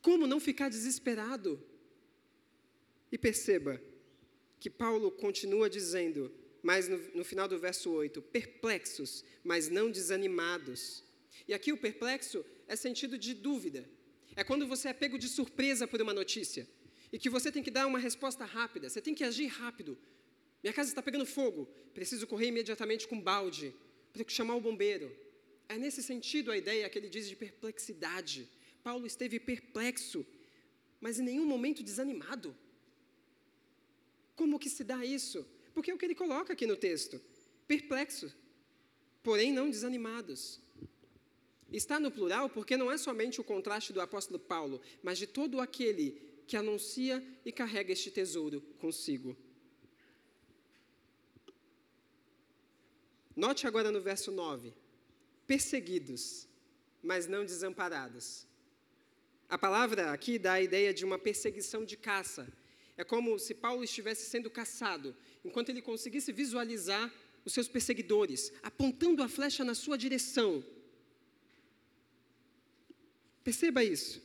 Como 0.02 0.28
não 0.28 0.40
ficar 0.40 0.68
desesperado? 0.70 1.64
E 3.12 3.18
perceba 3.18 3.82
que 4.60 4.70
Paulo 4.70 5.12
continua 5.12 5.70
dizendo, 5.70 6.32
mas 6.62 6.90
no, 6.90 6.98
no, 7.16 7.24
final 7.24 7.48
do 7.48 7.58
verso 7.58 7.90
8, 7.92 8.22
perplexos, 8.22 9.24
mas 9.44 9.70
não 9.70 9.92
desanimados. 9.92 11.04
E 11.48 11.54
aqui 11.54 11.72
o 11.72 11.78
perplexo 11.78 12.44
é 12.68 12.76
sentido 12.76 13.18
de 13.18 13.34
dúvida. 13.34 13.88
É 14.36 14.44
quando 14.44 14.68
você 14.68 14.90
é 14.90 14.94
pego 14.94 15.18
de 15.18 15.28
surpresa 15.28 15.88
por 15.88 16.02
uma 16.02 16.14
notícia 16.14 16.68
e 17.12 17.20
que 17.20 17.30
você 17.30 17.52
tem 17.52 17.64
que 17.64 17.72
dar 17.72 17.88
uma 17.88 18.00
resposta 18.00 18.44
rápida, 18.44 18.90
você 18.90 19.02
tem 19.02 19.14
que 19.14 19.24
agir 19.24 19.48
rápido. 19.48 19.98
Minha 20.62 20.74
casa 20.74 20.90
está 20.90 21.02
pegando 21.02 21.26
fogo, 21.26 21.68
preciso 21.94 22.28
correr 22.28 22.48
imediatamente 22.48 23.08
com 23.08 23.20
balde 23.20 23.74
para 24.12 24.24
chamar 24.28 24.56
o 24.56 24.62
bombeiro. 24.62 25.16
É 25.68 25.78
nesse 25.78 26.04
sentido 26.04 26.52
a 26.52 26.58
ideia 26.58 26.90
que 26.90 26.98
ele 26.98 27.10
diz 27.10 27.28
de 27.28 27.36
perplexidade. 27.36 28.48
Paulo 28.84 29.06
esteve 29.06 29.40
perplexo, 29.40 30.26
mas 31.00 31.20
em 31.20 31.24
nenhum 31.24 31.46
momento 31.46 31.84
desanimado. 31.84 32.56
Como 34.36 34.60
que 34.60 34.70
se 34.70 34.84
dá 34.84 35.06
isso? 35.06 35.46
Porque 35.74 35.92
é 35.92 35.94
o 35.94 35.98
que 35.98 36.06
ele 36.06 36.16
coloca 36.16 36.54
aqui 36.54 36.66
no 36.66 36.76
texto: 36.76 37.22
perplexo, 37.68 38.34
porém 39.22 39.52
não 39.54 39.70
desanimados. 39.70 40.60
Está 41.72 42.00
no 42.00 42.10
plural 42.10 42.50
porque 42.50 42.76
não 42.76 42.92
é 42.92 42.98
somente 42.98 43.40
o 43.40 43.44
contraste 43.44 43.94
do 43.94 44.02
apóstolo 44.02 44.40
Paulo, 44.40 44.82
mas 45.04 45.20
de 45.20 45.28
todo 45.28 45.62
aquele 45.62 46.20
que 46.48 46.58
anuncia 46.58 47.24
e 47.46 47.52
carrega 47.52 47.94
este 47.94 48.10
tesouro 48.10 48.60
consigo. 48.80 49.38
Note 53.40 53.66
agora 53.66 53.90
no 53.90 54.02
verso 54.02 54.34
9: 54.34 54.74
perseguidos, 55.48 56.46
mas 57.02 57.26
não 57.26 57.46
desamparados. 57.46 58.46
A 59.48 59.58
palavra 59.58 60.12
aqui 60.12 60.38
dá 60.38 60.54
a 60.54 60.62
ideia 60.62 60.94
de 60.94 61.06
uma 61.06 61.18
perseguição 61.18 61.86
de 61.86 61.96
caça. 61.96 62.52
É 62.98 63.04
como 63.06 63.40
se 63.40 63.54
Paulo 63.54 63.82
estivesse 63.82 64.30
sendo 64.30 64.50
caçado, 64.50 65.16
enquanto 65.46 65.70
ele 65.70 65.82
conseguisse 65.82 66.34
visualizar 66.34 67.10
os 67.46 67.54
seus 67.54 67.70
perseguidores, 67.70 68.52
apontando 68.62 69.24
a 69.24 69.30
flecha 69.30 69.64
na 69.64 69.74
sua 69.74 69.98
direção. 69.98 70.62
Perceba 73.42 73.82
isso. 73.82 74.22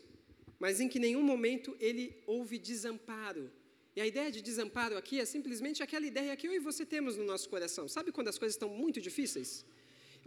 Mas 0.59 0.81
em 0.81 0.88
que 0.88 0.98
nenhum 0.98 1.22
momento 1.22 1.77
ele 1.79 2.20
houve 2.27 2.59
desamparo. 2.59 3.48
E 3.96 4.00
a 4.00 4.07
ideia 4.07 4.30
de 4.30 4.42
desamparo 4.42 4.96
aqui 4.96 5.20
é 5.20 5.24
simplesmente 5.24 5.83
aquela 5.83 6.04
ideia 6.04 6.37
que 6.37 6.48
eu 6.48 6.52
e 6.52 6.59
você 6.59 6.85
temos 6.85 7.16
no 7.16 7.24
nosso 7.24 7.48
coração. 7.48 7.87
Sabe 7.87 8.11
quando 8.11 8.28
as 8.28 8.38
coisas 8.38 8.54
estão 8.54 8.68
muito 8.68 9.00
difíceis? 9.00 9.64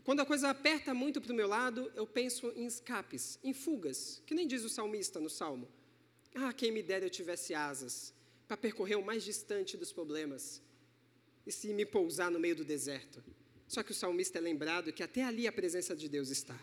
Quando 0.04 0.22
a 0.22 0.26
coisa 0.26 0.50
aperta 0.50 0.94
muito 0.94 1.20
para 1.20 1.34
o 1.34 1.36
meu 1.36 1.48
lado, 1.48 1.92
eu 1.96 2.08
penso 2.08 2.54
em 2.56 2.66
escapes, 2.66 3.38
em 3.44 3.54
fugas, 3.54 4.22
que 4.26 4.34
nem 4.34 4.48
diz 4.48 4.64
o 4.64 4.70
salmista 4.70 5.20
no 5.20 5.30
salmo. 5.30 5.68
Ah, 6.34 6.54
quem 6.54 6.72
me 6.72 6.82
dera 6.82 7.06
eu 7.06 7.10
tivesse 7.10 7.54
asas 7.54 8.14
para 8.48 8.56
percorrer 8.56 8.96
o 8.96 9.04
mais 9.04 9.24
distante 9.24 9.76
dos 9.76 9.92
problemas 9.92 10.62
e 11.46 11.52
se 11.52 11.74
me 11.74 11.86
pousar 11.86 12.32
no 12.32 12.40
meio 12.40 12.56
do 12.56 12.64
deserto. 12.64 13.22
Só 13.68 13.84
que 13.84 13.92
o 13.92 13.96
salmista 13.96 14.38
é 14.38 14.42
lembrado 14.42 14.94
que 14.94 15.04
até 15.04 15.24
ali 15.24 15.46
a 15.46 15.52
presença 15.52 15.94
de 15.94 16.08
Deus 16.08 16.30
está. 16.30 16.58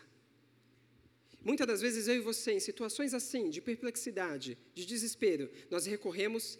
Muitas 1.43 1.67
das 1.67 1.83
vezes 1.83 2.09
eu 2.09 2.14
e 2.14 2.21
você, 2.21 2.53
em 2.53 2.61
situações 2.61 3.12
assim, 3.12 3.51
de 3.51 3.61
perplexidade, 3.61 4.57
de 4.75 4.87
desespero, 4.87 5.51
nós 5.71 5.85
recorremos 5.85 6.59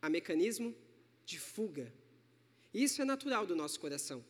a 0.00 0.08
mecanismo 0.08 0.74
de 1.24 1.38
fuga. 1.38 1.92
E 2.72 2.82
isso 2.82 3.02
é 3.02 3.04
natural 3.04 3.46
do 3.46 3.56
nosso 3.56 3.78
coração. 3.78 4.24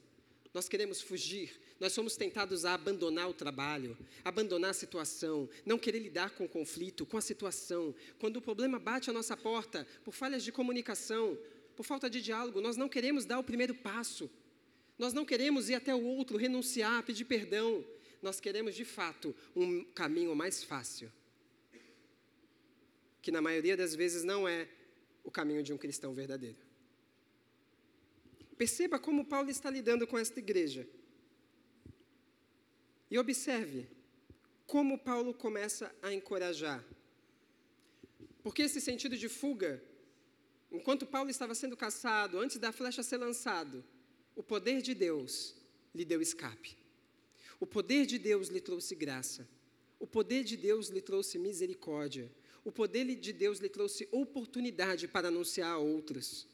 Nós 0.53 0.69
queremos 0.69 1.01
fugir, 1.01 1.61
nós 1.79 1.93
somos 1.93 2.17
tentados 2.17 2.65
a 2.65 2.75
abandonar 2.75 3.29
o 3.29 3.35
trabalho, 3.35 3.97
abandonar 4.25 4.71
a 4.71 4.75
situação, 4.75 5.49
não 5.65 5.79
querer 5.79 6.01
lidar 6.01 6.31
com 6.31 6.45
o 6.45 6.49
conflito, 6.49 7.07
com 7.07 7.17
a 7.17 7.21
situação. 7.21 7.95
Quando 8.19 8.39
o 8.39 8.43
problema 8.43 8.79
bate 8.79 9.09
à 9.09 9.13
nossa 9.13 9.37
porta, 9.37 9.87
por 10.05 10.13
falhas 10.13 10.43
de 10.43 10.51
comunicação, 10.51 11.39
por 11.77 11.85
falta 11.85 12.11
de 12.11 12.21
diálogo, 12.21 12.61
nós 12.61 12.77
não 12.77 12.89
queremos 12.89 13.25
dar 13.25 13.39
o 13.39 13.45
primeiro 13.45 13.75
passo. 13.75 14.29
Nós 14.99 15.15
não 15.15 15.25
queremos 15.25 15.71
ir 15.71 15.75
até 15.75 15.95
o 15.95 16.05
outro, 16.05 16.37
renunciar, 16.37 17.03
pedir 17.05 17.25
perdão. 17.25 17.85
Nós 18.21 18.41
queremos, 18.41 18.75
de 18.75 18.85
fato, 18.85 19.35
um 19.55 19.85
caminho 19.85 20.35
mais 20.35 20.63
fácil. 20.63 21.11
Que 23.23 23.31
na 23.31 23.41
maioria 23.41 23.77
das 23.77 23.95
vezes 23.95 24.25
não 24.25 24.47
é 24.49 24.69
o 25.25 25.31
caminho 25.31 25.63
de 25.63 25.73
um 25.73 25.79
cristão 25.79 26.13
verdadeiro. 26.15 26.59
Perceba 28.57 28.99
como 28.99 29.25
Paulo 29.25 29.51
está 29.51 29.71
lidando 29.71 30.07
com 30.07 30.19
esta 30.19 30.39
igreja. 30.39 30.87
E 33.11 33.19
observe 33.19 33.89
como 34.67 34.99
Paulo 34.99 35.33
começa 35.33 35.93
a 36.03 36.13
encorajar. 36.13 36.85
Porque 38.43 38.63
esse 38.63 38.81
sentido 38.81 39.17
de 39.17 39.29
fuga, 39.29 39.83
enquanto 40.71 41.07
Paulo 41.07 41.31
estava 41.31 41.55
sendo 41.55 41.77
caçado, 41.77 42.39
antes 42.39 42.59
da 42.59 42.71
flecha 42.71 43.03
ser 43.03 43.17
lançado, 43.17 43.85
o 44.37 44.43
poder 44.43 44.81
de 44.83 44.95
Deus 44.95 45.57
lhe 45.95 46.05
deu 46.05 46.23
escape. 46.23 46.77
O 47.59 47.67
poder 47.67 48.07
de 48.07 48.19
Deus 48.19 48.49
lhe 48.49 48.61
trouxe 48.61 48.95
graça. 48.95 49.49
O 49.99 50.07
poder 50.07 50.45
de 50.45 50.57
Deus 50.57 50.89
lhe 50.89 51.03
trouxe 51.03 51.39
misericórdia. 51.39 52.31
O 52.65 52.71
poder 52.71 53.05
de 53.17 53.33
Deus 53.33 53.59
lhe 53.59 53.69
trouxe 53.69 54.09
oportunidade 54.13 55.09
para 55.09 55.29
anunciar 55.29 55.73
a 55.73 55.79
outros. 55.79 56.47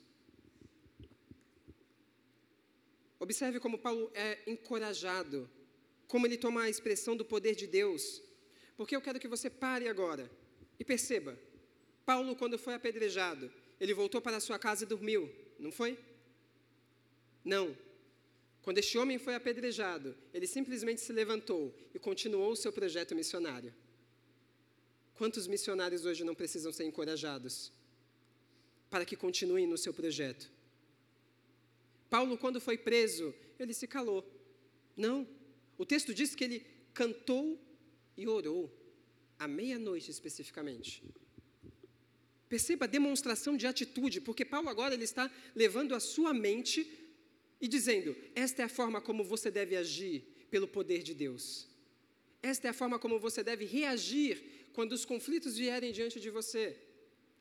Observe 3.19 3.59
como 3.59 3.79
Paulo 3.79 4.11
é 4.14 4.38
encorajado, 4.47 5.51
como 6.07 6.27
ele 6.27 6.37
toma 6.37 6.62
a 6.62 6.71
expressão 6.71 7.16
do 7.16 7.25
poder 7.25 7.55
de 7.55 7.66
Deus. 7.66 8.23
Porque 8.77 8.95
eu 8.95 9.01
quero 9.01 9.19
que 9.19 9.27
você 9.27 9.49
pare 9.49 9.88
agora 9.88 10.31
e 10.79 10.85
perceba: 10.85 11.38
Paulo, 12.05 12.37
quando 12.37 12.59
foi 12.59 12.75
apedrejado, 12.75 13.51
ele 13.81 13.95
voltou 13.95 14.21
para 14.21 14.38
sua 14.38 14.59
casa 14.59 14.85
e 14.85 14.87
dormiu, 14.87 15.31
não 15.59 15.73
foi? 15.73 15.99
Não. 17.45 17.77
Quando 18.62 18.79
este 18.79 18.99
homem 18.99 19.19
foi 19.19 19.35
apedrejado, 19.35 20.16
ele 20.35 20.47
simplesmente 20.47 21.01
se 21.01 21.12
levantou 21.12 21.75
e 21.95 21.99
continuou 21.99 22.53
o 22.53 22.57
seu 22.57 22.73
projeto 22.73 23.14
missionário. 23.14 23.73
Quantos 25.16 25.46
missionários 25.46 26.05
hoje 26.05 26.24
não 26.24 26.35
precisam 26.35 26.72
ser 26.72 26.85
encorajados 26.85 27.72
para 28.90 29.05
que 29.05 29.16
continuem 29.16 29.66
no 29.66 29.79
seu 29.79 29.92
projeto? 29.92 30.50
Paulo, 32.11 32.37
quando 32.37 32.61
foi 32.61 32.76
preso, 32.76 33.35
ele 33.59 33.72
se 33.72 33.87
calou. 33.87 34.24
Não. 34.96 35.26
O 35.79 35.85
texto 35.85 36.14
diz 36.14 36.35
que 36.35 36.44
ele 36.44 36.66
cantou 36.92 37.59
e 38.16 38.26
orou, 38.26 38.72
à 39.38 39.48
meia-noite 39.48 40.11
especificamente. 40.11 41.02
Perceba 42.48 42.85
a 42.85 42.88
demonstração 42.88 43.57
de 43.57 43.66
atitude, 43.66 44.20
porque 44.20 44.44
Paulo 44.44 44.68
agora 44.68 44.94
ele 44.94 45.05
está 45.05 45.31
levando 45.55 45.94
a 45.94 46.00
sua 46.00 46.33
mente 46.33 46.88
e 47.61 47.66
dizendo: 47.66 48.14
esta 48.35 48.62
é 48.62 48.64
a 48.66 48.68
forma 48.68 49.00
como 49.00 49.24
você 49.24 49.50
deve 49.50 49.76
agir 49.76 50.22
pelo 50.50 50.68
poder 50.68 51.02
de 51.02 51.12
Deus. 51.12 51.68
Esta 52.42 52.68
é 52.68 52.70
a 52.70 52.74
forma 52.74 52.98
como 52.98 53.18
você 53.18 53.42
deve 53.42 53.64
reagir 53.64 54.56
quando 54.77 54.93
os 54.93 55.07
conflitos 55.07 55.57
vierem 55.57 55.91
diante 55.99 56.19
de 56.25 56.31
você. 56.39 56.65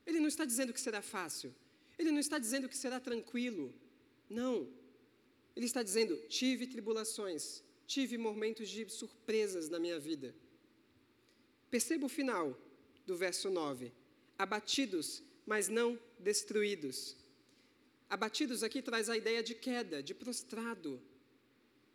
Ele 0.07 0.21
não 0.21 0.29
está 0.33 0.45
dizendo 0.51 0.71
que 0.75 0.79
será 0.79 1.01
fácil. 1.01 1.53
Ele 1.99 2.11
não 2.15 2.21
está 2.25 2.37
dizendo 2.39 2.69
que 2.69 2.77
será 2.83 2.97
tranquilo. 2.97 3.65
Não. 4.29 4.53
Ele 5.53 5.65
está 5.65 5.83
dizendo: 5.83 6.15
tive 6.39 6.65
tribulações, 6.65 7.61
tive 7.85 8.17
momentos 8.17 8.69
de 8.69 8.87
surpresas 8.89 9.67
na 9.73 9.79
minha 9.85 9.99
vida. 9.99 10.33
Perceba 11.69 12.05
o 12.05 12.15
final 12.19 12.57
do 13.05 13.17
verso 13.17 13.49
9: 13.49 13.91
abatidos, 14.45 15.21
mas 15.45 15.67
não 15.67 15.99
destruídos. 16.17 17.17
Abatidos 18.09 18.63
aqui 18.63 18.81
traz 18.81 19.09
a 19.09 19.17
ideia 19.17 19.43
de 19.43 19.55
queda, 19.55 20.01
de 20.01 20.13
prostrado, 20.13 21.01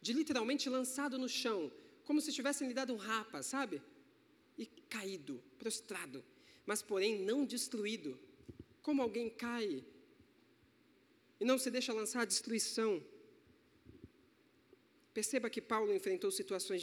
de 0.03 0.13
literalmente 0.13 0.69
lançado 0.69 1.17
no 1.17 1.31
chão, 1.31 1.73
como 2.05 2.21
se 2.21 2.31
tivessem 2.31 2.69
lhe 2.69 2.75
dado 2.75 2.93
um 2.93 3.03
rapa, 3.11 3.43
sabe? 3.43 3.81
E 4.61 4.67
caído, 4.95 5.43
prostrado, 5.59 6.23
mas 6.65 6.81
porém 6.83 7.13
não 7.31 7.45
destruído. 7.45 8.11
Como 8.83 9.03
alguém 9.03 9.29
cai 9.29 9.85
e 11.41 11.45
não 11.45 11.59
se 11.59 11.71
deixa 11.71 11.93
lançar 11.93 12.21
a 12.21 12.25
destruição. 12.27 13.03
Perceba 15.15 15.49
que 15.49 15.63
Paulo 15.63 15.95
enfrentou 15.95 16.31
situações 16.31 16.83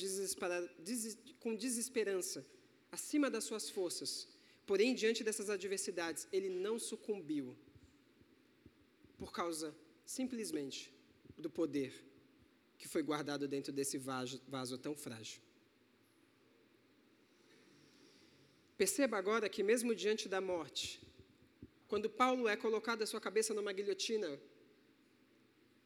com 1.39 1.55
desesperança, 1.55 2.45
acima 2.91 3.29
das 3.29 3.43
suas 3.43 3.69
forças. 3.69 4.27
Porém, 4.65 4.93
diante 4.93 5.23
dessas 5.23 5.49
adversidades, 5.49 6.27
ele 6.33 6.49
não 6.49 6.77
sucumbiu 6.77 7.55
por 9.17 9.31
causa 9.31 9.73
simplesmente 10.05 10.93
do 11.37 11.49
poder 11.49 11.93
que 12.77 12.87
foi 12.87 13.01
guardado 13.01 13.47
dentro 13.47 13.71
desse 13.71 13.97
vaso, 13.97 14.41
vaso 14.47 14.77
tão 14.77 14.95
frágil. 14.95 15.41
Perceba 18.77 19.17
agora 19.17 19.49
que, 19.49 19.63
mesmo 19.63 19.95
diante 19.95 20.29
da 20.29 20.39
morte, 20.39 21.01
quando 21.87 22.09
Paulo 22.09 22.47
é 22.47 22.55
colocado 22.55 23.01
a 23.01 23.07
sua 23.07 23.19
cabeça 23.19 23.53
numa 23.53 23.73
guilhotina, 23.73 24.39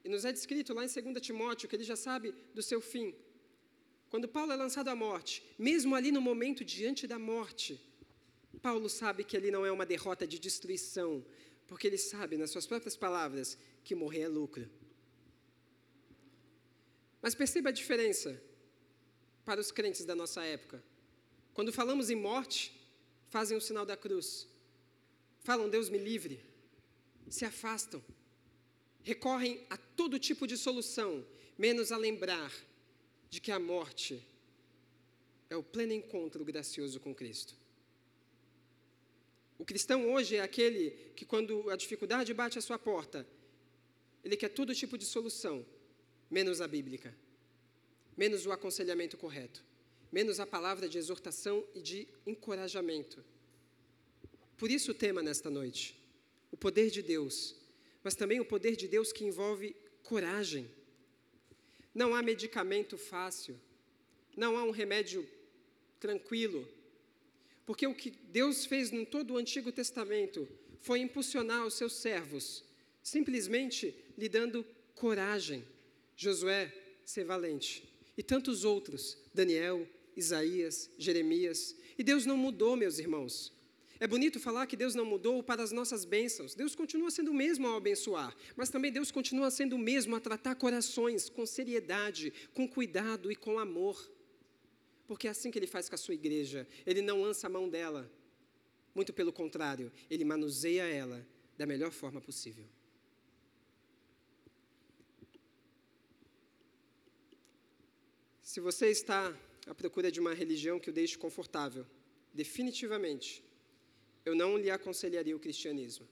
e 0.03 0.09
nos 0.09 0.25
é 0.25 0.31
descrito 0.31 0.73
lá 0.73 0.83
em 0.83 0.87
2 0.87 1.21
Timóteo 1.21 1.69
que 1.69 1.75
ele 1.75 1.83
já 1.83 1.95
sabe 1.95 2.33
do 2.53 2.61
seu 2.61 2.81
fim. 2.81 3.15
Quando 4.09 4.27
Paulo 4.27 4.51
é 4.51 4.55
lançado 4.55 4.89
à 4.89 4.95
morte, 4.95 5.43
mesmo 5.57 5.95
ali 5.95 6.11
no 6.11 6.19
momento 6.19 6.65
diante 6.65 7.07
da 7.07 7.19
morte, 7.19 7.79
Paulo 8.61 8.89
sabe 8.89 9.23
que 9.23 9.37
ali 9.37 9.51
não 9.51 9.65
é 9.65 9.71
uma 9.71 9.85
derrota 9.85 10.27
de 10.27 10.37
destruição, 10.37 11.23
porque 11.67 11.87
ele 11.87 11.97
sabe, 11.97 12.35
nas 12.35 12.49
suas 12.49 12.67
próprias 12.67 12.97
palavras, 12.97 13.57
que 13.83 13.95
morrer 13.95 14.21
é 14.21 14.27
lucro. 14.27 14.69
Mas 17.21 17.35
perceba 17.35 17.69
a 17.69 17.71
diferença 17.71 18.41
para 19.45 19.61
os 19.61 19.71
crentes 19.71 20.03
da 20.03 20.15
nossa 20.15 20.43
época. 20.43 20.83
Quando 21.53 21.71
falamos 21.71 22.09
em 22.09 22.15
morte, 22.15 22.80
fazem 23.31 23.57
o 23.57 23.61
sinal 23.61 23.85
da 23.85 23.97
cruz. 23.97 24.47
Falam, 25.39 25.69
Deus 25.69 25.89
me 25.89 25.97
livre. 25.97 26.45
Se 27.29 27.45
afastam. 27.45 28.03
Recorrem 29.01 29.65
a 29.69 29.77
todo 29.77 30.19
tipo 30.19 30.45
de 30.45 30.57
solução, 30.57 31.25
menos 31.57 31.91
a 31.91 31.97
lembrar 31.97 32.51
de 33.29 33.39
que 33.39 33.51
a 33.51 33.57
morte 33.57 34.21
é 35.49 35.55
o 35.55 35.63
pleno 35.63 35.93
encontro 35.93 36.43
gracioso 36.43 36.99
com 36.99 37.15
Cristo. 37.15 37.55
O 39.57 39.65
cristão 39.65 40.11
hoje 40.11 40.35
é 40.35 40.41
aquele 40.41 40.91
que, 41.15 41.25
quando 41.25 41.69
a 41.69 41.75
dificuldade 41.75 42.33
bate 42.33 42.59
à 42.59 42.61
sua 42.61 42.77
porta, 42.77 43.25
ele 44.23 44.35
quer 44.35 44.49
todo 44.49 44.75
tipo 44.75 44.97
de 44.97 45.05
solução, 45.05 45.65
menos 46.29 46.59
a 46.59 46.67
bíblica, 46.67 47.15
menos 48.17 48.45
o 48.45 48.51
aconselhamento 48.51 49.17
correto, 49.17 49.63
menos 50.11 50.39
a 50.39 50.45
palavra 50.45 50.89
de 50.89 50.97
exortação 50.97 51.65
e 51.73 51.81
de 51.81 52.07
encorajamento. 52.25 53.23
Por 54.57 54.69
isso 54.69 54.91
o 54.91 54.95
tema 54.95 55.23
nesta 55.23 55.49
noite, 55.49 55.97
o 56.51 56.57
poder 56.57 56.91
de 56.91 57.01
Deus, 57.01 57.55
mas 58.03 58.15
também 58.15 58.39
o 58.39 58.45
poder 58.45 58.75
de 58.75 58.87
Deus 58.87 59.11
que 59.11 59.23
envolve 59.23 59.75
coragem. 60.03 60.69
Não 61.93 62.13
há 62.13 62.21
medicamento 62.21 62.97
fácil, 62.97 63.59
não 64.35 64.57
há 64.57 64.63
um 64.63 64.71
remédio 64.71 65.27
tranquilo, 65.99 66.67
porque 67.65 67.87
o 67.87 67.95
que 67.95 68.11
Deus 68.11 68.65
fez 68.65 68.91
em 68.91 69.05
todo 69.05 69.33
o 69.33 69.37
Antigo 69.37 69.71
Testamento 69.71 70.47
foi 70.81 70.99
impulsionar 70.99 71.65
os 71.65 71.75
seus 71.75 71.93
servos, 71.93 72.63
simplesmente 73.01 73.95
lhe 74.17 74.27
dando 74.27 74.65
coragem. 74.95 75.63
Josué, 76.15 76.73
ser 77.05 77.23
valente. 77.23 77.87
E 78.17 78.21
tantos 78.21 78.63
outros, 78.63 79.17
Daniel, 79.33 79.87
Isaías, 80.15 80.89
Jeremias. 80.97 81.75
E 81.97 82.03
Deus 82.03 82.25
não 82.25 82.37
mudou, 82.37 82.75
meus 82.75 82.99
irmãos. 82.99 83.53
É 83.99 84.07
bonito 84.07 84.39
falar 84.39 84.65
que 84.65 84.75
Deus 84.75 84.95
não 84.95 85.05
mudou 85.05 85.43
para 85.43 85.61
as 85.61 85.71
nossas 85.71 86.03
bênçãos. 86.03 86.55
Deus 86.55 86.73
continua 86.73 87.11
sendo 87.11 87.29
o 87.29 87.33
mesmo 87.35 87.67
ao 87.67 87.77
abençoar, 87.77 88.35
mas 88.55 88.69
também 88.69 88.91
Deus 88.91 89.11
continua 89.11 89.51
sendo 89.51 89.75
o 89.75 89.79
mesmo 89.79 90.15
a 90.15 90.19
tratar 90.19 90.55
corações 90.55 91.29
com 91.29 91.45
seriedade, 91.45 92.33
com 92.51 92.67
cuidado 92.67 93.31
e 93.31 93.35
com 93.35 93.59
amor. 93.59 94.11
Porque 95.07 95.27
é 95.27 95.29
assim 95.29 95.51
que 95.51 95.59
Ele 95.59 95.67
faz 95.67 95.87
com 95.87 95.93
a 95.93 95.99
sua 95.99 96.15
igreja. 96.15 96.67
Ele 96.83 97.01
não 97.01 97.21
lança 97.21 97.45
a 97.45 97.49
mão 97.49 97.69
dela. 97.69 98.11
Muito 98.95 99.13
pelo 99.13 99.31
contrário, 99.31 99.91
Ele 100.09 100.25
manuseia 100.25 100.83
ela 100.83 101.23
da 101.55 101.67
melhor 101.67 101.91
forma 101.91 102.19
possível. 102.19 102.65
Se 108.41 108.59
você 108.59 108.87
está 108.87 109.31
à 109.67 109.73
procura 109.75 110.11
de 110.11 110.19
uma 110.19 110.33
religião 110.33 110.79
que 110.79 110.89
o 110.89 110.93
deixe 110.93 111.17
confortável, 111.17 111.85
definitivamente, 112.33 113.43
eu 114.25 114.35
não 114.35 114.57
lhe 114.57 114.69
aconselharia 114.69 115.35
o 115.35 115.39
cristianismo, 115.39 116.07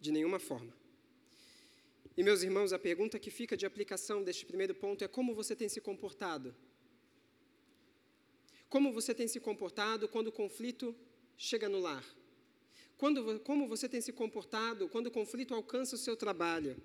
de 0.00 0.12
nenhuma 0.12 0.38
forma. 0.38 0.74
E, 2.16 2.22
meus 2.22 2.42
irmãos, 2.42 2.72
a 2.72 2.78
pergunta 2.78 3.18
que 3.18 3.30
fica 3.30 3.56
de 3.56 3.64
aplicação 3.64 4.22
deste 4.22 4.44
primeiro 4.44 4.74
ponto 4.74 5.02
é 5.02 5.08
como 5.08 5.34
você 5.34 5.56
tem 5.56 5.68
se 5.68 5.80
comportado? 5.80 6.54
Como 8.68 8.92
você 8.92 9.14
tem 9.14 9.28
se 9.28 9.40
comportado 9.40 10.08
quando 10.08 10.28
o 10.28 10.32
conflito 10.32 10.94
chega 11.36 11.68
no 11.68 11.80
lar? 11.80 12.04
Quando, 12.96 13.40
como 13.40 13.66
você 13.66 13.88
tem 13.88 14.00
se 14.00 14.12
comportado 14.12 14.88
quando 14.88 15.06
o 15.08 15.10
conflito 15.10 15.54
alcança 15.54 15.94
o 15.94 15.98
seu 15.98 16.16
trabalho? 16.16 16.76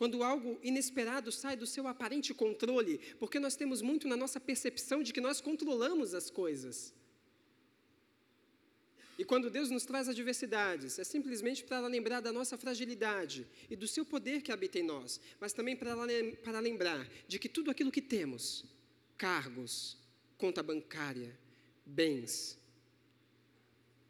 Quando 0.00 0.22
algo 0.22 0.58
inesperado 0.62 1.30
sai 1.30 1.54
do 1.54 1.66
seu 1.66 1.86
aparente 1.86 2.32
controle, 2.32 2.96
porque 3.18 3.38
nós 3.38 3.54
temos 3.54 3.82
muito 3.82 4.08
na 4.08 4.16
nossa 4.16 4.40
percepção 4.40 5.02
de 5.02 5.12
que 5.12 5.20
nós 5.20 5.42
controlamos 5.42 6.14
as 6.14 6.30
coisas. 6.30 6.94
E 9.18 9.24
quando 9.26 9.50
Deus 9.50 9.68
nos 9.68 9.84
traz 9.84 10.08
adversidades, 10.08 10.98
é 10.98 11.04
simplesmente 11.04 11.62
para 11.62 11.86
lembrar 11.86 12.20
da 12.20 12.32
nossa 12.32 12.56
fragilidade 12.56 13.46
e 13.68 13.76
do 13.76 13.86
seu 13.86 14.06
poder 14.06 14.40
que 14.40 14.50
habita 14.50 14.78
em 14.78 14.82
nós, 14.82 15.20
mas 15.38 15.52
também 15.52 15.76
para, 15.76 16.60
lembrar 16.60 17.06
de 17.28 17.38
que 17.38 17.46
tudo 17.46 17.70
aquilo 17.70 17.92
que 17.92 18.00
temos 18.00 18.64
cargos, 19.18 19.98
conta 20.38 20.62
bancária, 20.62 21.38
bens 21.84 22.58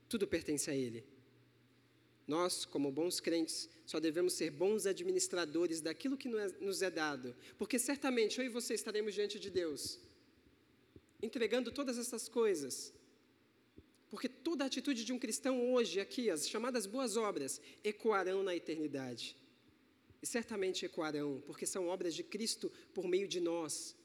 tudo 0.09 0.25
pertence 0.29 0.71
a 0.71 0.75
Ele. 0.75 1.05
Nós, 2.31 2.65
como 2.65 2.93
bons 2.93 3.19
crentes, 3.19 3.69
só 3.85 3.99
devemos 3.99 4.35
ser 4.35 4.53
bons 4.53 4.87
administradores 4.87 5.81
daquilo 5.81 6.17
que 6.17 6.29
é, 6.29 6.47
nos 6.61 6.81
é 6.81 6.89
dado, 6.89 7.35
porque 7.59 7.77
certamente 7.77 8.39
eu 8.39 8.47
e 8.47 8.49
você 8.49 8.73
estaremos 8.73 9.15
diante 9.15 9.37
de 9.41 9.51
Deus, 9.51 9.99
entregando 11.21 11.73
todas 11.73 11.99
essas 11.99 12.29
coisas, 12.29 12.95
porque 14.09 14.29
toda 14.29 14.63
a 14.63 14.69
atitude 14.69 15.05
de 15.05 15.13
um 15.13 15.19
cristão 15.19 15.73
hoje, 15.73 15.99
aqui, 15.99 16.31
as 16.31 16.49
chamadas 16.49 16.87
boas 16.87 17.17
obras, 17.17 17.61
ecoarão 17.83 18.45
na 18.45 18.55
eternidade. 18.55 19.37
E 20.23 20.27
certamente 20.27 20.87
ecoarão, 20.87 21.43
porque 21.45 21.67
são 21.67 21.89
obras 21.89 22.15
de 22.15 22.23
Cristo 22.23 22.71
por 22.95 23.09
meio 23.09 23.27
de 23.27 23.41
nós, 23.41 23.97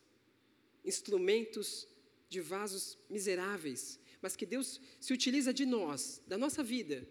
instrumentos 0.83 1.87
de 2.27 2.41
vasos 2.41 2.97
miseráveis, 3.07 3.99
mas 4.19 4.35
que 4.35 4.47
Deus 4.47 4.81
se 4.99 5.13
utiliza 5.13 5.53
de 5.53 5.63
nós, 5.63 6.23
da 6.25 6.39
nossa 6.39 6.63
vida, 6.63 7.07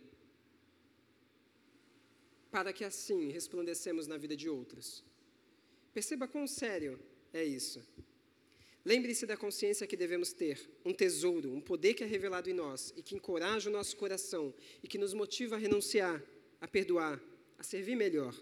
para 2.54 2.72
que 2.72 2.84
assim 2.84 3.32
resplandecemos 3.32 4.06
na 4.06 4.16
vida 4.16 4.36
de 4.36 4.48
outros. 4.48 5.02
Perceba 5.92 6.28
quão 6.28 6.46
sério 6.46 7.00
é 7.32 7.42
isso. 7.42 7.84
Lembre-se 8.84 9.26
da 9.26 9.36
consciência 9.36 9.88
que 9.88 9.96
devemos 9.96 10.32
ter, 10.32 10.70
um 10.84 10.94
tesouro, 10.94 11.52
um 11.52 11.60
poder 11.60 11.94
que 11.94 12.04
é 12.04 12.06
revelado 12.06 12.48
em 12.48 12.52
nós 12.52 12.94
e 12.96 13.02
que 13.02 13.16
encoraja 13.16 13.68
o 13.68 13.72
nosso 13.72 13.96
coração 13.96 14.54
e 14.84 14.86
que 14.86 14.98
nos 14.98 15.12
motiva 15.12 15.56
a 15.56 15.58
renunciar, 15.58 16.22
a 16.60 16.68
perdoar, 16.68 17.20
a 17.58 17.64
servir 17.64 17.96
melhor, 17.96 18.32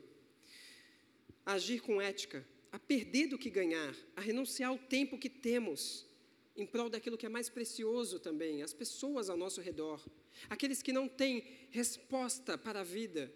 a 1.46 1.54
agir 1.54 1.80
com 1.80 1.98
ética, 1.98 2.46
a 2.70 2.78
perder 2.78 3.28
do 3.28 3.38
que 3.38 3.48
ganhar, 3.48 3.96
a 4.14 4.20
renunciar 4.20 4.68
ao 4.68 4.78
tempo 4.78 5.18
que 5.18 5.30
temos 5.30 6.06
em 6.54 6.66
prol 6.66 6.90
daquilo 6.90 7.16
que 7.16 7.24
é 7.24 7.30
mais 7.30 7.48
precioso 7.48 8.20
também, 8.20 8.62
as 8.62 8.74
pessoas 8.74 9.30
ao 9.30 9.38
nosso 9.38 9.62
redor, 9.62 10.04
aqueles 10.50 10.82
que 10.82 10.92
não 10.92 11.08
têm 11.08 11.42
resposta 11.70 12.58
para 12.58 12.80
a 12.80 12.84
vida, 12.84 13.32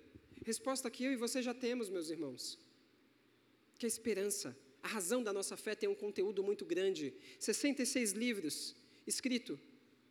resposta 0.47 0.89
que 0.89 1.03
eu 1.03 1.13
e 1.13 1.17
você 1.17 1.43
já 1.43 1.53
temos, 1.53 1.91
meus 1.91 2.09
irmãos, 2.09 2.57
que 3.77 3.85
a 3.85 3.89
esperança, 3.89 4.57
a 4.81 4.87
razão 4.87 5.21
da 5.21 5.33
nossa 5.33 5.57
fé 5.57 5.75
tem 5.75 5.89
um 5.89 5.95
conteúdo 5.95 6.41
muito 6.41 6.65
grande. 6.65 7.13
66 7.41 8.13
livros, 8.13 8.77
escrito 9.05 9.59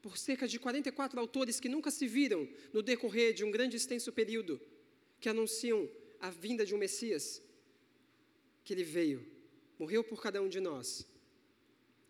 por 0.01 0.17
cerca 0.17 0.45
de 0.45 0.59
44 0.59 1.17
autores 1.21 1.57
que 1.57 1.69
nunca 1.69 1.89
se 1.89 2.05
viram 2.05 2.49
no 2.73 2.83
decorrer 2.83 3.33
de 3.33 3.45
um 3.45 3.49
grande 3.49 3.77
extenso 3.77 4.11
período, 4.11 4.59
que 5.21 5.29
anunciam 5.29 5.89
a 6.19 6.29
vinda 6.29 6.65
de 6.65 6.75
um 6.75 6.77
Messias, 6.77 7.41
que 8.65 8.73
ele 8.73 8.83
veio, 8.83 9.25
morreu 9.79 10.03
por 10.03 10.21
cada 10.21 10.41
um 10.41 10.49
de 10.49 10.59
nós 10.59 11.07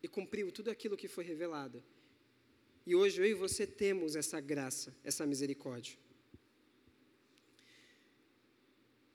e 0.02 0.08
cumpriu 0.08 0.52
tudo 0.52 0.72
aquilo 0.72 0.98
que 0.98 1.08
foi 1.08 1.24
revelado. 1.24 1.84
E 2.88 2.96
hoje 2.96 3.22
eu 3.22 3.26
e 3.28 3.36
você 3.36 3.68
temos 3.68 4.16
essa 4.16 4.40
graça, 4.42 4.96
essa 5.04 5.28
misericórdia. 5.28 6.05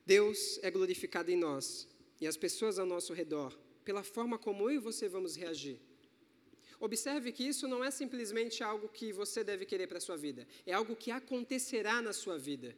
Deus 0.06 0.58
é 0.62 0.70
glorificado 0.70 1.30
em 1.30 1.36
nós 1.36 1.88
e 2.20 2.26
as 2.26 2.36
pessoas 2.36 2.78
ao 2.78 2.86
nosso 2.86 3.12
redor, 3.12 3.58
pela 3.84 4.02
forma 4.02 4.38
como 4.38 4.70
eu 4.70 4.76
e 4.76 4.78
você 4.78 5.08
vamos 5.08 5.36
reagir. 5.36 5.80
Observe 6.78 7.30
que 7.30 7.44
isso 7.44 7.68
não 7.68 7.84
é 7.84 7.90
simplesmente 7.90 8.62
algo 8.62 8.88
que 8.88 9.12
você 9.12 9.44
deve 9.44 9.66
querer 9.66 9.86
para 9.86 9.98
a 9.98 10.00
sua 10.00 10.16
vida, 10.16 10.46
é 10.66 10.72
algo 10.72 10.96
que 10.96 11.10
acontecerá 11.10 12.00
na 12.00 12.12
sua 12.12 12.38
vida. 12.38 12.76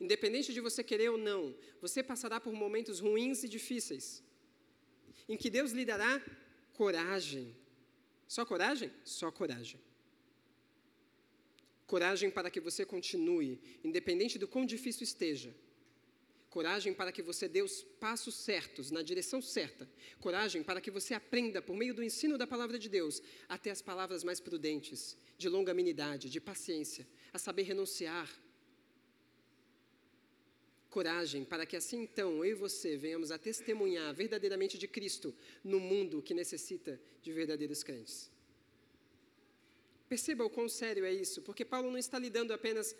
Independente 0.00 0.52
de 0.52 0.60
você 0.60 0.82
querer 0.82 1.10
ou 1.10 1.16
não, 1.16 1.54
você 1.80 2.02
passará 2.02 2.40
por 2.40 2.52
momentos 2.52 2.98
ruins 2.98 3.44
e 3.44 3.48
difíceis, 3.48 4.22
em 5.28 5.36
que 5.36 5.48
Deus 5.48 5.70
lhe 5.70 5.84
dará 5.84 6.20
coragem. 6.72 7.56
Só 8.26 8.44
coragem? 8.44 8.90
Só 9.04 9.30
coragem. 9.30 9.80
Coragem 11.86 12.30
para 12.30 12.50
que 12.50 12.60
você 12.60 12.84
continue, 12.84 13.60
independente 13.84 14.36
do 14.36 14.48
quão 14.48 14.66
difícil 14.66 15.04
esteja. 15.04 15.54
Coragem 16.54 16.94
para 16.94 17.10
que 17.10 17.20
você 17.20 17.48
dê 17.48 17.62
os 17.62 17.82
passos 17.98 18.36
certos, 18.36 18.92
na 18.92 19.02
direção 19.02 19.42
certa. 19.42 19.90
Coragem 20.20 20.62
para 20.62 20.80
que 20.80 20.88
você 20.88 21.12
aprenda, 21.12 21.60
por 21.60 21.74
meio 21.74 21.92
do 21.92 22.00
ensino 22.00 22.38
da 22.38 22.46
palavra 22.46 22.78
de 22.78 22.88
Deus, 22.88 23.20
até 23.48 23.72
as 23.72 23.82
palavras 23.82 24.22
mais 24.22 24.38
prudentes, 24.38 25.16
de 25.36 25.48
longanimidade, 25.48 26.30
de 26.30 26.40
paciência, 26.40 27.04
a 27.32 27.40
saber 27.40 27.64
renunciar. 27.64 28.30
Coragem 30.88 31.44
para 31.44 31.66
que 31.66 31.74
assim 31.74 32.04
então 32.04 32.44
eu 32.44 32.52
e 32.52 32.54
você 32.54 32.96
venhamos 32.96 33.32
a 33.32 33.38
testemunhar 33.48 34.14
verdadeiramente 34.14 34.78
de 34.78 34.86
Cristo 34.86 35.34
no 35.64 35.80
mundo 35.80 36.22
que 36.22 36.32
necessita 36.34 37.00
de 37.20 37.32
verdadeiros 37.32 37.82
crentes. 37.82 38.30
Perceba 40.08 40.44
o 40.44 40.50
quão 40.50 40.68
sério 40.68 41.04
é 41.04 41.12
isso, 41.12 41.42
porque 41.42 41.64
Paulo 41.64 41.90
não 41.90 41.98
está 41.98 42.16
lhe 42.16 42.30
dando 42.30 42.52
apenas 42.52 42.94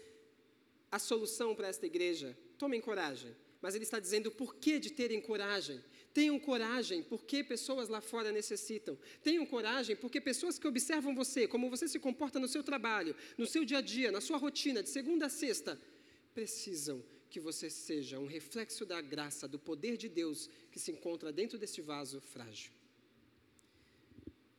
a 0.90 0.98
solução 0.98 1.55
para 1.55 1.68
esta 1.68 1.86
igreja. 1.86 2.36
Tomem 2.59 2.80
coragem 2.80 3.34
mas 3.64 3.74
ele 3.74 3.84
está 3.84 3.98
dizendo 3.98 4.26
o 4.26 4.30
porquê 4.30 4.78
de 4.78 4.90
terem 4.90 5.22
coragem. 5.22 5.82
Tenham 6.12 6.38
coragem, 6.38 7.02
porque 7.02 7.42
pessoas 7.42 7.88
lá 7.88 7.98
fora 7.98 8.30
necessitam. 8.30 8.94
Tenham 9.22 9.46
coragem, 9.46 9.96
porque 9.96 10.20
pessoas 10.20 10.59
que 10.59 10.68
observam 10.68 11.14
você, 11.14 11.48
como 11.48 11.70
você 11.70 11.88
se 11.88 11.98
comporta 11.98 12.38
no 12.38 12.46
seu 12.46 12.62
trabalho, 12.62 13.16
no 13.38 13.46
seu 13.46 13.64
dia 13.64 13.78
a 13.78 13.80
dia, 13.80 14.12
na 14.12 14.20
sua 14.20 14.36
rotina, 14.36 14.82
de 14.82 14.90
segunda 14.90 15.24
a 15.24 15.28
sexta, 15.30 15.80
precisam 16.34 17.02
que 17.30 17.40
você 17.40 17.70
seja 17.70 18.18
um 18.18 18.26
reflexo 18.26 18.84
da 18.84 19.00
graça, 19.00 19.48
do 19.48 19.59
poder 19.59 19.96
de 19.96 20.11
Deus 20.11 20.50
que 20.70 20.78
se 20.78 20.90
encontra 20.92 21.32
dentro 21.32 21.57
deste 21.57 21.80
vaso 21.80 22.20
frágil. 22.20 22.70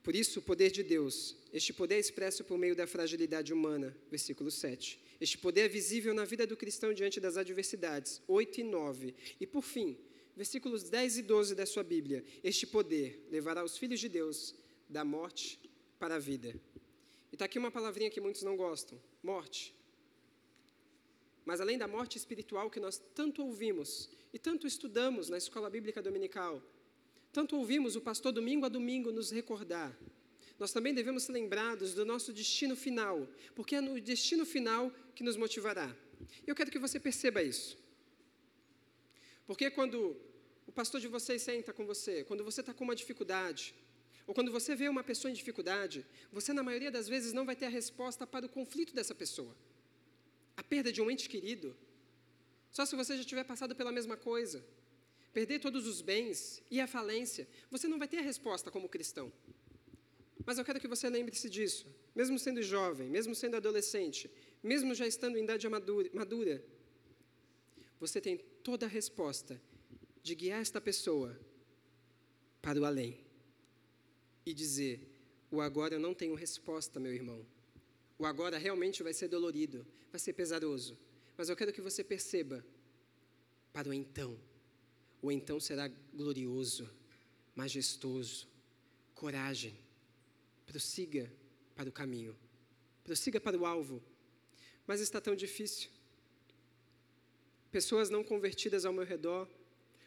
Por 0.02 0.16
isso, 0.16 0.40
o 0.40 0.42
poder 0.42 0.72
de 0.72 0.82
Deus, 0.82 1.36
este 1.54 1.72
poder 1.72 2.00
expresso 2.00 2.44
por 2.44 2.58
meio 2.58 2.76
da 2.76 2.88
fragilidade 2.88 3.54
humana, 3.54 3.96
versículo 4.10 4.50
7, 4.50 5.00
Este 5.20 5.38
poder 5.38 5.62
é 5.62 5.68
visível 5.68 6.14
na 6.14 6.26
vida 6.26 6.46
do 6.46 6.58
cristão 6.58 6.94
diante 6.94 7.20
das 7.20 7.38
adversidades. 7.38 8.22
8 8.28 8.62
e 8.62 8.64
9. 8.64 9.16
E 9.40 9.48
por 9.48 9.62
fim, 9.62 9.98
versículos 10.36 10.84
10 10.84 11.20
e 11.20 11.22
12 11.24 11.56
da 11.56 11.66
sua 11.66 11.84
Bíblia. 11.84 12.24
Este 12.44 12.68
poder 12.68 13.26
levará 13.32 13.64
os 13.64 13.78
filhos 13.78 14.00
de 14.00 14.10
Deus 14.10 14.54
da 14.90 15.06
morte 15.06 15.60
para 15.98 16.16
a 16.16 16.20
vida. 16.20 16.50
E 17.32 17.36
está 17.36 17.46
aqui 17.46 17.58
uma 17.58 17.72
palavrinha 17.72 18.10
que 18.10 18.22
muitos 18.22 18.44
não 18.44 18.58
gostam: 18.58 19.02
morte. 19.24 19.74
Mas 21.46 21.62
além 21.62 21.78
da 21.78 21.88
morte 21.88 22.18
espiritual 22.18 22.70
que 22.70 22.80
nós 22.80 23.02
tanto 23.14 23.44
ouvimos 23.44 24.10
e 24.34 24.40
tanto 24.40 24.66
estudamos 24.66 25.30
na 25.30 25.38
escola 25.38 25.70
bíblica 25.70 26.02
dominical, 26.02 26.62
tanto 27.32 27.56
ouvimos 27.56 27.96
o 27.96 28.02
pastor 28.02 28.32
domingo 28.32 28.66
a 28.66 28.70
domingo 28.70 29.12
nos 29.12 29.30
recordar, 29.30 29.98
nós 30.58 30.72
também 30.72 30.94
devemos 30.94 31.24
ser 31.24 31.34
lembrados 31.34 31.94
do 31.94 32.06
nosso 32.06 32.32
destino 32.32 32.76
final, 32.76 33.28
porque 33.54 33.76
é 33.76 33.82
no 33.82 34.00
destino 34.00 34.46
final 34.46 34.92
que 35.14 35.24
nos 35.24 35.36
motivará. 35.36 35.96
Eu 36.48 36.56
quero 36.56 36.72
que 36.72 36.80
você 36.80 37.00
perceba 37.00 37.44
isso. 37.44 37.78
Porque 39.46 39.70
quando 39.70 40.16
o 40.66 40.72
pastor 40.72 41.00
de 41.00 41.08
vocês 41.08 41.42
senta 41.42 41.74
com 41.74 41.86
você, 41.86 42.24
quando 42.24 42.44
você 42.44 42.62
está 42.62 42.74
com 42.74 42.84
uma 42.84 42.96
dificuldade, 42.96 43.76
ou 44.26 44.34
quando 44.34 44.52
você 44.52 44.76
vê 44.76 44.88
uma 44.90 45.04
pessoa 45.04 45.30
em 45.30 45.36
dificuldade, 45.36 46.06
você, 46.32 46.52
na 46.52 46.64
maioria 46.64 46.90
das 46.90 47.08
vezes, 47.08 47.32
não 47.32 47.46
vai 47.46 47.56
ter 47.56 47.68
a 47.68 47.70
resposta 47.70 48.26
para 48.26 48.46
o 48.46 48.50
conflito 48.50 48.94
dessa 48.96 49.14
pessoa. 49.14 49.56
A 50.58 50.64
perda 50.64 50.92
de 50.92 51.02
um 51.02 51.12
ente 51.12 51.30
querido. 51.30 51.76
Só 52.72 52.86
se 52.86 52.96
você 52.96 53.18
já 53.18 53.24
tiver 53.24 53.44
passado 53.44 53.76
pela 53.76 53.92
mesma 53.92 54.18
coisa. 54.18 54.66
Perder 55.32 55.60
todos 55.60 55.86
os 55.86 56.02
bens 56.02 56.64
e 56.72 56.80
a 56.80 56.88
falência, 56.88 57.48
você 57.70 57.88
não 57.88 58.00
vai 58.00 58.08
ter 58.08 58.18
a 58.18 58.22
resposta 58.22 58.72
como 58.72 58.90
cristão. 58.90 59.32
Mas 60.46 60.58
eu 60.58 60.66
quero 60.66 60.80
que 60.80 60.88
você 60.88 61.10
lembre-se 61.10 61.50
disso, 61.50 61.88
mesmo 62.14 62.38
sendo 62.38 62.62
jovem, 62.62 63.10
mesmo 63.10 63.34
sendo 63.34 63.56
adolescente, 63.56 64.30
mesmo 64.62 64.94
já 64.94 65.08
estando 65.08 65.38
em 65.38 65.44
idade 65.44 65.68
madura, 65.68 66.64
você 68.00 68.22
tem 68.22 68.38
toda 68.64 68.86
a 68.86 68.90
resposta 68.90 69.60
de 70.22 70.36
guiar 70.36 70.62
esta 70.62 70.80
pessoa 70.80 71.40
para 72.62 72.80
o 72.80 72.86
além 72.86 73.20
e 74.46 74.54
dizer: 74.54 75.08
o 75.52 75.62
agora 75.62 75.96
eu 75.96 76.00
não 76.00 76.14
tenho 76.14 76.36
resposta, 76.36 77.00
meu 77.00 77.14
irmão. 77.14 77.46
O 78.18 78.26
agora 78.26 78.58
realmente 78.58 79.04
vai 79.04 79.14
ser 79.14 79.28
dolorido, 79.28 79.86
vai 80.12 80.20
ser 80.20 80.34
pesaroso. 80.34 80.98
Mas 81.38 81.50
eu 81.50 81.56
quero 81.56 81.74
que 81.74 81.82
você 81.82 82.04
perceba 82.04 82.66
para 83.74 83.90
o 83.90 83.94
então. 83.94 84.40
O 85.22 85.32
então 85.32 85.60
será 85.60 85.88
glorioso, 86.14 86.90
majestoso, 87.56 88.48
coragem. 89.14 89.85
Prossiga 90.66 91.32
para 91.76 91.90
o 91.90 91.92
caminho, 91.92 92.36
prossiga 93.04 93.40
para 93.40 93.58
o 93.58 93.66
alvo. 93.66 94.02
Mas 94.88 95.02
está 95.02 95.20
tão 95.20 95.36
difícil. 95.36 95.90
Pessoas 97.72 98.10
não 98.10 98.24
convertidas 98.24 98.86
ao 98.86 98.94
meu 98.94 99.04
redor, 99.04 99.50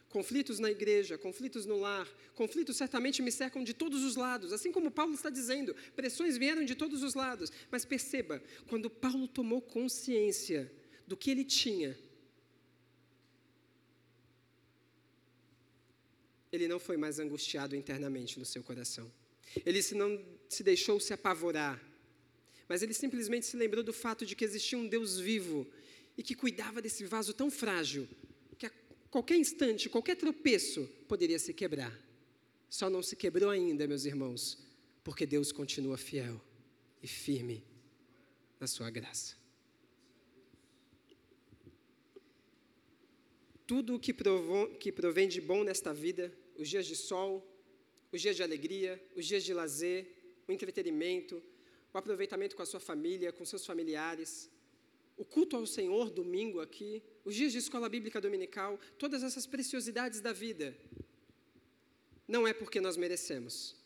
conflitos 0.08 0.58
na 0.58 0.70
igreja, 0.70 1.18
conflitos 1.18 1.66
no 1.66 1.78
lar, 1.78 2.08
conflitos 2.34 2.76
certamente 2.76 3.20
me 3.20 3.30
cercam 3.30 3.62
de 3.62 3.74
todos 3.74 4.02
os 4.02 4.16
lados, 4.16 4.52
assim 4.52 4.72
como 4.72 4.90
Paulo 4.90 5.14
está 5.14 5.28
dizendo, 5.28 5.74
pressões 5.94 6.38
vieram 6.38 6.64
de 6.64 6.74
todos 6.74 7.02
os 7.02 7.14
lados. 7.14 7.52
Mas 7.70 7.84
perceba, 7.84 8.42
quando 8.68 8.88
Paulo 8.88 9.28
tomou 9.28 9.60
consciência 9.60 10.72
do 11.06 11.16
que 11.16 11.30
ele 11.30 11.44
tinha, 11.44 11.98
ele 16.50 16.66
não 16.66 16.78
foi 16.78 16.96
mais 16.96 17.18
angustiado 17.18 17.76
internamente 17.76 18.38
no 18.38 18.44
seu 18.44 18.62
coração. 18.62 19.12
Ele 19.64 19.82
se 19.82 19.94
não 19.94 20.22
se 20.48 20.62
deixou 20.62 20.98
se 20.98 21.12
apavorar, 21.12 21.82
mas 22.68 22.82
ele 22.82 22.94
simplesmente 22.94 23.46
se 23.46 23.56
lembrou 23.56 23.82
do 23.82 23.92
fato 23.92 24.26
de 24.26 24.34
que 24.36 24.44
existia 24.44 24.78
um 24.78 24.86
Deus 24.86 25.18
vivo 25.18 25.66
e 26.16 26.22
que 26.22 26.34
cuidava 26.34 26.82
desse 26.82 27.04
vaso 27.04 27.32
tão 27.32 27.50
frágil 27.50 28.08
qualquer 29.10 29.36
instante, 29.36 29.88
qualquer 29.88 30.16
tropeço 30.16 30.86
poderia 31.06 31.38
se 31.38 31.52
quebrar. 31.52 31.96
Só 32.68 32.90
não 32.90 33.02
se 33.02 33.16
quebrou 33.16 33.50
ainda, 33.50 33.86
meus 33.86 34.04
irmãos, 34.04 34.58
porque 35.02 35.26
Deus 35.26 35.52
continua 35.52 35.96
fiel 35.96 36.40
e 37.02 37.08
firme 37.08 37.64
na 38.60 38.66
sua 38.66 38.90
graça. 38.90 39.36
Tudo 43.66 43.96
o 43.96 44.00
que, 44.00 44.14
que 44.80 44.92
provém 44.92 45.28
de 45.28 45.40
bom 45.40 45.62
nesta 45.62 45.92
vida, 45.92 46.32
os 46.56 46.68
dias 46.68 46.86
de 46.86 46.96
sol, 46.96 47.46
os 48.10 48.20
dias 48.20 48.36
de 48.36 48.42
alegria, 48.42 49.02
os 49.14 49.26
dias 49.26 49.44
de 49.44 49.52
lazer, 49.52 50.06
o 50.48 50.52
entretenimento, 50.52 51.42
o 51.92 51.98
aproveitamento 51.98 52.56
com 52.56 52.62
a 52.62 52.66
sua 52.66 52.80
família, 52.80 53.32
com 53.32 53.44
seus 53.44 53.64
familiares, 53.64 54.50
o 55.16 55.24
culto 55.24 55.56
ao 55.56 55.66
Senhor 55.66 56.10
domingo 56.10 56.60
aqui, 56.60 57.02
os 57.24 57.34
dias 57.34 57.52
de 57.52 57.58
escola 57.58 57.88
bíblica 57.88 58.20
dominical, 58.20 58.80
todas 58.98 59.22
essas 59.22 59.46
preciosidades 59.46 60.20
da 60.20 60.32
vida, 60.32 60.76
não 62.26 62.46
é 62.46 62.52
porque 62.52 62.80
nós 62.80 62.96
merecemos, 62.96 63.76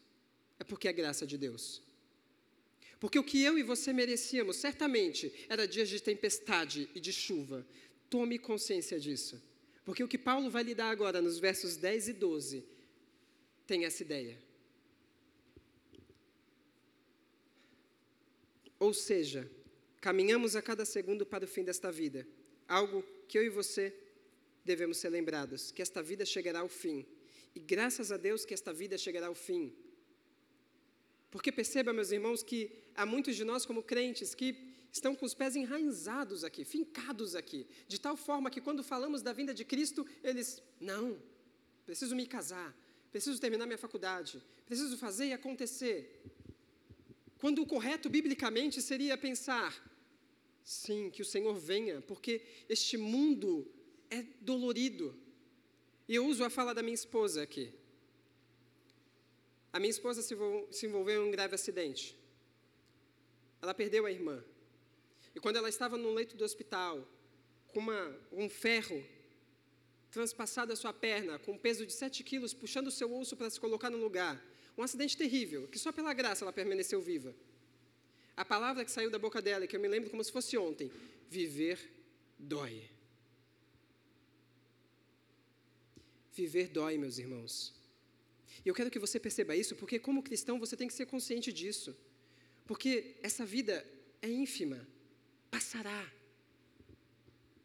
é 0.58 0.64
porque 0.64 0.88
é 0.88 0.92
graça 0.92 1.26
de 1.26 1.36
Deus. 1.36 1.82
Porque 3.00 3.18
o 3.18 3.24
que 3.24 3.42
eu 3.42 3.58
e 3.58 3.64
você 3.64 3.92
merecíamos, 3.92 4.56
certamente, 4.56 5.32
era 5.48 5.66
dias 5.66 5.88
de 5.88 6.00
tempestade 6.00 6.88
e 6.94 7.00
de 7.00 7.12
chuva. 7.12 7.66
Tome 8.08 8.38
consciência 8.38 9.00
disso. 9.00 9.42
Porque 9.84 10.04
o 10.04 10.08
que 10.08 10.18
Paulo 10.18 10.48
vai 10.48 10.62
lhe 10.62 10.74
dar 10.74 10.90
agora 10.90 11.20
nos 11.20 11.38
versos 11.40 11.76
10 11.76 12.08
e 12.08 12.12
12 12.12 12.64
tem 13.66 13.84
essa 13.84 14.02
ideia. 14.02 14.38
Ou 18.84 18.92
seja, 18.92 19.42
Caminhamos 20.02 20.56
a 20.56 20.60
cada 20.60 20.84
segundo 20.84 21.24
para 21.24 21.44
o 21.44 21.46
fim 21.46 21.62
desta 21.62 21.92
vida. 21.92 22.26
Algo 22.66 23.04
que 23.28 23.38
eu 23.38 23.44
e 23.44 23.48
você 23.48 23.94
devemos 24.64 24.96
ser 24.96 25.10
lembrados: 25.10 25.70
que 25.70 25.80
esta 25.80 26.02
vida 26.02 26.26
chegará 26.26 26.58
ao 26.58 26.68
fim. 26.68 27.06
E 27.54 27.60
graças 27.60 28.10
a 28.10 28.16
Deus 28.16 28.44
que 28.44 28.52
esta 28.52 28.72
vida 28.72 28.98
chegará 28.98 29.28
ao 29.28 29.34
fim. 29.34 29.72
Porque 31.30 31.52
perceba, 31.52 31.92
meus 31.92 32.10
irmãos, 32.10 32.42
que 32.42 32.58
há 32.96 33.06
muitos 33.06 33.36
de 33.36 33.44
nós, 33.44 33.64
como 33.64 33.80
crentes, 33.80 34.34
que 34.34 34.74
estão 34.90 35.14
com 35.14 35.24
os 35.24 35.34
pés 35.34 35.54
enraizados 35.54 36.42
aqui, 36.42 36.64
fincados 36.64 37.36
aqui, 37.36 37.64
de 37.86 38.00
tal 38.00 38.16
forma 38.16 38.50
que 38.50 38.60
quando 38.60 38.82
falamos 38.82 39.22
da 39.22 39.32
vinda 39.32 39.54
de 39.54 39.64
Cristo, 39.64 40.04
eles, 40.24 40.60
não, 40.80 41.16
preciso 41.86 42.16
me 42.16 42.26
casar, 42.26 42.76
preciso 43.12 43.40
terminar 43.40 43.66
minha 43.66 43.78
faculdade, 43.78 44.42
preciso 44.66 44.98
fazer 44.98 45.26
e 45.26 45.32
acontecer. 45.32 46.24
Quando 47.42 47.60
o 47.60 47.66
correto 47.66 48.08
biblicamente 48.16 48.80
seria 48.80 49.16
pensar, 49.28 49.70
Sim, 50.64 51.10
que 51.10 51.22
o 51.22 51.24
Senhor 51.24 51.54
venha, 51.54 52.00
porque 52.02 52.40
este 52.68 52.96
mundo 52.96 53.66
é 54.10 54.22
dolorido. 54.40 55.16
E 56.08 56.14
eu 56.14 56.26
uso 56.26 56.44
a 56.44 56.50
fala 56.50 56.72
da 56.72 56.82
minha 56.82 56.94
esposa 56.94 57.42
aqui. 57.42 57.72
A 59.72 59.78
minha 59.80 59.90
esposa 59.90 60.22
se 60.22 60.86
envolveu 60.86 61.24
em 61.24 61.28
um 61.28 61.30
grave 61.30 61.54
acidente. 61.54 62.16
Ela 63.60 63.74
perdeu 63.74 64.06
a 64.06 64.12
irmã. 64.12 64.44
E 65.34 65.40
quando 65.40 65.56
ela 65.56 65.68
estava 65.68 65.96
no 65.96 66.12
leito 66.12 66.36
do 66.36 66.44
hospital, 66.44 67.08
com 67.68 67.80
uma, 67.80 68.20
um 68.30 68.48
ferro 68.48 69.02
transpassado 70.10 70.72
a 70.72 70.76
sua 70.76 70.92
perna, 70.92 71.38
com 71.38 71.52
um 71.52 71.58
peso 71.58 71.86
de 71.86 71.92
7 71.92 72.22
quilos, 72.22 72.52
puxando 72.52 72.88
o 72.88 72.90
seu 72.90 73.12
osso 73.18 73.36
para 73.36 73.48
se 73.48 73.58
colocar 73.58 73.88
no 73.88 73.96
lugar. 73.98 74.40
Um 74.76 74.82
acidente 74.82 75.16
terrível, 75.16 75.68
que 75.68 75.78
só 75.78 75.92
pela 75.92 76.12
graça 76.12 76.44
ela 76.44 76.52
permaneceu 76.52 77.00
viva. 77.00 77.34
A 78.36 78.44
palavra 78.44 78.84
que 78.84 78.90
saiu 78.90 79.10
da 79.10 79.18
boca 79.18 79.42
dela, 79.42 79.66
que 79.66 79.76
eu 79.76 79.80
me 79.80 79.88
lembro 79.88 80.10
como 80.10 80.24
se 80.24 80.32
fosse 80.32 80.56
ontem: 80.56 80.90
viver 81.28 81.78
dói. 82.38 82.90
Viver 86.34 86.68
dói, 86.68 86.96
meus 86.96 87.18
irmãos. 87.18 87.74
E 88.64 88.68
eu 88.68 88.74
quero 88.74 88.90
que 88.90 88.98
você 88.98 89.20
perceba 89.20 89.54
isso, 89.54 89.76
porque 89.76 89.98
como 89.98 90.22
cristão 90.22 90.58
você 90.58 90.76
tem 90.76 90.88
que 90.88 90.94
ser 90.94 91.06
consciente 91.06 91.52
disso. 91.52 91.96
Porque 92.66 93.16
essa 93.22 93.44
vida 93.44 93.84
é 94.22 94.28
ínfima, 94.28 94.86
passará. 95.50 96.10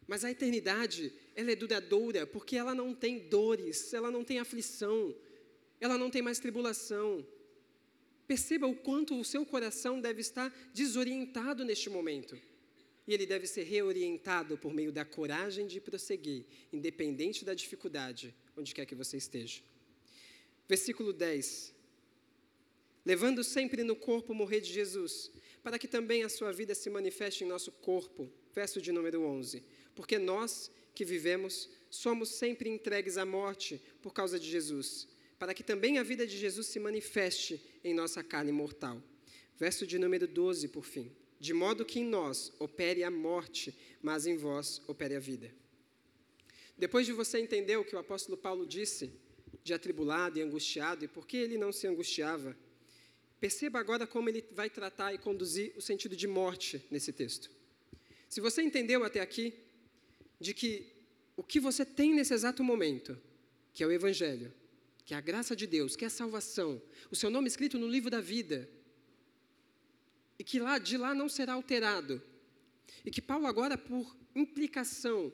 Mas 0.06 0.24
a 0.24 0.30
eternidade, 0.30 1.12
ela 1.34 1.52
é 1.52 1.56
duradoura, 1.56 2.26
porque 2.26 2.56
ela 2.56 2.74
não 2.74 2.94
tem 2.94 3.28
dores, 3.28 3.92
ela 3.94 4.10
não 4.10 4.24
tem 4.24 4.38
aflição, 4.38 5.14
ela 5.80 5.96
não 5.96 6.10
tem 6.10 6.22
mais 6.22 6.38
tribulação. 6.38 7.26
Perceba 8.26 8.66
o 8.66 8.74
quanto 8.74 9.18
o 9.18 9.24
seu 9.24 9.46
coração 9.46 10.00
deve 10.00 10.20
estar 10.20 10.52
desorientado 10.74 11.64
neste 11.64 11.88
momento. 11.88 12.38
E 13.06 13.14
ele 13.14 13.24
deve 13.24 13.46
ser 13.46 13.62
reorientado 13.62 14.58
por 14.58 14.74
meio 14.74 14.92
da 14.92 15.04
coragem 15.04 15.66
de 15.66 15.80
prosseguir, 15.80 16.44
independente 16.70 17.44
da 17.44 17.54
dificuldade, 17.54 18.34
onde 18.54 18.74
quer 18.74 18.84
que 18.84 18.94
você 18.94 19.16
esteja. 19.16 19.62
Versículo 20.68 21.12
10. 21.12 21.74
Levando 23.06 23.42
sempre 23.42 23.82
no 23.82 23.96
corpo 23.96 24.34
morrer 24.34 24.60
de 24.60 24.70
Jesus, 24.70 25.30
para 25.62 25.78
que 25.78 25.88
também 25.88 26.22
a 26.22 26.28
sua 26.28 26.52
vida 26.52 26.74
se 26.74 26.90
manifeste 26.90 27.44
em 27.44 27.46
nosso 27.46 27.72
corpo. 27.72 28.30
Verso 28.52 28.82
de 28.82 28.92
número 28.92 29.22
11. 29.22 29.64
Porque 29.94 30.18
nós 30.18 30.70
que 30.94 31.04
vivemos 31.04 31.70
somos 31.88 32.28
sempre 32.28 32.68
entregues 32.68 33.16
à 33.16 33.24
morte 33.24 33.80
por 34.02 34.12
causa 34.12 34.38
de 34.38 34.50
Jesus 34.50 35.08
para 35.38 35.54
que 35.54 35.62
também 35.62 35.98
a 35.98 36.02
vida 36.02 36.26
de 36.26 36.36
Jesus 36.36 36.66
se 36.66 36.80
manifeste 36.80 37.60
em 37.84 37.94
nossa 37.94 38.22
carne 38.22 38.52
mortal. 38.52 39.02
Verso 39.56 39.86
de 39.86 39.98
número 39.98 40.26
12, 40.26 40.68
por 40.68 40.84
fim. 40.84 41.10
de 41.40 41.54
modo 41.54 41.84
que 41.84 42.00
em 42.00 42.04
nós 42.04 42.52
opere 42.58 43.04
a 43.04 43.10
morte, 43.10 43.72
mas 44.02 44.26
em 44.26 44.36
vós 44.36 44.82
opere 44.88 45.14
a 45.14 45.20
vida. 45.20 45.54
Depois 46.76 47.06
de 47.06 47.12
você 47.12 47.38
entender 47.38 47.76
o 47.76 47.84
que 47.84 47.94
o 47.94 47.98
apóstolo 47.98 48.36
Paulo 48.36 48.66
disse, 48.66 49.12
de 49.62 49.72
atribulado 49.72 50.38
e 50.38 50.42
angustiado, 50.42 51.04
e 51.04 51.08
por 51.08 51.26
que 51.26 51.36
ele 51.36 51.58
não 51.58 51.72
se 51.72 51.86
angustiava, 51.86 52.56
perceba 53.40 53.78
agora 53.78 54.06
como 54.06 54.28
ele 54.28 54.44
vai 54.52 54.68
tratar 54.68 55.12
e 55.12 55.18
conduzir 55.18 55.72
o 55.76 55.80
sentido 55.80 56.16
de 56.16 56.26
morte 56.26 56.84
nesse 56.90 57.12
texto. 57.12 57.50
Se 58.28 58.40
você 58.40 58.62
entendeu 58.62 59.04
até 59.04 59.20
aqui 59.20 59.54
de 60.40 60.52
que 60.52 60.92
o 61.36 61.42
que 61.42 61.60
você 61.60 61.84
tem 61.84 62.14
nesse 62.14 62.34
exato 62.34 62.64
momento, 62.64 63.16
que 63.72 63.82
é 63.82 63.86
o 63.86 63.92
Evangelho, 63.92 64.52
que 65.08 65.14
a 65.14 65.22
graça 65.22 65.56
de 65.56 65.66
Deus, 65.66 65.96
que 65.96 66.04
a 66.04 66.10
salvação, 66.10 66.82
o 67.10 67.16
seu 67.16 67.30
nome 67.30 67.48
escrito 67.48 67.78
no 67.78 67.88
livro 67.88 68.10
da 68.10 68.20
vida, 68.20 68.68
e 70.38 70.44
que 70.44 70.58
lá 70.60 70.76
de 70.76 70.98
lá 70.98 71.14
não 71.14 71.30
será 71.30 71.54
alterado. 71.54 72.22
E 73.06 73.10
que 73.10 73.22
Paulo 73.22 73.46
agora, 73.46 73.78
por 73.78 74.14
implicação, 74.34 75.32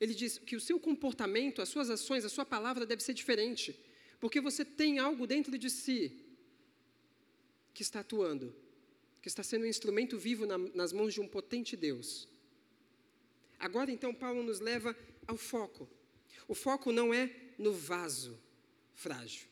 ele 0.00 0.12
diz 0.12 0.38
que 0.38 0.56
o 0.56 0.60
seu 0.60 0.80
comportamento, 0.80 1.62
as 1.62 1.68
suas 1.68 1.88
ações, 1.88 2.24
a 2.24 2.28
sua 2.28 2.44
palavra 2.44 2.84
deve 2.84 3.00
ser 3.00 3.14
diferente, 3.14 3.78
porque 4.18 4.40
você 4.40 4.64
tem 4.64 4.98
algo 4.98 5.24
dentro 5.24 5.56
de 5.56 5.70
si 5.70 6.20
que 7.72 7.82
está 7.82 8.00
atuando, 8.00 8.52
que 9.22 9.28
está 9.28 9.44
sendo 9.44 9.62
um 9.62 9.68
instrumento 9.68 10.18
vivo 10.18 10.46
na, 10.46 10.58
nas 10.58 10.92
mãos 10.92 11.14
de 11.14 11.20
um 11.20 11.28
potente 11.28 11.76
Deus. 11.76 12.28
Agora, 13.56 13.92
então, 13.92 14.12
Paulo 14.12 14.42
nos 14.42 14.58
leva 14.58 14.96
ao 15.28 15.36
foco. 15.36 15.88
O 16.48 16.56
foco 16.56 16.90
não 16.90 17.14
é 17.14 17.30
no 17.56 17.72
vaso 17.72 18.36
frágil, 18.94 19.46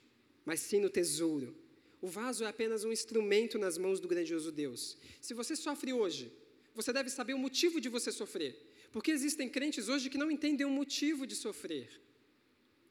mas 0.45 0.61
sim 0.61 0.81
no 0.81 0.91
tesouro 0.91 1.57
o 2.01 2.09
vaso 2.09 2.45
é 2.45 2.49
apenas 2.49 2.83
um 2.83 2.93
instrumento 2.93 3.59
nas 3.59 3.77
mãos 3.77 4.01
do 4.01 4.09
grandioso 4.09 4.51
Deus. 4.51 4.97
Se 5.21 5.35
você 5.35 5.55
sofre 5.55 5.93
hoje, 5.93 6.33
você 6.75 6.93
deve 6.93 7.11
saber 7.11 7.35
o 7.35 7.39
motivo 7.39 7.81
de 7.81 7.91
você 7.91 8.11
sofrer. 8.11 8.57
Porque 8.91 9.11
existem 9.11 9.49
crentes 9.49 9.89
hoje 9.89 10.09
que 10.09 10.17
não 10.17 10.31
entendem 10.31 10.67
o 10.67 10.71
motivo 10.71 11.27
de 11.27 11.37
sofrer. 11.37 12.01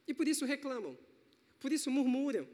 E 0.08 0.14
por 0.14 0.28
isso 0.28 0.45
reclamam, 0.45 0.97
por 1.60 1.72
isso 1.74 1.89
murmuram. 1.89 2.47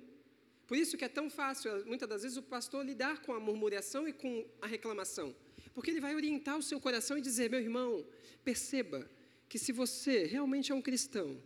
Por 0.66 0.78
isso 0.78 0.98
que 0.98 1.06
é 1.06 1.10
tão 1.10 1.30
fácil, 1.30 1.86
muitas 1.86 2.10
das 2.10 2.24
vezes, 2.24 2.38
o 2.38 2.42
pastor 2.42 2.84
lidar 2.84 3.22
com 3.22 3.34
a 3.34 3.40
murmuração 3.40 4.08
e 4.08 4.14
com 4.14 4.48
a 4.62 4.66
reclamação. 4.66 5.36
Porque 5.74 5.92
ele 5.92 6.02
vai 6.02 6.16
orientar 6.16 6.58
o 6.58 6.64
seu 6.64 6.80
coração 6.80 7.18
e 7.18 7.22
dizer: 7.22 7.52
meu 7.52 7.60
irmão, 7.60 8.04
perceba 8.44 9.08
que 9.48 9.60
se 9.60 9.72
você 9.72 10.26
realmente 10.26 10.72
é 10.72 10.76
um 10.76 10.82
cristão, 10.82 11.40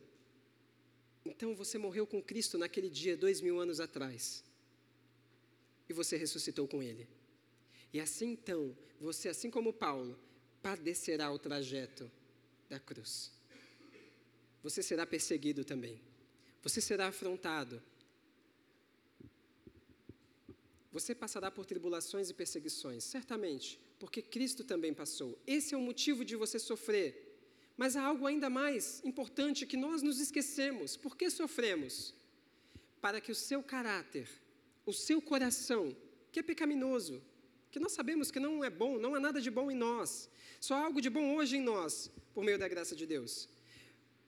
então 1.25 1.55
você 1.55 1.77
morreu 1.77 2.07
com 2.07 2.21
Cristo 2.21 2.57
naquele 2.57 2.89
dia, 2.89 3.15
dois 3.15 3.41
mil 3.41 3.59
anos 3.59 3.79
atrás 3.79 4.43
e 5.89 5.93
você 5.93 6.15
ressuscitou 6.15 6.67
com 6.67 6.83
ele. 6.83 7.07
E 7.91 7.99
assim 7.99 8.27
então, 8.27 8.77
você, 9.01 9.27
assim 9.29 9.49
como 9.49 9.73
Paulo, 9.73 10.17
padecerá 10.61 11.31
o 11.31 11.39
trajeto 11.39 12.09
da 12.69 12.79
cruz. 12.79 13.31
Você 14.61 14.83
será 14.83 15.05
perseguido 15.07 15.65
também. 15.65 15.99
Você 16.61 16.79
será 16.79 17.07
afrontado. 17.07 17.81
Você 20.91 21.15
passará 21.15 21.49
por 21.49 21.65
tribulações 21.65 22.29
e 22.29 22.33
perseguições, 22.33 23.03
certamente, 23.03 23.79
porque 23.97 24.21
Cristo 24.21 24.63
também 24.63 24.93
passou. 24.93 25.39
Esse 25.47 25.73
é 25.73 25.77
o 25.77 25.81
motivo 25.81 26.23
de 26.23 26.35
você 26.35 26.59
sofrer. 26.59 27.28
Mas 27.81 27.95
há 27.95 28.03
algo 28.03 28.25
ainda 28.27 28.49
mais 28.49 29.01
importante 29.09 29.65
que 29.65 29.77
nós 29.85 30.01
nos 30.07 30.19
esquecemos. 30.19 30.97
Por 31.03 31.13
que 31.17 31.27
sofremos? 31.29 32.13
Para 33.03 33.21
que 33.23 33.31
o 33.31 33.35
seu 33.47 33.61
caráter 33.73 34.27
o 34.89 34.93
seu 34.93 35.21
coração, 35.21 35.95
que 36.31 36.39
é 36.39 36.43
pecaminoso, 36.43 37.21
que 37.71 37.79
nós 37.79 37.91
sabemos 37.91 38.31
que 38.31 38.39
não 38.39 38.63
é 38.63 38.69
bom, 38.69 38.97
não 38.97 39.13
há 39.13 39.19
nada 39.19 39.39
de 39.39 39.51
bom 39.51 39.69
em 39.69 39.75
nós, 39.75 40.27
só 40.59 40.73
há 40.73 40.79
algo 40.85 40.99
de 40.99 41.09
bom 41.09 41.35
hoje 41.35 41.57
em 41.57 41.61
nós, 41.61 42.09
por 42.33 42.43
meio 42.43 42.57
da 42.57 42.67
graça 42.67 42.95
de 42.95 43.05
Deus. 43.05 43.47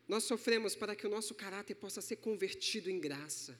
Nós 0.08 0.24
sofremos 0.24 0.76
para 0.76 0.96
que 0.96 1.08
o 1.08 1.10
nosso 1.10 1.34
caráter 1.34 1.76
possa 1.76 2.00
ser 2.00 2.18
convertido 2.18 2.90
em 2.92 3.00
graça. 3.00 3.60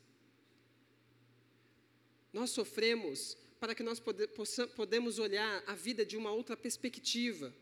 Nós 2.32 2.52
sofremos 2.52 3.36
para 3.60 3.74
que 3.74 3.84
nós 3.84 4.00
pode, 4.00 4.28
possa, 4.28 4.68
podemos 4.68 5.18
olhar 5.18 5.64
a 5.66 5.74
vida 5.74 6.06
de 6.06 6.16
uma 6.16 6.32
outra 6.32 6.56
perspectiva, 6.56 7.54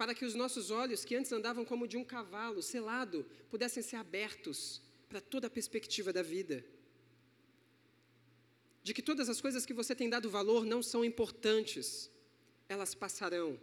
para 0.00 0.14
que 0.14 0.24
os 0.24 0.34
nossos 0.34 0.70
olhos, 0.70 1.04
que 1.04 1.14
antes 1.14 1.30
andavam 1.30 1.62
como 1.62 1.86
de 1.86 1.98
um 1.98 2.02
cavalo 2.02 2.62
selado, 2.62 3.26
pudessem 3.50 3.82
ser 3.82 3.96
abertos 3.96 4.80
para 5.10 5.20
toda 5.20 5.46
a 5.46 5.50
perspectiva 5.50 6.10
da 6.10 6.22
vida 6.22 6.64
de 8.82 8.94
que 8.94 9.02
todas 9.02 9.28
as 9.28 9.42
coisas 9.42 9.66
que 9.66 9.74
você 9.74 9.94
tem 9.94 10.08
dado 10.08 10.30
valor 10.30 10.64
não 10.64 10.82
são 10.82 11.04
importantes, 11.04 12.10
elas 12.66 12.94
passarão. 12.94 13.60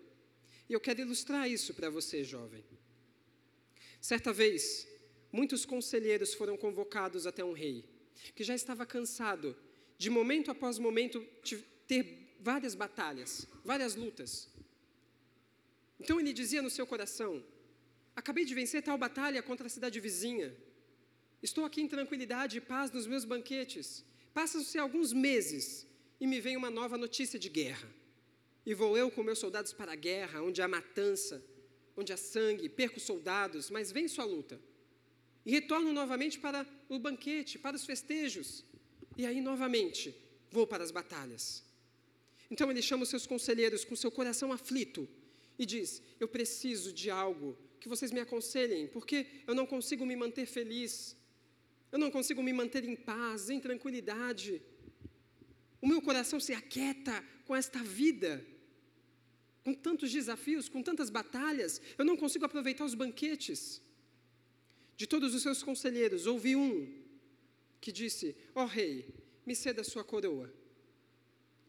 E 0.69 0.73
eu 0.73 0.79
quero 0.79 1.01
ilustrar 1.01 1.49
isso 1.49 1.73
para 1.73 1.89
você, 1.89 2.23
jovem. 2.23 2.63
Certa 3.99 4.31
vez, 4.31 4.88
muitos 5.31 5.65
conselheiros 5.65 6.35
foram 6.35 6.55
convocados 6.55 7.25
até 7.25 7.43
um 7.43 7.53
rei, 7.53 7.83
que 8.35 8.43
já 8.43 8.53
estava 8.53 8.85
cansado 8.85 9.57
de 9.97 10.11
momento 10.11 10.51
após 10.51 10.77
momento 10.77 11.25
ter 11.88 12.38
várias 12.39 12.75
batalhas, 12.75 13.47
várias 13.65 13.95
lutas. 13.95 14.55
Então 16.00 16.20
ele 16.20 16.34
dizia 16.34 16.62
no 16.62 16.70
seu 16.70 16.86
coração: 16.86 17.43
Acabei 18.16 18.45
de 18.45 18.54
vencer 18.56 18.82
tal 18.82 18.98
batalha 18.98 19.43
contra 19.43 19.68
a 19.68 19.70
cidade 19.70 20.00
vizinha. 20.00 20.56
Estou 21.41 21.66
aqui 21.66 21.82
em 21.82 21.88
tranquilidade 21.88 22.58
e 22.58 22.62
paz 22.62 22.91
nos 22.91 23.06
meus 23.06 23.26
banquetes. 23.26 24.04
Passam-se 24.34 24.78
alguns 24.78 25.14
meses 25.14 25.86
e 26.20 26.26
me 26.26 26.39
vem 26.41 26.58
uma 26.58 26.70
nova 26.70 26.98
notícia 26.98 27.38
de 27.38 27.50
guerra. 27.50 27.88
E 28.66 28.74
vou 28.74 28.98
eu 28.98 29.10
com 29.10 29.24
meus 29.24 29.39
soldados 29.39 29.72
para 29.72 29.93
a 29.93 29.95
guerra, 29.95 30.41
onde 30.41 30.62
há 30.62 30.68
matança, 30.68 31.43
onde 31.95 32.12
há 32.12 32.18
sangue, 32.18 32.68
perco 32.68 33.00
soldados, 33.00 33.70
mas 33.70 33.91
venço 33.91 34.20
a 34.20 34.26
luta. 34.26 34.60
E 35.45 35.52
retorno 35.52 35.93
novamente 35.93 36.39
para 36.39 36.66
o 36.89 37.00
banquete, 37.00 37.58
para 37.58 37.76
os 37.76 37.86
festejos. 37.86 38.66
E 39.16 39.26
aí, 39.26 39.39
novamente, 39.39 40.14
vou 40.52 40.68
para 40.68 40.84
as 40.84 40.91
batalhas. 40.91 41.64
Então 42.50 42.70
ele 42.72 42.82
chama 42.82 43.04
os 43.04 43.10
seus 43.10 43.28
conselheiros 43.28 43.86
com 43.86 43.95
seu 43.95 44.12
coração 44.12 44.52
aflito 44.52 45.08
e 45.58 45.66
diz: 45.66 46.01
Eu 46.20 46.28
preciso 46.28 46.93
de 46.93 47.10
algo 47.10 47.58
que 47.80 47.89
vocês 47.89 48.12
me 48.12 48.20
aconselhem, 48.20 48.88
porque 48.88 49.28
eu 49.45 49.55
não 49.55 49.66
consigo 49.66 50.05
me 50.05 50.16
manter 50.16 50.45
feliz, 50.45 51.16
eu 51.91 51.99
não 51.99 52.12
consigo 52.12 52.43
me 52.43 52.53
manter 52.53 52.84
em 52.84 52.95
paz, 52.95 53.49
em 53.49 53.60
tranquilidade. 53.60 54.62
O 55.82 55.88
meu 55.88 56.01
coração 56.01 56.39
se 56.39 56.53
aquieta 56.53 57.24
com 57.45 57.55
esta 57.55 57.82
vida, 57.82 58.45
com 59.64 59.74
tantos 59.74 60.12
desafios, 60.12 60.68
com 60.68 60.82
tantas 60.82 61.10
batalhas. 61.10 61.82
Eu 61.97 62.05
não 62.05 62.18
consigo 62.18 62.45
aproveitar 62.45 62.84
os 62.86 62.95
banquetes. 62.95 63.82
De 64.95 65.05
todos 65.05 65.36
os 65.36 65.43
seus 65.43 65.62
conselheiros, 65.62 66.26
ouvi 66.26 66.55
um 66.55 66.91
que 67.80 67.91
disse: 67.91 68.36
Ó 68.55 68.64
oh, 68.64 68.66
rei, 68.66 69.14
me 69.45 69.55
ceda 69.55 69.82
a 69.82 69.84
sua 69.84 70.03
coroa. 70.03 70.53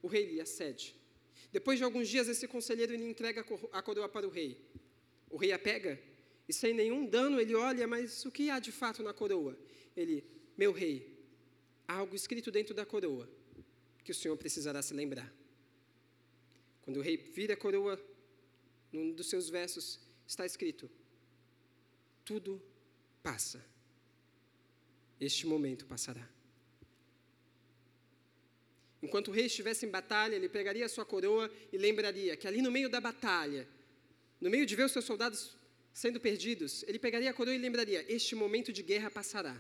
O 0.03 0.09
rei 0.09 0.26
lhe 0.26 0.41
acede. 0.41 0.97
Depois 1.53 1.78
de 1.78 1.84
alguns 1.84 2.09
dias, 2.09 2.28
esse 2.28 2.46
conselheiro 2.46 2.94
lhe 2.94 3.05
entrega 3.05 3.44
a 3.72 3.82
coroa 3.82 4.09
para 4.09 4.26
o 4.26 4.30
rei. 4.30 4.61
O 5.30 5.36
rei 5.36 5.53
a 5.53 5.59
pega 5.59 6.01
e, 6.49 6.53
sem 6.53 6.72
nenhum 6.74 7.07
dano, 7.07 7.40
ele 7.40 7.55
olha, 7.55 7.86
mas 7.86 8.24
o 8.24 8.30
que 8.30 8.51
há 8.51 8.59
de 8.59 8.72
fato 8.72 9.03
na 9.03 9.12
coroa? 9.12 9.57
ele, 10.01 10.24
meu 10.57 10.72
rei, 10.72 11.18
há 11.86 11.94
algo 11.94 12.14
escrito 12.14 12.51
dentro 12.51 12.74
da 12.74 12.86
coroa 12.86 13.28
que 14.05 14.12
o 14.12 14.14
Senhor 14.14 14.36
precisará 14.36 14.80
se 14.80 14.94
lembrar. 14.94 15.32
Quando 16.82 16.99
o 16.99 17.03
rei 17.03 17.16
vira 17.16 17.55
a 17.55 17.57
coroa, 17.57 18.01
num 18.92 19.12
dos 19.12 19.28
seus 19.28 19.51
versos 19.51 20.01
está 20.26 20.46
escrito: 20.46 20.88
tudo 22.24 22.62
passa. 23.22 23.64
Este 25.20 25.46
momento 25.46 25.84
passará. 25.86 26.28
Enquanto 29.03 29.28
o 29.28 29.30
rei 29.30 29.46
estivesse 29.46 29.86
em 29.86 29.88
batalha, 29.88 30.34
ele 30.34 30.49
pegaria 30.49 30.84
a 30.84 30.88
sua 30.88 31.05
coroa 31.05 31.51
e 31.72 31.78
lembraria 31.78 32.36
que 32.36 32.49
ali 32.49 32.61
no 32.61 32.70
meio 32.70 32.88
da 32.88 33.01
batalha, 33.01 33.68
no 34.40 34.51
meio 34.51 34.66
de 34.66 34.74
ver 34.74 34.84
os 34.84 34.92
seus 34.92 35.05
soldados 35.05 35.57
sendo 35.92 36.20
perdidos, 36.20 36.84
ele 36.86 36.99
pegaria 36.99 37.30
a 37.30 37.34
coroa 37.34 37.55
e 37.55 37.59
lembraria: 37.59 38.05
Este 38.09 38.34
momento 38.34 38.72
de 38.72 38.82
guerra 38.82 39.11
passará. 39.11 39.57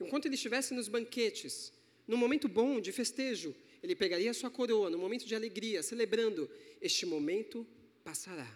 Enquanto 0.00 0.26
ele 0.26 0.34
estivesse 0.34 0.74
nos 0.74 0.88
banquetes, 0.88 1.72
no 2.06 2.16
momento 2.16 2.48
bom 2.48 2.80
de 2.80 2.92
festejo, 2.92 3.54
ele 3.82 3.94
pegaria 3.94 4.30
a 4.30 4.34
sua 4.34 4.50
coroa, 4.50 4.90
no 4.90 4.98
momento 4.98 5.26
de 5.26 5.34
alegria, 5.34 5.82
celebrando: 5.82 6.50
Este 6.80 7.04
momento 7.04 7.66
passará. 8.04 8.48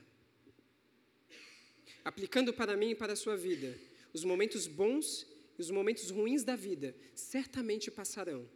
Aplicando 2.04 2.52
para 2.52 2.76
mim 2.76 2.90
e 2.90 2.94
para 2.94 3.12
a 3.12 3.16
sua 3.16 3.36
vida, 3.36 3.78
os 4.12 4.24
momentos 4.24 4.66
bons 4.66 5.26
e 5.58 5.60
os 5.60 5.70
momentos 5.70 6.10
ruins 6.10 6.42
da 6.42 6.56
vida 6.56 6.94
certamente 7.14 7.90
passarão. 7.90 8.48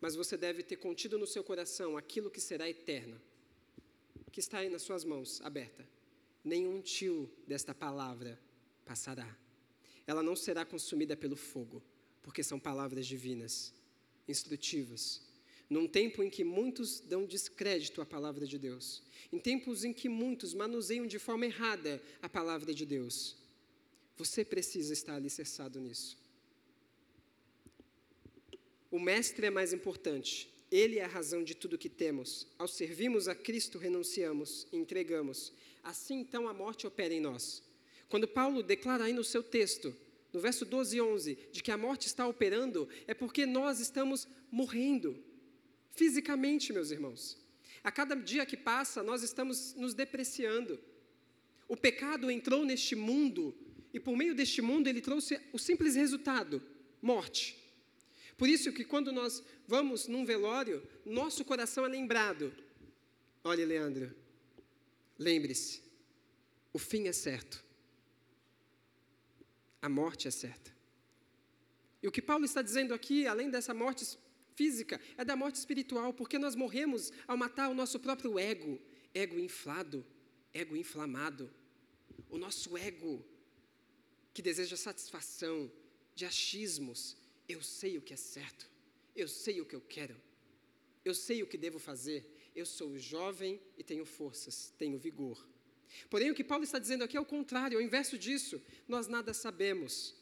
Mas 0.00 0.14
você 0.14 0.36
deve 0.36 0.62
ter 0.62 0.76
contido 0.76 1.18
no 1.18 1.26
seu 1.26 1.42
coração 1.42 1.96
aquilo 1.96 2.30
que 2.30 2.40
será 2.40 2.68
eterno, 2.68 3.20
que 4.30 4.40
está 4.40 4.58
aí 4.58 4.68
nas 4.68 4.82
suas 4.82 5.04
mãos, 5.04 5.40
aberta. 5.42 5.86
Nenhum 6.44 6.80
tio 6.80 7.30
desta 7.46 7.74
palavra 7.74 8.38
passará 8.84 9.36
ela 10.06 10.22
não 10.22 10.36
será 10.36 10.64
consumida 10.64 11.16
pelo 11.16 11.36
fogo, 11.36 11.82
porque 12.22 12.42
são 12.42 12.58
palavras 12.58 13.06
divinas, 13.06 13.74
instrutivas. 14.28 15.24
num 15.68 15.88
tempo 15.88 16.22
em 16.22 16.30
que 16.30 16.44
muitos 16.44 17.00
dão 17.00 17.26
descrédito 17.26 18.00
à 18.00 18.06
palavra 18.06 18.46
de 18.46 18.56
Deus, 18.56 19.02
em 19.32 19.38
tempos 19.40 19.82
em 19.82 19.92
que 19.92 20.08
muitos 20.08 20.54
manuseiam 20.54 21.08
de 21.08 21.18
forma 21.18 21.44
errada 21.44 22.00
a 22.22 22.28
palavra 22.28 22.72
de 22.72 22.86
Deus, 22.86 23.36
você 24.16 24.44
precisa 24.44 24.92
estar 24.92 25.16
alicerçado 25.16 25.80
nisso. 25.80 26.16
O 28.90 29.00
Mestre 29.00 29.46
é 29.46 29.50
mais 29.50 29.72
importante, 29.72 30.48
ele 30.70 30.98
é 30.98 31.04
a 31.04 31.08
razão 31.08 31.42
de 31.42 31.54
tudo 31.54 31.78
que 31.78 31.88
temos. 31.88 32.46
Ao 32.58 32.68
servirmos 32.68 33.28
a 33.28 33.34
Cristo, 33.34 33.78
renunciamos 33.78 34.66
e 34.72 34.76
entregamos. 34.76 35.52
Assim, 35.82 36.20
então, 36.20 36.48
a 36.48 36.54
morte 36.54 36.86
opera 36.86 37.14
em 37.14 37.20
nós. 37.20 37.62
Quando 38.08 38.28
Paulo 38.28 38.62
declara 38.62 39.04
aí 39.04 39.12
no 39.12 39.24
seu 39.24 39.42
texto, 39.42 39.94
no 40.32 40.40
verso 40.40 40.64
12 40.64 40.96
e 40.96 41.00
11, 41.00 41.38
de 41.52 41.62
que 41.62 41.70
a 41.70 41.78
morte 41.78 42.06
está 42.06 42.26
operando, 42.26 42.88
é 43.06 43.14
porque 43.14 43.46
nós 43.46 43.80
estamos 43.80 44.28
morrendo 44.50 45.16
fisicamente, 45.92 46.72
meus 46.72 46.90
irmãos. 46.90 47.38
A 47.82 47.90
cada 47.90 48.14
dia 48.14 48.44
que 48.44 48.56
passa, 48.56 49.02
nós 49.02 49.22
estamos 49.22 49.74
nos 49.74 49.94
depreciando. 49.94 50.78
O 51.68 51.76
pecado 51.76 52.30
entrou 52.30 52.64
neste 52.64 52.94
mundo 52.94 53.54
e, 53.92 53.98
por 53.98 54.16
meio 54.16 54.34
deste 54.34 54.60
mundo, 54.60 54.88
ele 54.88 55.00
trouxe 55.00 55.40
o 55.52 55.58
simples 55.58 55.94
resultado: 55.94 56.62
morte. 57.00 57.65
Por 58.36 58.48
isso 58.48 58.72
que 58.72 58.84
quando 58.84 59.12
nós 59.12 59.42
vamos 59.66 60.06
num 60.06 60.24
velório, 60.24 60.86
nosso 61.04 61.44
coração 61.44 61.84
é 61.84 61.88
lembrado. 61.88 62.54
Olha, 63.42 63.64
Leandro, 63.64 64.14
lembre-se, 65.18 65.82
o 66.72 66.78
fim 66.78 67.08
é 67.08 67.12
certo. 67.12 67.64
A 69.80 69.88
morte 69.88 70.28
é 70.28 70.30
certa. 70.30 70.74
E 72.02 72.08
o 72.08 72.12
que 72.12 72.20
Paulo 72.20 72.44
está 72.44 72.60
dizendo 72.60 72.92
aqui, 72.92 73.26
além 73.26 73.50
dessa 73.50 73.72
morte 73.72 74.04
física, 74.54 75.00
é 75.16 75.24
da 75.24 75.36
morte 75.36 75.56
espiritual, 75.56 76.12
porque 76.12 76.38
nós 76.38 76.54
morremos 76.54 77.12
ao 77.26 77.36
matar 77.36 77.68
o 77.68 77.74
nosso 77.74 77.98
próprio 77.98 78.38
ego, 78.38 78.78
ego 79.14 79.38
inflado, 79.38 80.04
ego 80.52 80.76
inflamado. 80.76 81.50
O 82.28 82.38
nosso 82.38 82.76
ego, 82.76 83.24
que 84.34 84.42
deseja 84.42 84.76
satisfação 84.76 85.70
de 86.14 86.24
achismos. 86.24 87.16
Eu 87.48 87.62
sei 87.62 87.96
o 87.98 88.02
que 88.02 88.14
é 88.14 88.16
certo, 88.16 88.68
eu 89.14 89.28
sei 89.28 89.60
o 89.60 89.66
que 89.66 89.76
eu 89.76 89.80
quero, 89.80 90.16
eu 91.04 91.14
sei 91.14 91.42
o 91.42 91.46
que 91.46 91.56
devo 91.56 91.78
fazer. 91.78 92.32
Eu 92.54 92.64
sou 92.64 92.98
jovem 92.98 93.60
e 93.76 93.84
tenho 93.84 94.06
forças, 94.06 94.72
tenho 94.78 94.98
vigor. 94.98 95.46
Porém, 96.08 96.30
o 96.30 96.34
que 96.34 96.42
Paulo 96.42 96.64
está 96.64 96.78
dizendo 96.78 97.04
aqui 97.04 97.16
é 97.16 97.20
o 97.20 97.24
contrário, 97.24 97.76
é 97.76 97.78
o 97.78 97.84
inverso 97.84 98.18
disso. 98.18 98.60
Nós 98.88 99.06
nada 99.06 99.34
sabemos, 99.34 100.14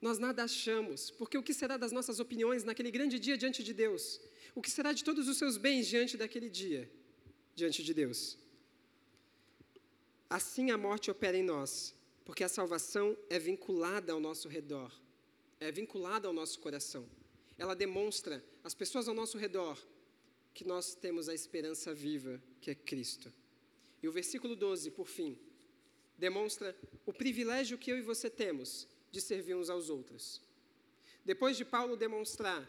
nós 0.00 0.18
nada 0.18 0.44
achamos, 0.44 1.10
porque 1.10 1.38
o 1.38 1.42
que 1.42 1.54
será 1.54 1.76
das 1.78 1.90
nossas 1.90 2.20
opiniões 2.20 2.62
naquele 2.62 2.90
grande 2.90 3.18
dia 3.18 3.38
diante 3.38 3.62
de 3.62 3.72
Deus? 3.72 4.20
O 4.54 4.60
que 4.60 4.70
será 4.70 4.92
de 4.92 5.02
todos 5.02 5.28
os 5.28 5.38
seus 5.38 5.56
bens 5.56 5.86
diante 5.86 6.16
daquele 6.16 6.50
dia, 6.50 6.90
diante 7.54 7.82
de 7.82 7.94
Deus? 7.94 8.36
Assim 10.28 10.70
a 10.70 10.76
morte 10.76 11.10
opera 11.10 11.38
em 11.38 11.42
nós, 11.42 11.94
porque 12.24 12.44
a 12.44 12.48
salvação 12.48 13.16
é 13.30 13.38
vinculada 13.38 14.12
ao 14.12 14.20
nosso 14.20 14.46
redor, 14.46 14.92
é 15.60 15.70
vinculada 15.70 16.28
ao 16.28 16.34
nosso 16.34 16.58
coração. 16.60 17.08
Ela 17.56 17.74
demonstra 17.74 18.44
às 18.62 18.74
pessoas 18.74 19.08
ao 19.08 19.14
nosso 19.14 19.38
redor 19.38 19.78
que 20.52 20.64
nós 20.64 20.94
temos 20.94 21.28
a 21.28 21.34
esperança 21.34 21.92
viva, 21.92 22.40
que 22.60 22.70
é 22.70 22.74
Cristo. 22.74 23.32
E 24.02 24.08
o 24.08 24.12
versículo 24.12 24.54
12, 24.54 24.90
por 24.90 25.06
fim, 25.06 25.38
demonstra 26.18 26.76
o 27.04 27.12
privilégio 27.12 27.78
que 27.78 27.90
eu 27.90 27.98
e 27.98 28.02
você 28.02 28.30
temos 28.30 28.86
de 29.10 29.20
servir 29.20 29.54
uns 29.54 29.68
aos 29.68 29.90
outros. 29.90 30.40
Depois 31.24 31.56
de 31.56 31.64
Paulo 31.64 31.96
demonstrar 31.96 32.68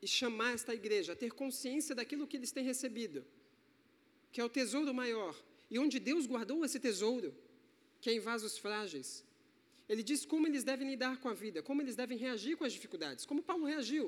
e 0.00 0.06
chamar 0.06 0.54
esta 0.54 0.74
igreja 0.74 1.12
a 1.12 1.16
ter 1.16 1.32
consciência 1.32 1.94
daquilo 1.94 2.26
que 2.26 2.36
eles 2.36 2.52
têm 2.52 2.64
recebido, 2.64 3.24
que 4.30 4.40
é 4.40 4.44
o 4.44 4.48
tesouro 4.48 4.92
maior, 4.94 5.36
e 5.70 5.78
onde 5.78 5.98
Deus 5.98 6.26
guardou 6.26 6.64
esse 6.64 6.80
tesouro, 6.80 7.34
que 8.00 8.10
é 8.10 8.14
em 8.14 8.20
vasos 8.20 8.58
frágeis. 8.58 9.24
Ele 9.92 10.02
diz 10.10 10.20
como 10.32 10.46
eles 10.46 10.64
devem 10.70 10.88
lidar 10.92 11.14
com 11.22 11.28
a 11.28 11.34
vida, 11.44 11.58
como 11.68 11.82
eles 11.82 11.96
devem 12.02 12.18
reagir 12.26 12.54
com 12.58 12.64
as 12.68 12.74
dificuldades, 12.78 13.26
como 13.30 13.46
Paulo 13.50 13.64
reagiu, 13.72 14.06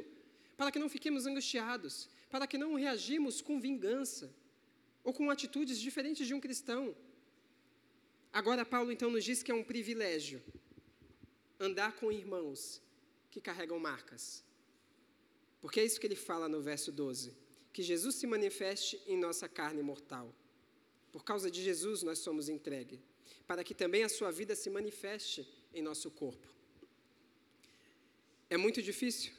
para 0.59 0.70
que 0.72 0.78
não 0.82 0.89
fiquemos 0.97 1.26
angustiados, 1.30 1.95
para 2.32 2.47
que 2.51 2.59
não 2.64 2.70
reagimos 2.85 3.35
com 3.47 3.61
vingança 3.68 4.26
ou 5.07 5.12
com 5.18 5.30
atitudes 5.30 5.78
diferentes 5.87 6.26
de 6.28 6.35
um 6.37 6.41
cristão, 6.47 6.82
Agora, 8.35 8.66
Paulo 8.66 8.91
então 8.91 9.09
nos 9.12 9.24
diz 9.24 9.45
que 9.45 9.53
é 9.53 9.55
um 9.55 9.62
privilégio 9.62 10.43
andar 11.61 11.93
com 11.93 12.11
irmãos 12.11 12.82
que 13.30 13.41
carregam 13.41 13.78
marcas. 13.78 14.43
Porque 15.61 15.78
é 15.78 15.85
isso 15.85 16.01
que 16.01 16.07
ele 16.09 16.16
fala 16.16 16.49
no 16.49 16.61
verso 16.61 16.91
12: 16.91 17.32
que 17.72 17.80
Jesus 17.80 18.16
se 18.16 18.26
manifeste 18.26 19.01
em 19.07 19.16
nossa 19.16 19.49
carne 19.49 19.82
mortal. 19.82 20.35
Por 21.12 21.22
causa 21.24 21.49
de 21.49 21.62
Jesus 21.62 22.03
nós 22.03 22.18
somos 22.18 22.49
entregue, 22.49 23.01
para 23.47 23.62
que 23.62 23.72
também 23.72 24.03
a 24.03 24.09
sua 24.09 24.32
vida 24.32 24.57
se 24.57 24.68
manifeste 24.68 25.49
em 25.74 25.82
nosso 25.82 26.10
corpo. 26.10 26.48
É 28.48 28.56
muito 28.56 28.80
difícil, 28.80 29.32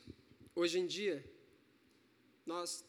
hoje 0.53 0.79
em 0.79 0.85
dia, 0.85 1.23
nós 2.45 2.83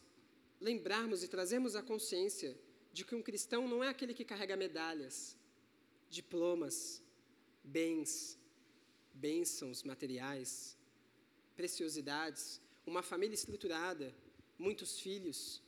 lembrarmos 0.59 1.23
e 1.23 1.27
trazermos 1.27 1.75
a 1.75 1.81
consciência 1.81 2.57
de 2.91 3.05
que 3.05 3.15
um 3.15 3.21
cristão 3.21 3.67
não 3.67 3.83
é 3.83 3.89
aquele 3.89 4.13
que 4.13 4.25
carrega 4.25 4.55
medalhas, 4.55 5.37
diplomas, 6.09 7.01
bens, 7.63 8.37
bênçãos 9.13 9.83
materiais, 9.83 10.77
preciosidades, 11.55 12.61
uma 12.85 13.01
família 13.01 13.35
estruturada, 13.35 14.13
muitos 14.57 14.99
filhos. 14.99 15.61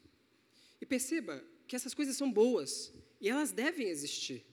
E 0.81 0.85
perceba 0.85 1.43
que 1.67 1.75
essas 1.75 1.93
coisas 1.93 2.15
são 2.15 2.31
boas 2.31 2.93
e 3.21 3.29
elas 3.29 3.51
devem 3.51 3.87
existir. 3.87 4.45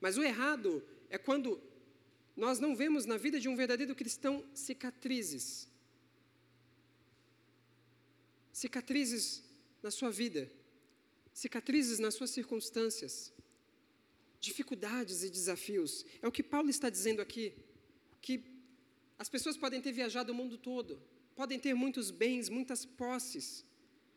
Mas 0.00 0.16
o 0.16 0.22
errado 0.22 0.84
é 1.08 1.18
quando 1.18 1.60
nós 2.36 2.58
não 2.58 2.74
vemos 2.74 3.06
na 3.06 3.16
vida 3.16 3.38
de 3.38 3.48
um 3.48 3.56
verdadeiro 3.56 3.94
cristão 3.94 4.44
cicatrizes. 4.52 5.68
Cicatrizes 8.52 9.42
na 9.82 9.90
sua 9.90 10.10
vida, 10.10 10.50
cicatrizes 11.32 11.98
nas 11.98 12.14
suas 12.14 12.30
circunstâncias, 12.30 13.32
dificuldades 14.40 15.22
e 15.22 15.30
desafios. 15.30 16.04
É 16.22 16.26
o 16.26 16.32
que 16.32 16.42
Paulo 16.42 16.70
está 16.70 16.88
dizendo 16.90 17.20
aqui, 17.20 17.54
que 18.20 18.44
as 19.18 19.28
pessoas 19.28 19.56
podem 19.56 19.80
ter 19.80 19.92
viajado 19.92 20.32
o 20.32 20.34
mundo 20.34 20.56
todo, 20.56 21.00
podem 21.36 21.58
ter 21.58 21.74
muitos 21.74 22.10
bens, 22.10 22.48
muitas 22.48 22.84
posses, 22.84 23.64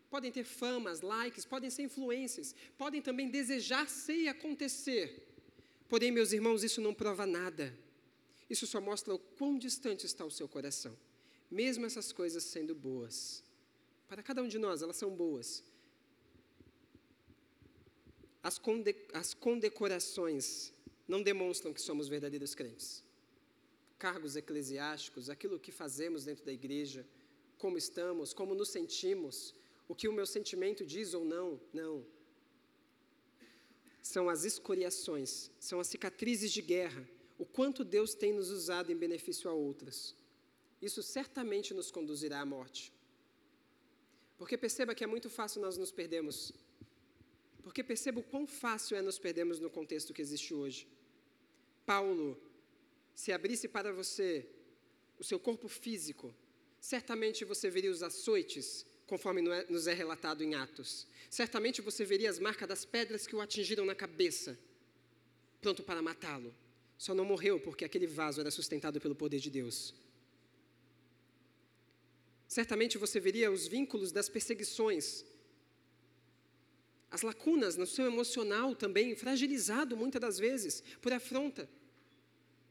podem 0.09 0.31
ter 0.31 0.43
famas, 0.43 1.01
likes, 1.01 1.45
podem 1.45 1.69
ser 1.69 1.83
influências, 1.83 2.55
podem 2.77 3.01
também 3.01 3.29
desejar 3.29 3.87
ser 3.89 4.21
e 4.23 4.27
acontecer. 4.27 5.23
Porém, 5.87 6.11
meus 6.11 6.31
irmãos, 6.31 6.63
isso 6.63 6.81
não 6.81 6.93
prova 6.93 7.25
nada. 7.25 7.77
Isso 8.49 8.65
só 8.65 8.79
mostra 8.79 9.13
o 9.13 9.19
quão 9.19 9.57
distante 9.57 10.05
está 10.05 10.25
o 10.25 10.31
seu 10.31 10.47
coração. 10.47 10.97
Mesmo 11.49 11.85
essas 11.85 12.11
coisas 12.11 12.43
sendo 12.43 12.73
boas. 12.73 13.43
Para 14.07 14.23
cada 14.23 14.41
um 14.41 14.47
de 14.47 14.57
nós, 14.57 14.81
elas 14.81 14.95
são 14.95 15.13
boas 15.13 15.63
as, 18.47 18.57
conde, 18.57 18.95
as 19.13 19.33
condecorações 19.33 20.71
não 21.05 21.21
demonstram 21.21 21.73
que 21.73 21.81
somos 21.81 22.07
verdadeiros 22.07 22.55
crentes. 22.55 23.03
Cargos 23.99 24.37
eclesiásticos, 24.37 25.29
aquilo 25.29 25.59
que 25.59 25.69
fazemos 25.69 26.23
dentro 26.23 26.45
da 26.45 26.53
igreja, 26.53 27.05
como 27.57 27.77
estamos, 27.77 28.33
como 28.33 28.55
nos 28.55 28.69
sentimos, 28.69 29.53
o 29.85 29.93
que 29.93 30.07
o 30.07 30.13
meu 30.13 30.25
sentimento 30.25 30.85
diz 30.85 31.13
ou 31.13 31.25
não, 31.25 31.59
não. 31.73 32.05
São 34.01 34.29
as 34.29 34.45
escoriações, 34.45 35.51
são 35.59 35.81
as 35.81 35.87
cicatrizes 35.87 36.53
de 36.53 36.61
guerra, 36.61 37.05
o 37.37 37.45
quanto 37.45 37.83
Deus 37.83 38.13
tem 38.13 38.33
nos 38.33 38.49
usado 38.49 38.91
em 38.91 38.95
benefício 38.95 39.49
a 39.49 39.53
outras. 39.53 40.15
Isso 40.81 41.01
certamente 41.01 41.73
nos 41.73 41.91
conduzirá 41.91 42.41
à 42.41 42.45
morte. 42.45 42.93
Porque 44.37 44.57
perceba 44.57 44.93
que 44.93 45.03
é 45.03 45.07
muito 45.07 45.29
fácil 45.29 45.61
nós 45.61 45.77
nos 45.77 45.91
perdermos 45.91 46.53
porque 47.67 47.83
perceba 47.83 48.21
o 48.21 48.23
quão 48.23 48.47
fácil 48.47 48.95
é 48.95 49.01
nos 49.01 49.19
perdermos 49.19 49.59
no 49.59 49.69
contexto 49.69 50.13
que 50.13 50.21
existe 50.21 50.53
hoje. 50.53 50.87
Paulo, 51.85 52.41
se 53.13 53.33
abrisse 53.33 53.67
para 53.67 53.91
você 53.91 54.47
o 55.19 55.23
seu 55.23 55.37
corpo 55.37 55.67
físico, 55.67 56.33
certamente 56.79 57.43
você 57.43 57.69
veria 57.69 57.91
os 57.91 58.01
açoites, 58.01 58.85
conforme 59.05 59.45
é, 59.49 59.65
nos 59.69 59.85
é 59.85 59.93
relatado 59.93 60.45
em 60.45 60.55
Atos. 60.55 61.07
Certamente 61.29 61.81
você 61.81 62.05
veria 62.05 62.29
as 62.29 62.39
marcas 62.39 62.69
das 62.69 62.85
pedras 62.85 63.27
que 63.27 63.35
o 63.35 63.41
atingiram 63.41 63.83
na 63.83 63.93
cabeça, 63.93 64.57
pronto 65.61 65.83
para 65.83 66.01
matá-lo. 66.01 66.55
Só 66.97 67.13
não 67.13 67.25
morreu 67.25 67.59
porque 67.59 67.85
aquele 67.85 68.07
vaso 68.07 68.39
era 68.41 68.51
sustentado 68.51 68.99
pelo 68.99 69.15
poder 69.15 69.39
de 69.39 69.49
Deus. 69.49 69.93
Certamente 72.47 72.97
você 72.97 73.19
veria 73.19 73.51
os 73.51 73.67
vínculos 73.67 74.11
das 74.11 74.29
perseguições 74.29 75.25
as 77.09 77.21
lacunas 77.21 77.77
no 77.77 77.87
seu 77.87 78.05
emocional 78.05 78.75
também, 78.75 79.15
fragilizado 79.15 79.95
muitas 79.95 80.21
das 80.21 80.37
vezes 80.37 80.83
por 81.01 81.13
afronta. 81.13 81.69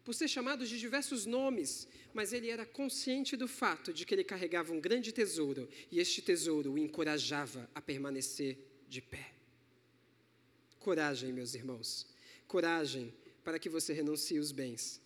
por 0.04 0.14
ser 0.14 0.28
chamado 0.28 0.64
de 0.64 0.78
diversos 0.78 1.26
nomes, 1.26 1.88
mas 2.14 2.32
ele 2.32 2.48
era 2.48 2.64
consciente 2.64 3.36
do 3.36 3.48
fato 3.48 3.92
de 3.92 4.06
que 4.06 4.14
ele 4.14 4.22
carregava 4.22 4.72
um 4.72 4.80
grande 4.80 5.10
tesouro 5.10 5.68
e 5.90 5.98
este 5.98 6.22
tesouro 6.22 6.74
o 6.74 6.78
encorajava 6.78 7.68
a 7.74 7.82
permanecer 7.82 8.56
de 8.88 9.02
pé. 9.02 9.32
Coragem, 10.78 11.32
meus 11.32 11.56
irmãos, 11.56 12.06
coragem 12.46 13.12
para 13.46 13.60
que 13.60 13.68
você 13.68 13.92
renuncie 13.92 14.40
os 14.40 14.50
bens. 14.50 15.00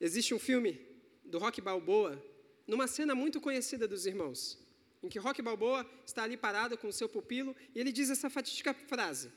Existe 0.00 0.32
um 0.32 0.38
filme 0.38 0.80
do 1.22 1.36
Rock 1.36 1.60
Balboa, 1.60 2.24
numa 2.66 2.86
cena 2.86 3.14
muito 3.14 3.38
conhecida 3.38 3.86
dos 3.86 4.06
irmãos, 4.06 4.58
em 5.02 5.08
que 5.10 5.18
Rock 5.18 5.42
Balboa 5.42 5.86
está 6.06 6.22
ali 6.22 6.38
parado 6.38 6.78
com 6.78 6.88
o 6.88 6.92
seu 6.92 7.06
pupilo 7.06 7.54
e 7.74 7.78
ele 7.78 7.92
diz 7.92 8.08
essa 8.08 8.30
fatídica 8.30 8.72
frase: 8.72 9.30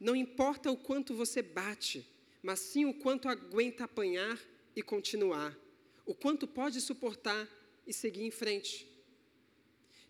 Não 0.00 0.16
importa 0.16 0.68
o 0.68 0.76
quanto 0.76 1.14
você 1.14 1.42
bate, 1.42 2.04
mas 2.42 2.58
sim 2.58 2.84
o 2.86 2.94
quanto 2.94 3.28
aguenta 3.28 3.84
apanhar 3.84 4.36
e 4.74 4.82
continuar, 4.82 5.56
o 6.04 6.12
quanto 6.12 6.44
pode 6.44 6.80
suportar 6.80 7.48
e 7.86 7.92
seguir 7.92 8.24
em 8.24 8.32
frente. 8.32 8.84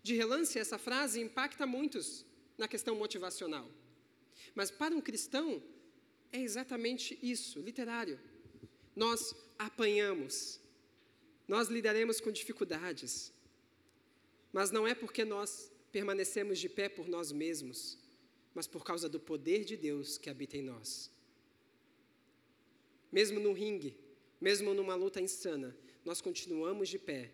De 0.01 0.15
relance, 0.15 0.57
essa 0.57 0.79
frase 0.79 1.21
impacta 1.21 1.67
muitos 1.67 2.25
na 2.57 2.67
questão 2.67 2.95
motivacional. 2.95 3.69
Mas 4.55 4.71
para 4.71 4.95
um 4.95 5.01
cristão, 5.01 5.61
é 6.35 6.41
exatamente 6.41 7.17
isso, 7.21 7.61
literário. 7.61 8.19
Nós 8.95 9.33
apanhamos, 9.57 10.59
nós 11.47 11.69
lidaremos 11.69 12.19
com 12.19 12.31
dificuldades, 12.31 13.33
mas 14.51 14.71
não 14.71 14.87
é 14.87 14.93
porque 14.93 15.23
nós 15.23 15.71
permanecemos 15.91 16.59
de 16.59 16.67
pé 16.67 16.89
por 16.89 17.07
nós 17.07 17.31
mesmos, 17.31 17.97
mas 18.53 18.67
por 18.67 18.83
causa 18.83 19.07
do 19.07 19.19
poder 19.19 19.63
de 19.63 19.77
Deus 19.77 20.17
que 20.17 20.29
habita 20.29 20.57
em 20.57 20.61
nós. 20.61 21.09
Mesmo 23.11 23.39
no 23.39 23.53
ringue, 23.53 23.97
mesmo 24.39 24.73
numa 24.73 24.95
luta 24.95 25.21
insana, 25.21 25.75
nós 26.03 26.19
continuamos 26.21 26.89
de 26.89 26.99
pé. 26.99 27.31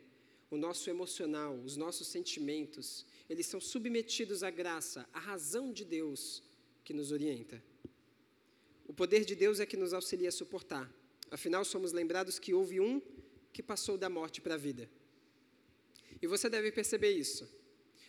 O 0.49 0.57
nosso 0.57 0.89
emocional, 0.89 1.55
os 1.55 1.77
nossos 1.77 2.07
sentimentos, 2.07 3.05
eles 3.29 3.45
são 3.45 3.61
submetidos 3.61 4.43
à 4.43 4.51
graça, 4.51 5.07
à 5.13 5.19
razão 5.19 5.71
de 5.71 5.85
Deus 5.85 6.43
que 6.83 6.93
nos 6.93 7.11
orienta. 7.11 7.63
O 8.91 8.93
poder 8.93 9.23
de 9.23 9.35
Deus 9.35 9.61
é 9.61 9.65
que 9.65 9.77
nos 9.77 9.93
auxilia 9.93 10.27
a 10.27 10.33
suportar. 10.33 10.93
Afinal, 11.31 11.63
somos 11.63 11.93
lembrados 11.93 12.37
que 12.37 12.53
houve 12.53 12.81
um 12.81 13.01
que 13.53 13.63
passou 13.63 13.97
da 13.97 14.09
morte 14.09 14.41
para 14.41 14.55
a 14.55 14.57
vida. 14.57 14.89
E 16.21 16.27
você 16.27 16.49
deve 16.49 16.73
perceber 16.73 17.11
isso. 17.11 17.49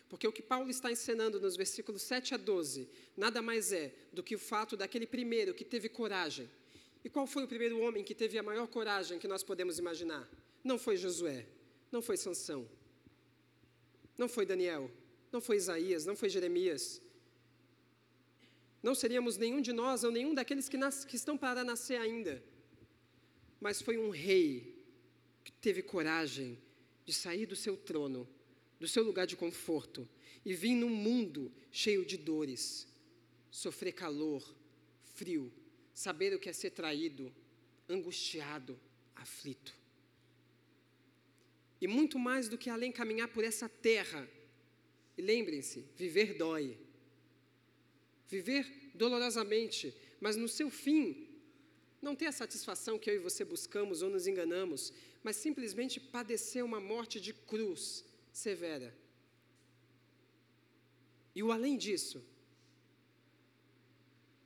Porque 0.08 0.26
o 0.26 0.32
que 0.32 0.42
Paulo 0.42 0.68
está 0.68 0.90
ensinando 0.90 1.40
nos 1.40 1.54
versículos 1.54 2.02
7 2.02 2.34
a 2.34 2.36
12 2.36 2.88
nada 3.16 3.40
mais 3.40 3.70
é 3.70 3.94
do 4.12 4.24
que 4.24 4.34
o 4.34 4.40
fato 4.40 4.76
daquele 4.76 5.06
primeiro 5.06 5.54
que 5.54 5.64
teve 5.64 5.88
coragem. 5.88 6.50
E 7.04 7.08
qual 7.08 7.28
foi 7.28 7.44
o 7.44 7.48
primeiro 7.48 7.78
homem 7.78 8.02
que 8.02 8.12
teve 8.12 8.36
a 8.36 8.42
maior 8.42 8.66
coragem 8.66 9.20
que 9.20 9.28
nós 9.28 9.44
podemos 9.44 9.78
imaginar? 9.78 10.28
Não 10.64 10.80
foi 10.80 10.96
Josué, 10.96 11.46
não 11.92 12.02
foi 12.02 12.16
Sansão, 12.16 12.68
não 14.18 14.28
foi 14.28 14.44
Daniel, 14.44 14.90
não 15.30 15.40
foi 15.40 15.58
Isaías, 15.58 16.04
não 16.04 16.16
foi 16.16 16.28
Jeremias, 16.28 17.00
não 18.82 18.94
seríamos 18.94 19.36
nenhum 19.36 19.60
de 19.60 19.72
nós 19.72 20.02
ou 20.02 20.10
nenhum 20.10 20.34
daqueles 20.34 20.68
que, 20.68 20.76
nas, 20.76 21.04
que 21.04 21.14
estão 21.14 21.38
para 21.38 21.62
nascer 21.62 22.00
ainda. 22.00 22.42
Mas 23.60 23.80
foi 23.80 23.96
um 23.96 24.10
rei 24.10 24.84
que 25.44 25.52
teve 25.52 25.82
coragem 25.82 26.58
de 27.04 27.12
sair 27.12 27.46
do 27.46 27.54
seu 27.54 27.76
trono, 27.76 28.28
do 28.80 28.88
seu 28.88 29.04
lugar 29.04 29.26
de 29.26 29.36
conforto, 29.36 30.08
e 30.44 30.52
vir 30.52 30.74
num 30.74 30.88
mundo 30.88 31.52
cheio 31.70 32.04
de 32.04 32.16
dores, 32.16 32.88
sofrer 33.50 33.92
calor, 33.92 34.42
frio, 35.14 35.52
saber 35.94 36.34
o 36.34 36.38
que 36.38 36.48
é 36.48 36.52
ser 36.52 36.70
traído, 36.70 37.32
angustiado, 37.88 38.78
aflito. 39.14 39.72
E 41.80 41.86
muito 41.86 42.18
mais 42.18 42.48
do 42.48 42.58
que 42.58 42.68
além 42.68 42.90
caminhar 42.90 43.28
por 43.28 43.44
essa 43.44 43.68
terra. 43.68 44.28
E 45.16 45.22
lembrem-se, 45.22 45.84
viver 45.96 46.36
dói 46.36 46.78
viver 48.32 48.90
dolorosamente, 48.94 49.94
mas 50.18 50.36
no 50.36 50.48
seu 50.48 50.70
fim, 50.70 51.28
não 52.00 52.16
ter 52.16 52.26
a 52.26 52.32
satisfação 52.32 52.98
que 52.98 53.10
eu 53.10 53.16
e 53.16 53.18
você 53.18 53.44
buscamos 53.44 54.00
ou 54.00 54.08
nos 54.08 54.26
enganamos, 54.26 54.92
mas 55.22 55.36
simplesmente 55.36 56.00
padecer 56.00 56.64
uma 56.64 56.80
morte 56.80 57.20
de 57.20 57.34
cruz 57.34 58.04
severa. 58.32 58.96
E 61.34 61.42
o 61.42 61.52
além 61.52 61.76
disso 61.76 62.24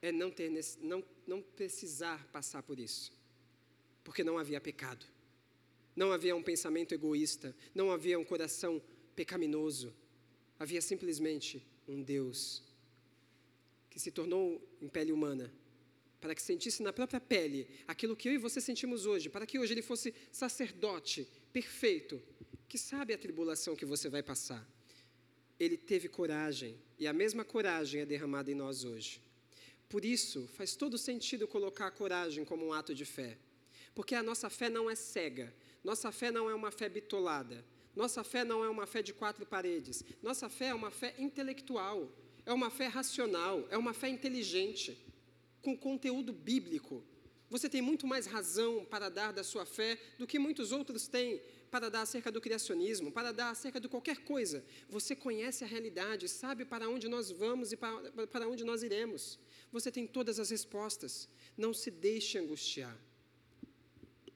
é 0.02 0.10
não, 0.10 0.30
ter, 0.30 0.50
não, 0.80 1.04
não 1.26 1.40
precisar 1.40 2.26
passar 2.32 2.62
por 2.64 2.78
isso, 2.80 3.12
porque 4.02 4.24
não 4.24 4.36
havia 4.36 4.60
pecado, 4.60 5.06
não 5.94 6.12
havia 6.12 6.34
um 6.34 6.42
pensamento 6.42 6.92
egoísta, 6.92 7.56
não 7.72 7.90
havia 7.92 8.18
um 8.18 8.24
coração 8.24 8.82
pecaminoso, 9.14 9.94
havia 10.58 10.82
simplesmente 10.82 11.64
um 11.88 12.02
Deus 12.02 12.65
que 13.96 14.02
se 14.02 14.10
tornou 14.10 14.62
em 14.78 14.88
pele 14.88 15.10
humana, 15.10 15.50
para 16.20 16.34
que 16.34 16.42
sentisse 16.42 16.82
na 16.82 16.92
própria 16.92 17.18
pele 17.18 17.66
aquilo 17.88 18.14
que 18.14 18.28
eu 18.28 18.34
e 18.34 18.36
você 18.36 18.60
sentimos 18.60 19.06
hoje, 19.06 19.30
para 19.30 19.46
que 19.46 19.58
hoje 19.58 19.72
ele 19.72 19.80
fosse 19.80 20.12
sacerdote 20.30 21.26
perfeito, 21.50 22.22
que 22.68 22.76
sabe 22.76 23.14
a 23.14 23.18
tribulação 23.18 23.74
que 23.74 23.86
você 23.86 24.10
vai 24.10 24.22
passar. 24.22 24.62
Ele 25.58 25.78
teve 25.78 26.10
coragem, 26.10 26.78
e 26.98 27.06
a 27.06 27.12
mesma 27.14 27.42
coragem 27.42 28.02
é 28.02 28.04
derramada 28.04 28.50
em 28.50 28.54
nós 28.54 28.84
hoje. 28.84 29.22
Por 29.88 30.04
isso, 30.04 30.46
faz 30.48 30.76
todo 30.76 30.98
sentido 30.98 31.48
colocar 31.48 31.86
a 31.86 31.90
coragem 31.90 32.44
como 32.44 32.66
um 32.66 32.74
ato 32.74 32.94
de 32.94 33.06
fé, 33.06 33.38
porque 33.94 34.14
a 34.14 34.22
nossa 34.22 34.50
fé 34.50 34.68
não 34.68 34.90
é 34.90 34.94
cega, 34.94 35.54
nossa 35.82 36.12
fé 36.12 36.30
não 36.30 36.50
é 36.50 36.54
uma 36.54 36.70
fé 36.70 36.86
bitolada, 36.90 37.64
nossa 37.94 38.22
fé 38.22 38.44
não 38.44 38.62
é 38.62 38.68
uma 38.68 38.86
fé 38.86 39.00
de 39.00 39.14
quatro 39.14 39.46
paredes, 39.46 40.04
nossa 40.22 40.50
fé 40.50 40.66
é 40.66 40.74
uma 40.74 40.90
fé 40.90 41.14
intelectual 41.18 42.12
é 42.46 42.52
uma 42.52 42.70
fé 42.70 42.86
racional, 42.86 43.66
é 43.70 43.76
uma 43.76 43.92
fé 43.92 44.08
inteligente, 44.08 44.96
com 45.60 45.76
conteúdo 45.76 46.32
bíblico. 46.32 47.02
Você 47.50 47.68
tem 47.68 47.82
muito 47.82 48.06
mais 48.06 48.26
razão 48.26 48.84
para 48.84 49.08
dar 49.08 49.32
da 49.32 49.42
sua 49.42 49.66
fé 49.66 49.98
do 50.18 50.26
que 50.26 50.38
muitos 50.38 50.70
outros 50.70 51.08
têm 51.08 51.42
para 51.70 51.90
dar 51.90 52.02
acerca 52.02 52.30
do 52.30 52.40
criacionismo, 52.40 53.10
para 53.10 53.32
dar 53.32 53.50
acerca 53.50 53.80
de 53.80 53.88
qualquer 53.88 54.18
coisa. 54.18 54.64
Você 54.88 55.14
conhece 55.14 55.64
a 55.64 55.66
realidade, 55.66 56.28
sabe 56.28 56.64
para 56.64 56.88
onde 56.88 57.08
nós 57.08 57.30
vamos 57.30 57.72
e 57.72 57.76
para, 57.76 58.26
para 58.28 58.48
onde 58.48 58.64
nós 58.64 58.82
iremos. 58.84 59.38
Você 59.72 59.90
tem 59.90 60.06
todas 60.06 60.38
as 60.38 60.50
respostas. 60.50 61.28
Não 61.56 61.74
se 61.74 61.90
deixe 61.90 62.38
angustiar. 62.38 62.96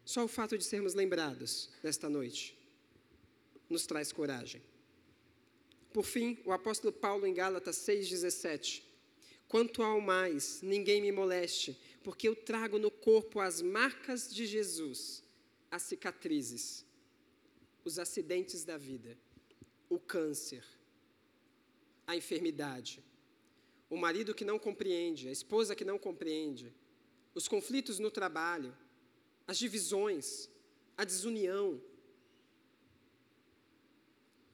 Só 0.04 0.24
o 0.24 0.28
fato 0.28 0.58
de 0.58 0.64
sermos 0.64 0.94
lembrados 0.94 1.70
nesta 1.82 2.08
noite 2.08 2.58
nos 3.68 3.86
traz 3.86 4.12
coragem. 4.12 4.60
Por 5.92 6.04
fim, 6.04 6.38
o 6.44 6.52
apóstolo 6.52 6.92
Paulo 6.92 7.26
em 7.26 7.34
Gálatas 7.34 7.76
6,17. 7.78 8.82
Quanto 9.48 9.82
ao 9.82 10.00
mais, 10.00 10.62
ninguém 10.62 11.02
me 11.02 11.10
moleste, 11.10 11.76
porque 12.04 12.28
eu 12.28 12.36
trago 12.36 12.78
no 12.78 12.90
corpo 12.90 13.40
as 13.40 13.60
marcas 13.60 14.32
de 14.32 14.46
Jesus, 14.46 15.24
as 15.68 15.82
cicatrizes, 15.82 16.86
os 17.84 17.98
acidentes 17.98 18.64
da 18.64 18.76
vida, 18.76 19.18
o 19.88 19.98
câncer, 19.98 20.64
a 22.06 22.16
enfermidade, 22.16 23.02
o 23.88 23.96
marido 23.96 24.32
que 24.32 24.44
não 24.44 24.58
compreende, 24.58 25.28
a 25.28 25.32
esposa 25.32 25.74
que 25.74 25.84
não 25.84 25.98
compreende, 25.98 26.72
os 27.34 27.48
conflitos 27.48 27.98
no 27.98 28.10
trabalho, 28.10 28.76
as 29.48 29.58
divisões, 29.58 30.48
a 30.96 31.04
desunião, 31.04 31.82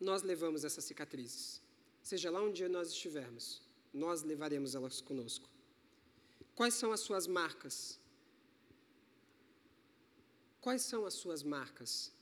nós 0.01 0.22
levamos 0.22 0.64
essas 0.64 0.84
cicatrizes. 0.84 1.62
Seja 2.03 2.30
lá 2.30 2.40
onde 2.42 2.66
nós 2.68 2.88
estivermos, 2.88 3.62
nós 3.92 4.22
levaremos 4.22 4.74
elas 4.74 5.01
conosco. 5.01 5.49
Quais 6.55 6.74
são 6.74 6.92
as 6.92 7.01
suas 7.01 7.26
marcas? 7.26 7.99
Quais 10.61 10.82
são 10.82 11.05
as 11.07 11.14
suas 11.14 11.42
marcas? 11.42 12.12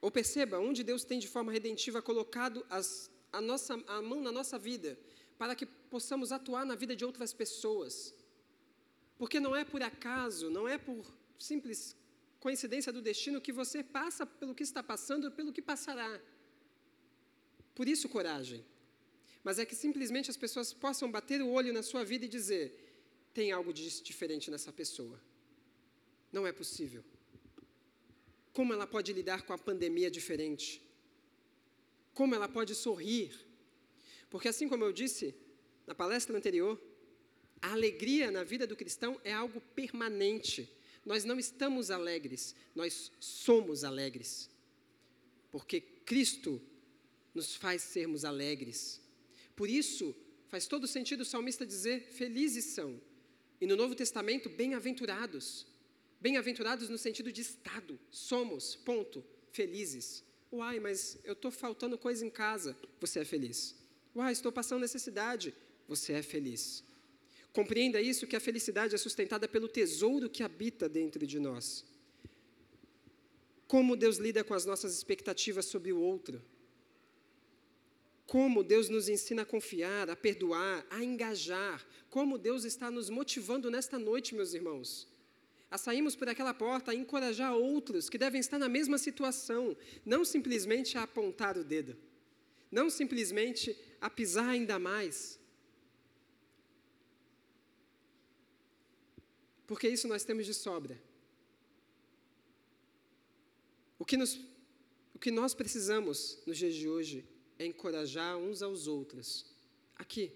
Ou 0.00 0.10
perceba, 0.10 0.58
onde 0.58 0.82
Deus 0.82 1.04
tem 1.04 1.18
de 1.18 1.28
forma 1.28 1.52
redentiva 1.52 2.00
colocado 2.00 2.64
as, 2.70 3.10
a, 3.32 3.40
nossa, 3.40 3.74
a 3.86 4.00
mão 4.00 4.20
na 4.20 4.32
nossa 4.32 4.58
vida, 4.58 4.98
para 5.38 5.54
que 5.54 5.66
possamos 5.66 6.32
atuar 6.32 6.64
na 6.64 6.74
vida 6.74 6.96
de 6.96 7.04
outras 7.04 7.32
pessoas. 7.32 8.14
Porque 9.18 9.38
não 9.38 9.54
é 9.54 9.64
por 9.64 9.82
acaso, 9.82 10.48
não 10.50 10.68
é 10.68 10.78
por 10.78 11.04
simples 11.38 11.96
coincidência 12.38 12.92
do 12.92 13.02
destino 13.02 13.40
que 13.40 13.52
você 13.52 13.82
passa 13.82 14.24
pelo 14.24 14.54
que 14.54 14.62
está 14.62 14.82
passando, 14.82 15.30
pelo 15.30 15.52
que 15.52 15.60
passará. 15.60 16.20
Por 17.80 17.88
isso, 17.88 18.10
coragem. 18.10 18.62
Mas 19.42 19.58
é 19.58 19.64
que 19.64 19.74
simplesmente 19.74 20.30
as 20.30 20.36
pessoas 20.36 20.70
possam 20.70 21.10
bater 21.10 21.40
o 21.40 21.48
olho 21.48 21.72
na 21.72 21.82
sua 21.82 22.04
vida 22.04 22.26
e 22.26 22.28
dizer: 22.28 22.64
tem 23.32 23.52
algo 23.52 23.72
de 23.72 24.02
diferente 24.02 24.50
nessa 24.50 24.70
pessoa. 24.70 25.18
Não 26.30 26.46
é 26.46 26.52
possível. 26.52 27.02
Como 28.52 28.74
ela 28.74 28.86
pode 28.86 29.14
lidar 29.14 29.40
com 29.46 29.54
a 29.54 29.56
pandemia 29.56 30.10
diferente? 30.10 30.82
Como 32.12 32.34
ela 32.34 32.46
pode 32.46 32.74
sorrir? 32.74 33.32
Porque, 34.28 34.48
assim 34.48 34.68
como 34.68 34.84
eu 34.84 34.92
disse 34.92 35.34
na 35.86 35.94
palestra 35.94 36.36
anterior, 36.36 36.78
a 37.62 37.72
alegria 37.72 38.30
na 38.30 38.44
vida 38.44 38.66
do 38.66 38.76
cristão 38.76 39.18
é 39.24 39.32
algo 39.32 39.58
permanente. 39.74 40.68
nós 41.02 41.24
não 41.24 41.38
estamos 41.38 41.90
alegres, 41.90 42.54
nós 42.74 43.10
somos 43.18 43.84
alegres. 43.84 44.50
Porque 45.50 45.80
Cristo 45.80 46.60
nos 47.34 47.54
faz 47.54 47.82
sermos 47.82 48.24
alegres. 48.24 49.00
Por 49.54 49.68
isso, 49.68 50.14
faz 50.48 50.66
todo 50.66 50.86
sentido 50.86 51.20
o 51.20 51.24
salmista 51.24 51.66
dizer: 51.66 52.08
felizes 52.12 52.64
são. 52.66 53.00
E 53.60 53.66
no 53.66 53.76
Novo 53.76 53.94
Testamento, 53.94 54.48
bem-aventurados. 54.48 55.66
Bem-aventurados 56.20 56.88
no 56.88 56.98
sentido 56.98 57.32
de 57.32 57.42
estado. 57.42 57.98
Somos, 58.10 58.76
ponto, 58.76 59.24
felizes. 59.52 60.24
Uai, 60.52 60.80
mas 60.80 61.18
eu 61.24 61.34
estou 61.34 61.50
faltando 61.50 61.96
coisa 61.96 62.24
em 62.24 62.30
casa. 62.30 62.76
Você 63.00 63.20
é 63.20 63.24
feliz. 63.24 63.74
Uai, 64.14 64.32
estou 64.32 64.50
passando 64.50 64.80
necessidade. 64.80 65.54
Você 65.86 66.12
é 66.14 66.22
feliz. 66.22 66.84
Compreenda 67.52 68.00
isso 68.00 68.26
que 68.26 68.36
a 68.36 68.40
felicidade 68.40 68.94
é 68.94 68.98
sustentada 68.98 69.48
pelo 69.48 69.68
tesouro 69.68 70.30
que 70.30 70.42
habita 70.42 70.88
dentro 70.88 71.26
de 71.26 71.38
nós. 71.38 71.84
Como 73.66 73.96
Deus 73.96 74.18
lida 74.18 74.42
com 74.42 74.54
as 74.54 74.64
nossas 74.64 74.96
expectativas 74.96 75.64
sobre 75.66 75.92
o 75.92 76.00
outro. 76.00 76.42
Como 78.30 78.62
Deus 78.62 78.88
nos 78.88 79.08
ensina 79.08 79.42
a 79.42 79.44
confiar, 79.44 80.08
a 80.08 80.14
perdoar, 80.14 80.86
a 80.88 81.02
engajar. 81.02 81.84
Como 82.08 82.38
Deus 82.38 82.62
está 82.62 82.88
nos 82.88 83.10
motivando 83.10 83.68
nesta 83.68 83.98
noite, 83.98 84.36
meus 84.36 84.54
irmãos. 84.54 85.08
A 85.68 85.76
sairmos 85.76 86.14
por 86.14 86.28
aquela 86.28 86.54
porta 86.54 86.92
a 86.92 86.94
encorajar 86.94 87.52
outros 87.52 88.08
que 88.08 88.16
devem 88.16 88.40
estar 88.40 88.56
na 88.56 88.68
mesma 88.68 88.98
situação, 88.98 89.76
não 90.06 90.24
simplesmente 90.24 90.96
a 90.96 91.02
apontar 91.02 91.58
o 91.58 91.64
dedo, 91.64 91.96
não 92.70 92.88
simplesmente 92.88 93.76
a 94.00 94.08
pisar 94.08 94.50
ainda 94.50 94.78
mais, 94.78 95.36
porque 99.66 99.88
isso 99.88 100.06
nós 100.06 100.22
temos 100.22 100.46
de 100.46 100.54
sobra. 100.54 101.02
O 103.98 104.04
que, 104.04 104.16
nos, 104.16 104.40
o 105.12 105.18
que 105.18 105.32
nós 105.32 105.52
precisamos 105.52 106.40
nos 106.46 106.56
dias 106.56 106.76
de 106.76 106.88
hoje 106.88 107.28
é 107.60 107.66
encorajar 107.66 108.38
uns 108.38 108.62
aos 108.62 108.86
outros, 108.86 109.44
aqui, 109.94 110.32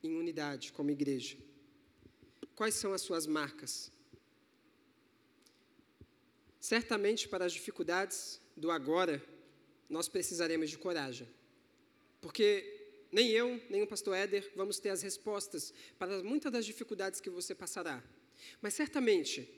em 0.00 0.14
unidade, 0.16 0.72
como 0.72 0.92
igreja. 0.92 1.36
Quais 2.54 2.76
são 2.76 2.92
as 2.92 3.00
suas 3.00 3.26
marcas? 3.26 3.90
Certamente, 6.60 7.28
para 7.28 7.44
as 7.44 7.52
dificuldades 7.52 8.40
do 8.56 8.70
agora, 8.70 9.20
nós 9.90 10.08
precisaremos 10.08 10.70
de 10.70 10.78
coragem, 10.78 11.28
porque 12.20 12.94
nem 13.10 13.30
eu, 13.30 13.60
nem 13.68 13.82
o 13.82 13.88
pastor 13.88 14.14
Éder 14.14 14.52
vamos 14.54 14.78
ter 14.78 14.90
as 14.90 15.02
respostas 15.02 15.74
para 15.98 16.22
muitas 16.22 16.52
das 16.52 16.64
dificuldades 16.64 17.20
que 17.20 17.28
você 17.28 17.56
passará. 17.56 18.00
Mas 18.60 18.74
certamente, 18.74 19.52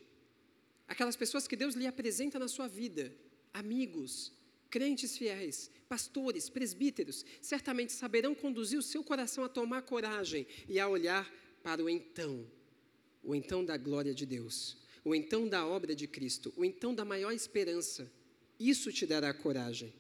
aquelas 0.88 1.16
pessoas 1.16 1.46
que 1.46 1.54
Deus 1.54 1.74
lhe 1.74 1.86
apresenta 1.86 2.38
na 2.38 2.48
sua 2.48 2.66
vida, 2.66 3.14
amigos, 3.52 4.32
crentes 4.74 5.16
fiéis, 5.16 5.70
pastores, 5.88 6.48
presbíteros, 6.48 7.24
certamente 7.40 7.92
saberão 7.92 8.34
conduzir 8.34 8.76
o 8.76 8.82
seu 8.82 9.04
coração 9.04 9.44
a 9.44 9.48
tomar 9.48 9.82
coragem 9.82 10.44
e 10.68 10.80
a 10.80 10.88
olhar 10.88 11.24
para 11.62 11.80
o 11.80 11.88
então, 11.88 12.44
o 13.22 13.36
então 13.36 13.64
da 13.64 13.76
glória 13.76 14.12
de 14.12 14.26
Deus, 14.26 14.76
o 15.04 15.14
então 15.14 15.48
da 15.48 15.64
obra 15.64 15.94
de 15.94 16.08
Cristo, 16.08 16.52
o 16.56 16.64
então 16.64 16.92
da 16.92 17.04
maior 17.04 17.30
esperança. 17.30 18.10
Isso 18.58 18.92
te 18.92 19.06
dará 19.06 19.32
coragem. 19.32 19.94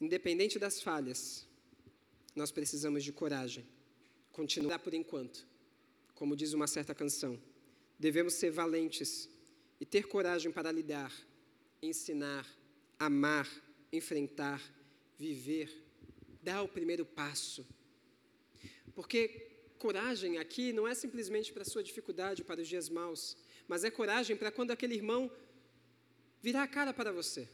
Independente 0.00 0.60
das 0.60 0.80
falhas, 0.80 1.44
nós 2.36 2.52
precisamos 2.52 3.02
de 3.02 3.10
coragem. 3.10 3.66
Continuar 4.30 4.78
por 4.78 4.94
enquanto 4.94 5.44
como 6.14 6.36
diz 6.36 6.52
uma 6.52 6.66
certa 6.66 6.94
canção. 6.94 7.40
Devemos 7.98 8.34
ser 8.34 8.50
valentes 8.50 9.28
e 9.80 9.84
ter 9.84 10.06
coragem 10.06 10.52
para 10.52 10.70
lidar, 10.70 11.12
ensinar, 11.84 12.46
amar, 12.98 13.48
enfrentar, 13.92 14.60
viver, 15.18 15.70
dar 16.42 16.62
o 16.62 16.68
primeiro 16.68 17.04
passo. 17.04 17.66
Porque 18.94 19.50
coragem 19.78 20.38
aqui 20.38 20.72
não 20.72 20.86
é 20.88 20.94
simplesmente 20.94 21.52
para 21.52 21.62
a 21.62 21.66
sua 21.66 21.82
dificuldade, 21.82 22.44
para 22.44 22.60
os 22.60 22.68
dias 22.68 22.88
maus, 22.88 23.36
mas 23.68 23.84
é 23.84 23.90
coragem 23.90 24.36
para 24.36 24.50
quando 24.50 24.70
aquele 24.70 24.94
irmão 24.94 25.30
virar 26.42 26.62
a 26.62 26.68
cara 26.68 26.92
para 26.92 27.12
você. 27.12 27.48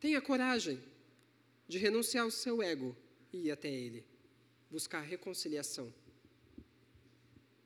Tenha 0.00 0.20
coragem 0.20 0.82
de 1.66 1.78
renunciar 1.78 2.24
ao 2.24 2.30
seu 2.30 2.62
ego 2.62 2.96
e 3.32 3.46
ir 3.46 3.50
até 3.50 3.70
ele, 3.70 4.04
buscar 4.70 5.00
reconciliação. 5.00 5.92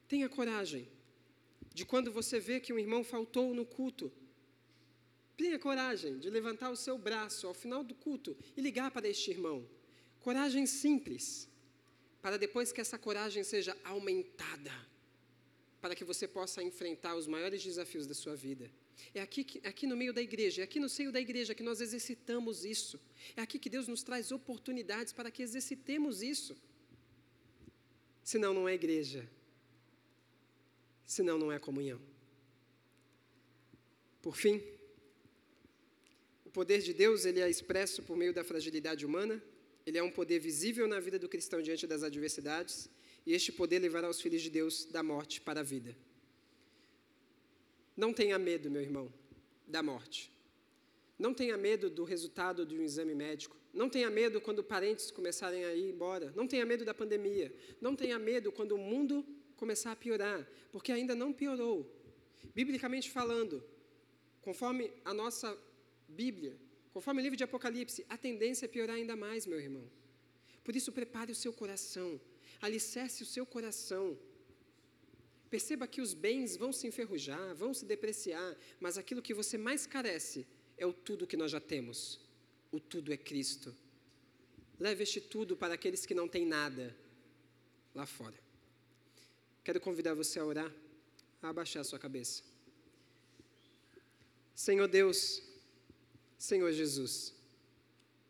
Tenha 0.06 0.28
coragem 0.28 0.88
de 1.74 1.84
quando 1.84 2.10
você 2.10 2.40
vê 2.40 2.60
que 2.60 2.72
um 2.72 2.78
irmão 2.78 3.04
faltou 3.04 3.54
no 3.54 3.64
culto, 3.64 4.12
tenha 5.38 5.58
coragem 5.58 6.18
de 6.18 6.28
levantar 6.28 6.68
o 6.68 6.76
seu 6.76 6.98
braço 6.98 7.46
ao 7.46 7.54
final 7.54 7.82
do 7.84 7.94
culto 7.94 8.36
e 8.56 8.60
ligar 8.60 8.90
para 8.90 9.08
este 9.08 9.30
irmão. 9.30 9.58
Coragem 10.20 10.66
simples, 10.66 11.48
para 12.20 12.36
depois 12.36 12.72
que 12.72 12.80
essa 12.80 12.98
coragem 12.98 13.44
seja 13.44 13.74
aumentada, 13.84 14.74
para 15.80 15.94
que 15.94 16.04
você 16.04 16.26
possa 16.26 16.60
enfrentar 16.60 17.14
os 17.14 17.28
maiores 17.28 17.62
desafios 17.62 18.06
da 18.06 18.14
sua 18.14 18.34
vida. 18.34 18.68
É 19.14 19.20
aqui, 19.20 19.46
aqui 19.64 19.86
no 19.86 19.96
meio 19.96 20.12
da 20.12 20.20
igreja, 20.20 20.62
é 20.62 20.64
aqui 20.64 20.80
no 20.80 20.88
seio 20.88 21.12
da 21.12 21.20
igreja 21.20 21.54
que 21.54 21.62
nós 21.62 21.80
exercitamos 21.80 22.64
isso. 22.64 23.00
É 23.36 23.40
aqui 23.40 23.60
que 23.60 23.70
Deus 23.70 23.86
nos 23.86 24.02
traz 24.02 24.32
oportunidades 24.32 25.12
para 25.12 25.30
que 25.30 25.40
exercitemos 25.40 26.20
isso. 26.20 26.56
Senão, 28.24 28.52
não 28.52 28.68
é 28.68 28.74
igreja, 28.74 29.30
senão 31.06 31.38
não 31.38 31.52
é 31.52 31.60
comunhão. 31.60 32.00
Por 34.20 34.36
fim, 34.36 34.60
poder 36.58 36.80
de 36.80 36.92
Deus 36.92 37.24
ele 37.24 37.40
é 37.40 37.48
expresso 37.48 38.02
por 38.02 38.16
meio 38.16 38.32
da 38.32 38.42
fragilidade 38.42 39.06
humana, 39.06 39.40
ele 39.86 39.96
é 39.96 40.02
um 40.02 40.10
poder 40.10 40.40
visível 40.40 40.88
na 40.88 40.98
vida 40.98 41.16
do 41.16 41.28
cristão 41.28 41.62
diante 41.62 41.86
das 41.86 42.02
adversidades, 42.02 42.90
e 43.24 43.32
este 43.32 43.52
poder 43.52 43.78
levará 43.78 44.10
os 44.10 44.20
filhos 44.20 44.42
de 44.42 44.50
Deus 44.50 44.84
da 44.84 45.00
morte 45.00 45.40
para 45.40 45.60
a 45.60 45.62
vida. 45.62 45.96
Não 47.96 48.12
tenha 48.12 48.36
medo, 48.40 48.68
meu 48.68 48.82
irmão, 48.82 49.06
da 49.68 49.84
morte. 49.84 50.32
Não 51.16 51.32
tenha 51.32 51.56
medo 51.56 51.88
do 51.88 52.02
resultado 52.02 52.66
de 52.66 52.76
um 52.76 52.82
exame 52.82 53.14
médico. 53.14 53.56
Não 53.72 53.88
tenha 53.88 54.10
medo 54.10 54.40
quando 54.40 54.64
parentes 54.64 55.12
começarem 55.12 55.64
a 55.64 55.72
ir 55.72 55.88
embora. 55.88 56.32
Não 56.34 56.48
tenha 56.48 56.66
medo 56.66 56.84
da 56.84 56.92
pandemia. 56.92 57.54
Não 57.80 57.94
tenha 57.94 58.18
medo 58.18 58.50
quando 58.50 58.72
o 58.72 58.78
mundo 58.78 59.24
começar 59.54 59.92
a 59.92 59.96
piorar, 59.96 60.44
porque 60.72 60.90
ainda 60.90 61.14
não 61.14 61.32
piorou. 61.32 61.88
Biblicamente 62.52 63.08
falando, 63.12 63.62
conforme 64.40 64.90
a 65.04 65.14
nossa 65.14 65.56
Bíblia, 66.08 66.56
conforme 66.92 67.20
o 67.20 67.24
livro 67.24 67.36
de 67.36 67.44
Apocalipse, 67.44 68.04
a 68.08 68.16
tendência 68.16 68.64
é 68.64 68.68
piorar 68.68 68.96
ainda 68.96 69.14
mais, 69.14 69.46
meu 69.46 69.60
irmão. 69.60 69.88
Por 70.64 70.74
isso, 70.74 70.92
prepare 70.92 71.32
o 71.32 71.34
seu 71.34 71.52
coração, 71.52 72.20
alicerce 72.60 73.22
o 73.22 73.26
seu 73.26 73.46
coração. 73.46 74.18
Perceba 75.50 75.86
que 75.86 76.00
os 76.00 76.12
bens 76.12 76.56
vão 76.56 76.72
se 76.72 76.86
enferrujar, 76.86 77.54
vão 77.54 77.72
se 77.72 77.84
depreciar, 77.84 78.56
mas 78.78 78.98
aquilo 78.98 79.22
que 79.22 79.32
você 79.32 79.56
mais 79.56 79.86
carece 79.86 80.46
é 80.76 80.86
o 80.86 80.92
tudo 80.92 81.26
que 81.26 81.36
nós 81.36 81.50
já 81.50 81.60
temos. 81.60 82.20
O 82.70 82.78
tudo 82.78 83.12
é 83.12 83.16
Cristo. 83.16 83.74
Leve 84.78 85.02
este 85.02 85.20
tudo 85.20 85.56
para 85.56 85.74
aqueles 85.74 86.04
que 86.04 86.14
não 86.14 86.28
têm 86.28 86.46
nada 86.46 86.94
lá 87.94 88.06
fora. 88.06 88.38
Quero 89.64 89.80
convidar 89.80 90.14
você 90.14 90.38
a 90.38 90.44
orar, 90.44 90.72
a 91.42 91.48
abaixar 91.48 91.80
a 91.80 91.84
sua 91.84 91.98
cabeça. 91.98 92.42
Senhor 94.54 94.86
Deus, 94.86 95.42
Senhor 96.38 96.70
Jesus, 96.70 97.34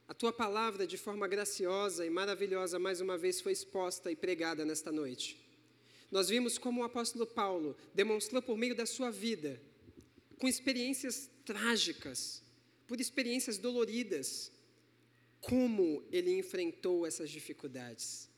a 0.08 0.14
tua 0.14 0.32
palavra, 0.32 0.86
de 0.86 0.96
forma 0.96 1.28
graciosa 1.28 2.06
e 2.06 2.08
maravilhosa, 2.08 2.78
mais 2.78 3.02
uma 3.02 3.18
vez 3.18 3.42
foi 3.42 3.52
exposta 3.52 4.10
e 4.10 4.16
pregada 4.16 4.64
nesta 4.64 4.90
noite. 4.90 5.38
Nós 6.10 6.30
vimos 6.30 6.56
como 6.56 6.80
o 6.80 6.84
apóstolo 6.84 7.26
Paulo 7.26 7.76
demonstrou 7.94 8.40
por 8.40 8.56
meio 8.56 8.74
da 8.74 8.86
sua 8.86 9.10
vida, 9.10 9.60
com 10.38 10.48
experiências 10.48 11.28
trágicas, 11.44 12.42
por 12.86 12.98
experiências 12.98 13.58
doloridas, 13.58 14.50
como 15.42 16.02
ele 16.10 16.38
enfrentou 16.38 17.06
essas 17.06 17.28
dificuldades. 17.28 18.30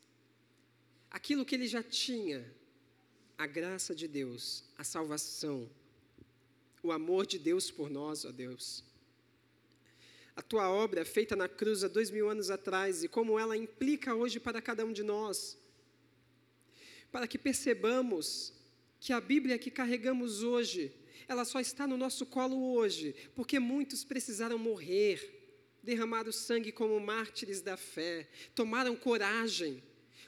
Aquilo 1.08 1.44
que 1.44 1.54
ele 1.54 1.68
já 1.68 1.84
tinha, 1.84 2.52
a 3.38 3.46
graça 3.46 3.94
de 3.94 4.08
Deus, 4.08 4.64
a 4.76 4.82
salvação, 4.82 5.70
o 6.82 6.90
amor 6.90 7.24
de 7.24 7.38
Deus 7.38 7.70
por 7.70 7.88
nós, 7.88 8.24
ó 8.24 8.32
Deus. 8.32 8.89
A 10.40 10.42
tua 10.42 10.70
obra 10.70 11.04
feita 11.04 11.36
na 11.36 11.46
cruz 11.46 11.84
há 11.84 11.88
dois 11.88 12.10
mil 12.10 12.30
anos 12.30 12.48
atrás 12.48 13.04
e 13.04 13.08
como 13.08 13.38
ela 13.38 13.54
implica 13.58 14.14
hoje 14.14 14.40
para 14.40 14.62
cada 14.62 14.86
um 14.86 14.90
de 14.90 15.02
nós, 15.02 15.58
para 17.12 17.26
que 17.26 17.36
percebamos 17.36 18.54
que 18.98 19.12
a 19.12 19.20
Bíblia 19.20 19.58
que 19.58 19.70
carregamos 19.70 20.42
hoje, 20.42 20.94
ela 21.28 21.44
só 21.44 21.60
está 21.60 21.86
no 21.86 21.98
nosso 21.98 22.24
colo 22.24 22.72
hoje, 22.72 23.14
porque 23.34 23.58
muitos 23.58 24.02
precisaram 24.02 24.56
morrer, 24.56 25.76
derramaram 25.82 26.32
sangue 26.32 26.72
como 26.72 26.98
mártires 26.98 27.60
da 27.60 27.76
fé, 27.76 28.26
tomaram 28.54 28.96
coragem 28.96 29.82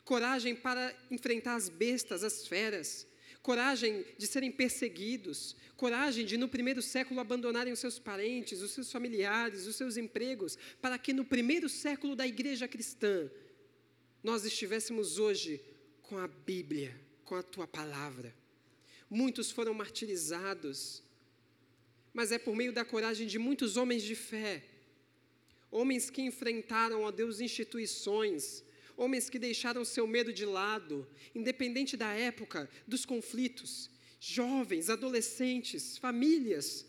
coragem 0.05 0.55
para 0.55 0.95
enfrentar 1.11 1.55
as 1.55 1.71
bestas, 1.71 2.23
as 2.23 2.47
feras, 2.47 3.07
coragem 3.43 4.05
de 4.17 4.27
serem 4.27 4.53
perseguidos, 4.53 5.57
coragem 5.77 6.25
de 6.25 6.37
no 6.37 6.49
primeiro 6.49 6.81
século 6.81 7.21
abandonarem 7.21 7.73
os 7.73 7.81
seus 7.81 7.99
parentes, 7.99 8.63
os 8.63 8.71
seus 8.71 8.91
familiares, 8.91 9.67
os 9.67 9.75
seus 9.75 9.97
empregos, 9.97 10.57
para 10.81 10.97
que 10.97 11.13
no 11.13 11.25
primeiro 11.25 11.69
século 11.69 12.15
da 12.15 12.27
igreja 12.27 12.69
cristã 12.69 13.29
nós 14.23 14.45
estivéssemos 14.45 15.19
hoje 15.19 15.61
com 16.03 16.17
a 16.17 16.29
Bíblia, 16.29 16.95
com 17.25 17.35
a 17.35 17.43
tua 17.43 17.67
palavra. 17.67 18.33
Muitos 19.11 19.51
foram 19.51 19.75
martirizados, 19.75 21.03
mas 22.15 22.31
é 22.31 22.39
por 22.39 22.55
meio 22.55 22.73
da 22.73 22.85
coragem 22.85 23.27
de 23.27 23.39
muitos 23.39 23.77
homens 23.77 24.05
de 24.05 24.15
fé, 24.15 24.63
homens 25.71 26.11
que 26.11 26.23
enfrentaram, 26.23 27.03
ó 27.03 27.11
Deus, 27.11 27.41
instituições, 27.41 28.63
homens 29.03 29.29
que 29.29 29.39
deixaram 29.39 29.85
seu 29.85 30.07
medo 30.07 30.33
de 30.33 30.47
lado, 30.47 31.07
independente 31.35 31.97
da 31.97 32.13
época, 32.13 32.71
dos 32.87 33.05
conflitos, 33.05 33.91
jovens, 34.21 34.89
adolescentes, 34.89 35.99
famílias, 35.99 36.87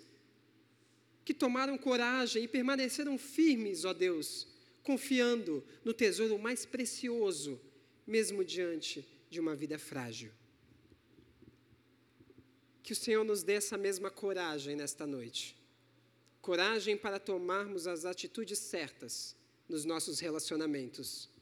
que 1.26 1.34
tomaram 1.34 1.78
coragem 1.78 2.44
e 2.44 2.48
permaneceram 2.48 3.18
firmes, 3.18 3.86
ó 3.86 3.94
Deus, 3.94 4.48
confiando 4.84 5.66
no 5.84 5.94
tesouro 5.94 6.38
mais 6.38 6.66
precioso, 6.66 7.60
mesmo 8.06 8.44
diante 8.44 9.08
de 9.30 9.40
uma 9.40 9.56
vida 9.56 9.80
frágil. 9.80 10.32
Que 12.84 12.94
o 12.94 12.96
Senhor 12.96 13.24
nos 13.24 13.44
dê 13.44 13.54
essa 13.54 13.78
mesma 13.78 14.12
coragem 14.12 14.76
nesta 14.76 15.08
noite. 15.08 15.58
Coragem 16.42 16.98
para 16.98 17.18
tomarmos 17.18 17.88
as 17.88 18.04
atitudes 18.04 18.60
certas 18.60 19.36
nos 19.70 19.86
nossos 19.86 20.20
relacionamentos 20.20 21.33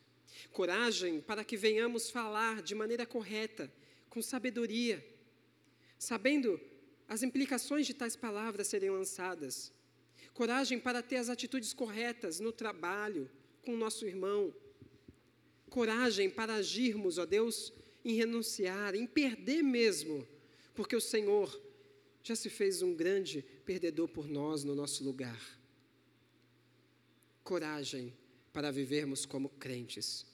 coragem 0.50 1.22
para 1.22 1.44
que 1.44 1.58
venhamos 1.58 2.10
falar 2.10 2.62
de 2.62 2.76
maneira 2.76 3.06
correta, 3.06 3.72
com 4.10 4.22
sabedoria, 4.22 5.06
sabendo 5.98 6.60
as 7.08 7.24
implicações 7.24 7.86
de 7.86 7.94
tais 7.94 8.16
palavras 8.16 8.68
serem 8.68 8.90
lançadas. 8.90 9.74
Coragem 10.34 10.80
para 10.80 11.02
ter 11.02 11.18
as 11.18 11.30
atitudes 11.30 11.74
corretas 11.74 12.40
no 12.40 12.52
trabalho, 12.52 13.30
com 13.64 13.74
o 13.74 13.78
nosso 13.78 14.06
irmão. 14.06 14.54
Coragem 15.70 16.30
para 16.30 16.56
agirmos, 16.56 17.18
ó 17.18 17.26
Deus, 17.26 17.74
em 18.04 18.14
renunciar, 18.14 18.96
em 18.96 19.06
perder 19.06 19.62
mesmo, 19.62 20.28
porque 20.74 20.96
o 20.96 21.02
Senhor 21.02 21.62
já 22.24 22.36
se 22.36 22.50
fez 22.50 22.82
um 22.82 22.96
grande 22.96 23.44
perdedor 23.66 24.08
por 24.08 24.28
nós 24.28 24.64
no 24.64 24.74
nosso 24.74 25.04
lugar. 25.04 25.40
Coragem 27.44 28.14
para 28.54 28.72
vivermos 28.72 29.26
como 29.26 29.50
crentes 29.50 30.31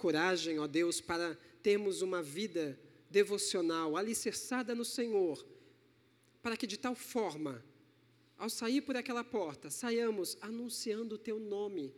coragem, 0.00 0.58
ó 0.58 0.66
Deus, 0.66 0.98
para 0.98 1.34
termos 1.62 2.00
uma 2.00 2.22
vida 2.22 2.80
devocional, 3.10 3.98
alicerçada 3.98 4.74
no 4.74 4.84
Senhor, 4.84 5.46
para 6.42 6.56
que 6.56 6.66
de 6.66 6.78
tal 6.78 6.94
forma, 6.94 7.62
ao 8.38 8.48
sair 8.48 8.80
por 8.80 8.96
aquela 8.96 9.22
porta, 9.22 9.68
saiamos 9.68 10.38
anunciando 10.40 11.16
o 11.16 11.18
Teu 11.18 11.38
nome, 11.38 11.94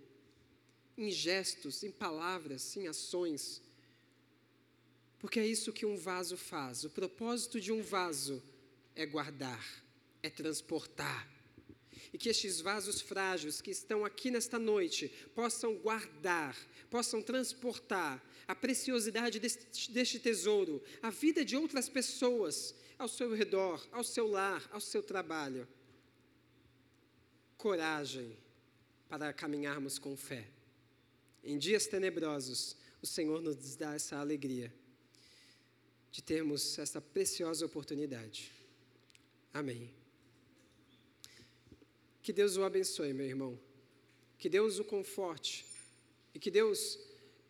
em 0.98 1.12
gestos, 1.12 1.84
em 1.84 1.92
palavras, 1.92 2.76
em 2.76 2.88
ações, 2.88 3.62
porque 5.20 5.38
é 5.38 5.46
isso 5.46 5.72
que 5.72 5.86
um 5.86 5.96
vaso 5.96 6.36
faz. 6.36 6.82
O 6.82 6.90
propósito 6.90 7.60
de 7.60 7.70
um 7.70 7.80
vaso 7.80 8.42
é 8.96 9.06
guardar, 9.06 9.64
é 10.20 10.28
transportar. 10.28 11.30
E 12.12 12.18
que 12.18 12.28
estes 12.28 12.60
vasos 12.60 13.00
frágeis 13.00 13.60
que 13.60 13.70
estão 13.70 14.04
aqui 14.04 14.30
nesta 14.30 14.58
noite 14.58 15.08
possam 15.34 15.74
guardar 15.76 16.56
possam 16.92 17.22
transportar 17.22 18.22
a 18.46 18.54
preciosidade 18.54 19.40
deste, 19.40 19.90
deste 19.90 20.18
tesouro, 20.18 20.82
a 21.00 21.08
vida 21.08 21.42
de 21.42 21.56
outras 21.56 21.88
pessoas 21.88 22.74
ao 22.98 23.08
seu 23.08 23.34
redor, 23.34 23.82
ao 23.90 24.04
seu 24.04 24.26
lar, 24.26 24.68
ao 24.70 24.78
seu 24.78 25.02
trabalho. 25.02 25.66
Coragem 27.56 28.36
para 29.08 29.32
caminharmos 29.32 29.98
com 29.98 30.14
fé. 30.14 30.46
Em 31.42 31.56
dias 31.56 31.86
tenebrosos, 31.86 32.76
o 33.00 33.06
Senhor 33.06 33.40
nos 33.40 33.74
dá 33.74 33.94
essa 33.94 34.18
alegria 34.18 34.70
de 36.10 36.22
termos 36.22 36.78
essa 36.78 37.00
preciosa 37.00 37.64
oportunidade. 37.64 38.52
Amém. 39.54 40.01
Que 42.22 42.32
Deus 42.32 42.56
o 42.56 42.64
abençoe, 42.64 43.12
meu 43.12 43.26
irmão. 43.26 43.58
Que 44.38 44.48
Deus 44.48 44.78
o 44.78 44.84
conforte 44.84 45.64
e 46.34 46.38
que 46.38 46.50
Deus 46.50 46.98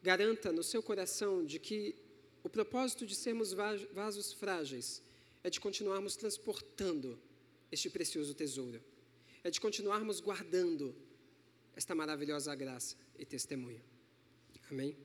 garanta 0.02 0.50
no 0.50 0.62
seu 0.62 0.82
coração 0.82 1.44
de 1.44 1.58
que 1.58 1.94
o 2.42 2.48
propósito 2.48 3.06
de 3.06 3.14
sermos 3.14 3.52
vasos 3.52 4.32
frágeis 4.32 5.02
é 5.44 5.50
de 5.50 5.60
continuarmos 5.60 6.16
transportando 6.16 7.18
este 7.70 7.88
precioso 7.88 8.34
tesouro, 8.34 8.82
é 9.44 9.50
de 9.50 9.60
continuarmos 9.60 10.20
guardando 10.20 10.94
esta 11.74 11.94
maravilhosa 11.94 12.54
graça 12.54 12.96
e 13.18 13.24
testemunho. 13.24 13.82
Amém? 14.70 14.96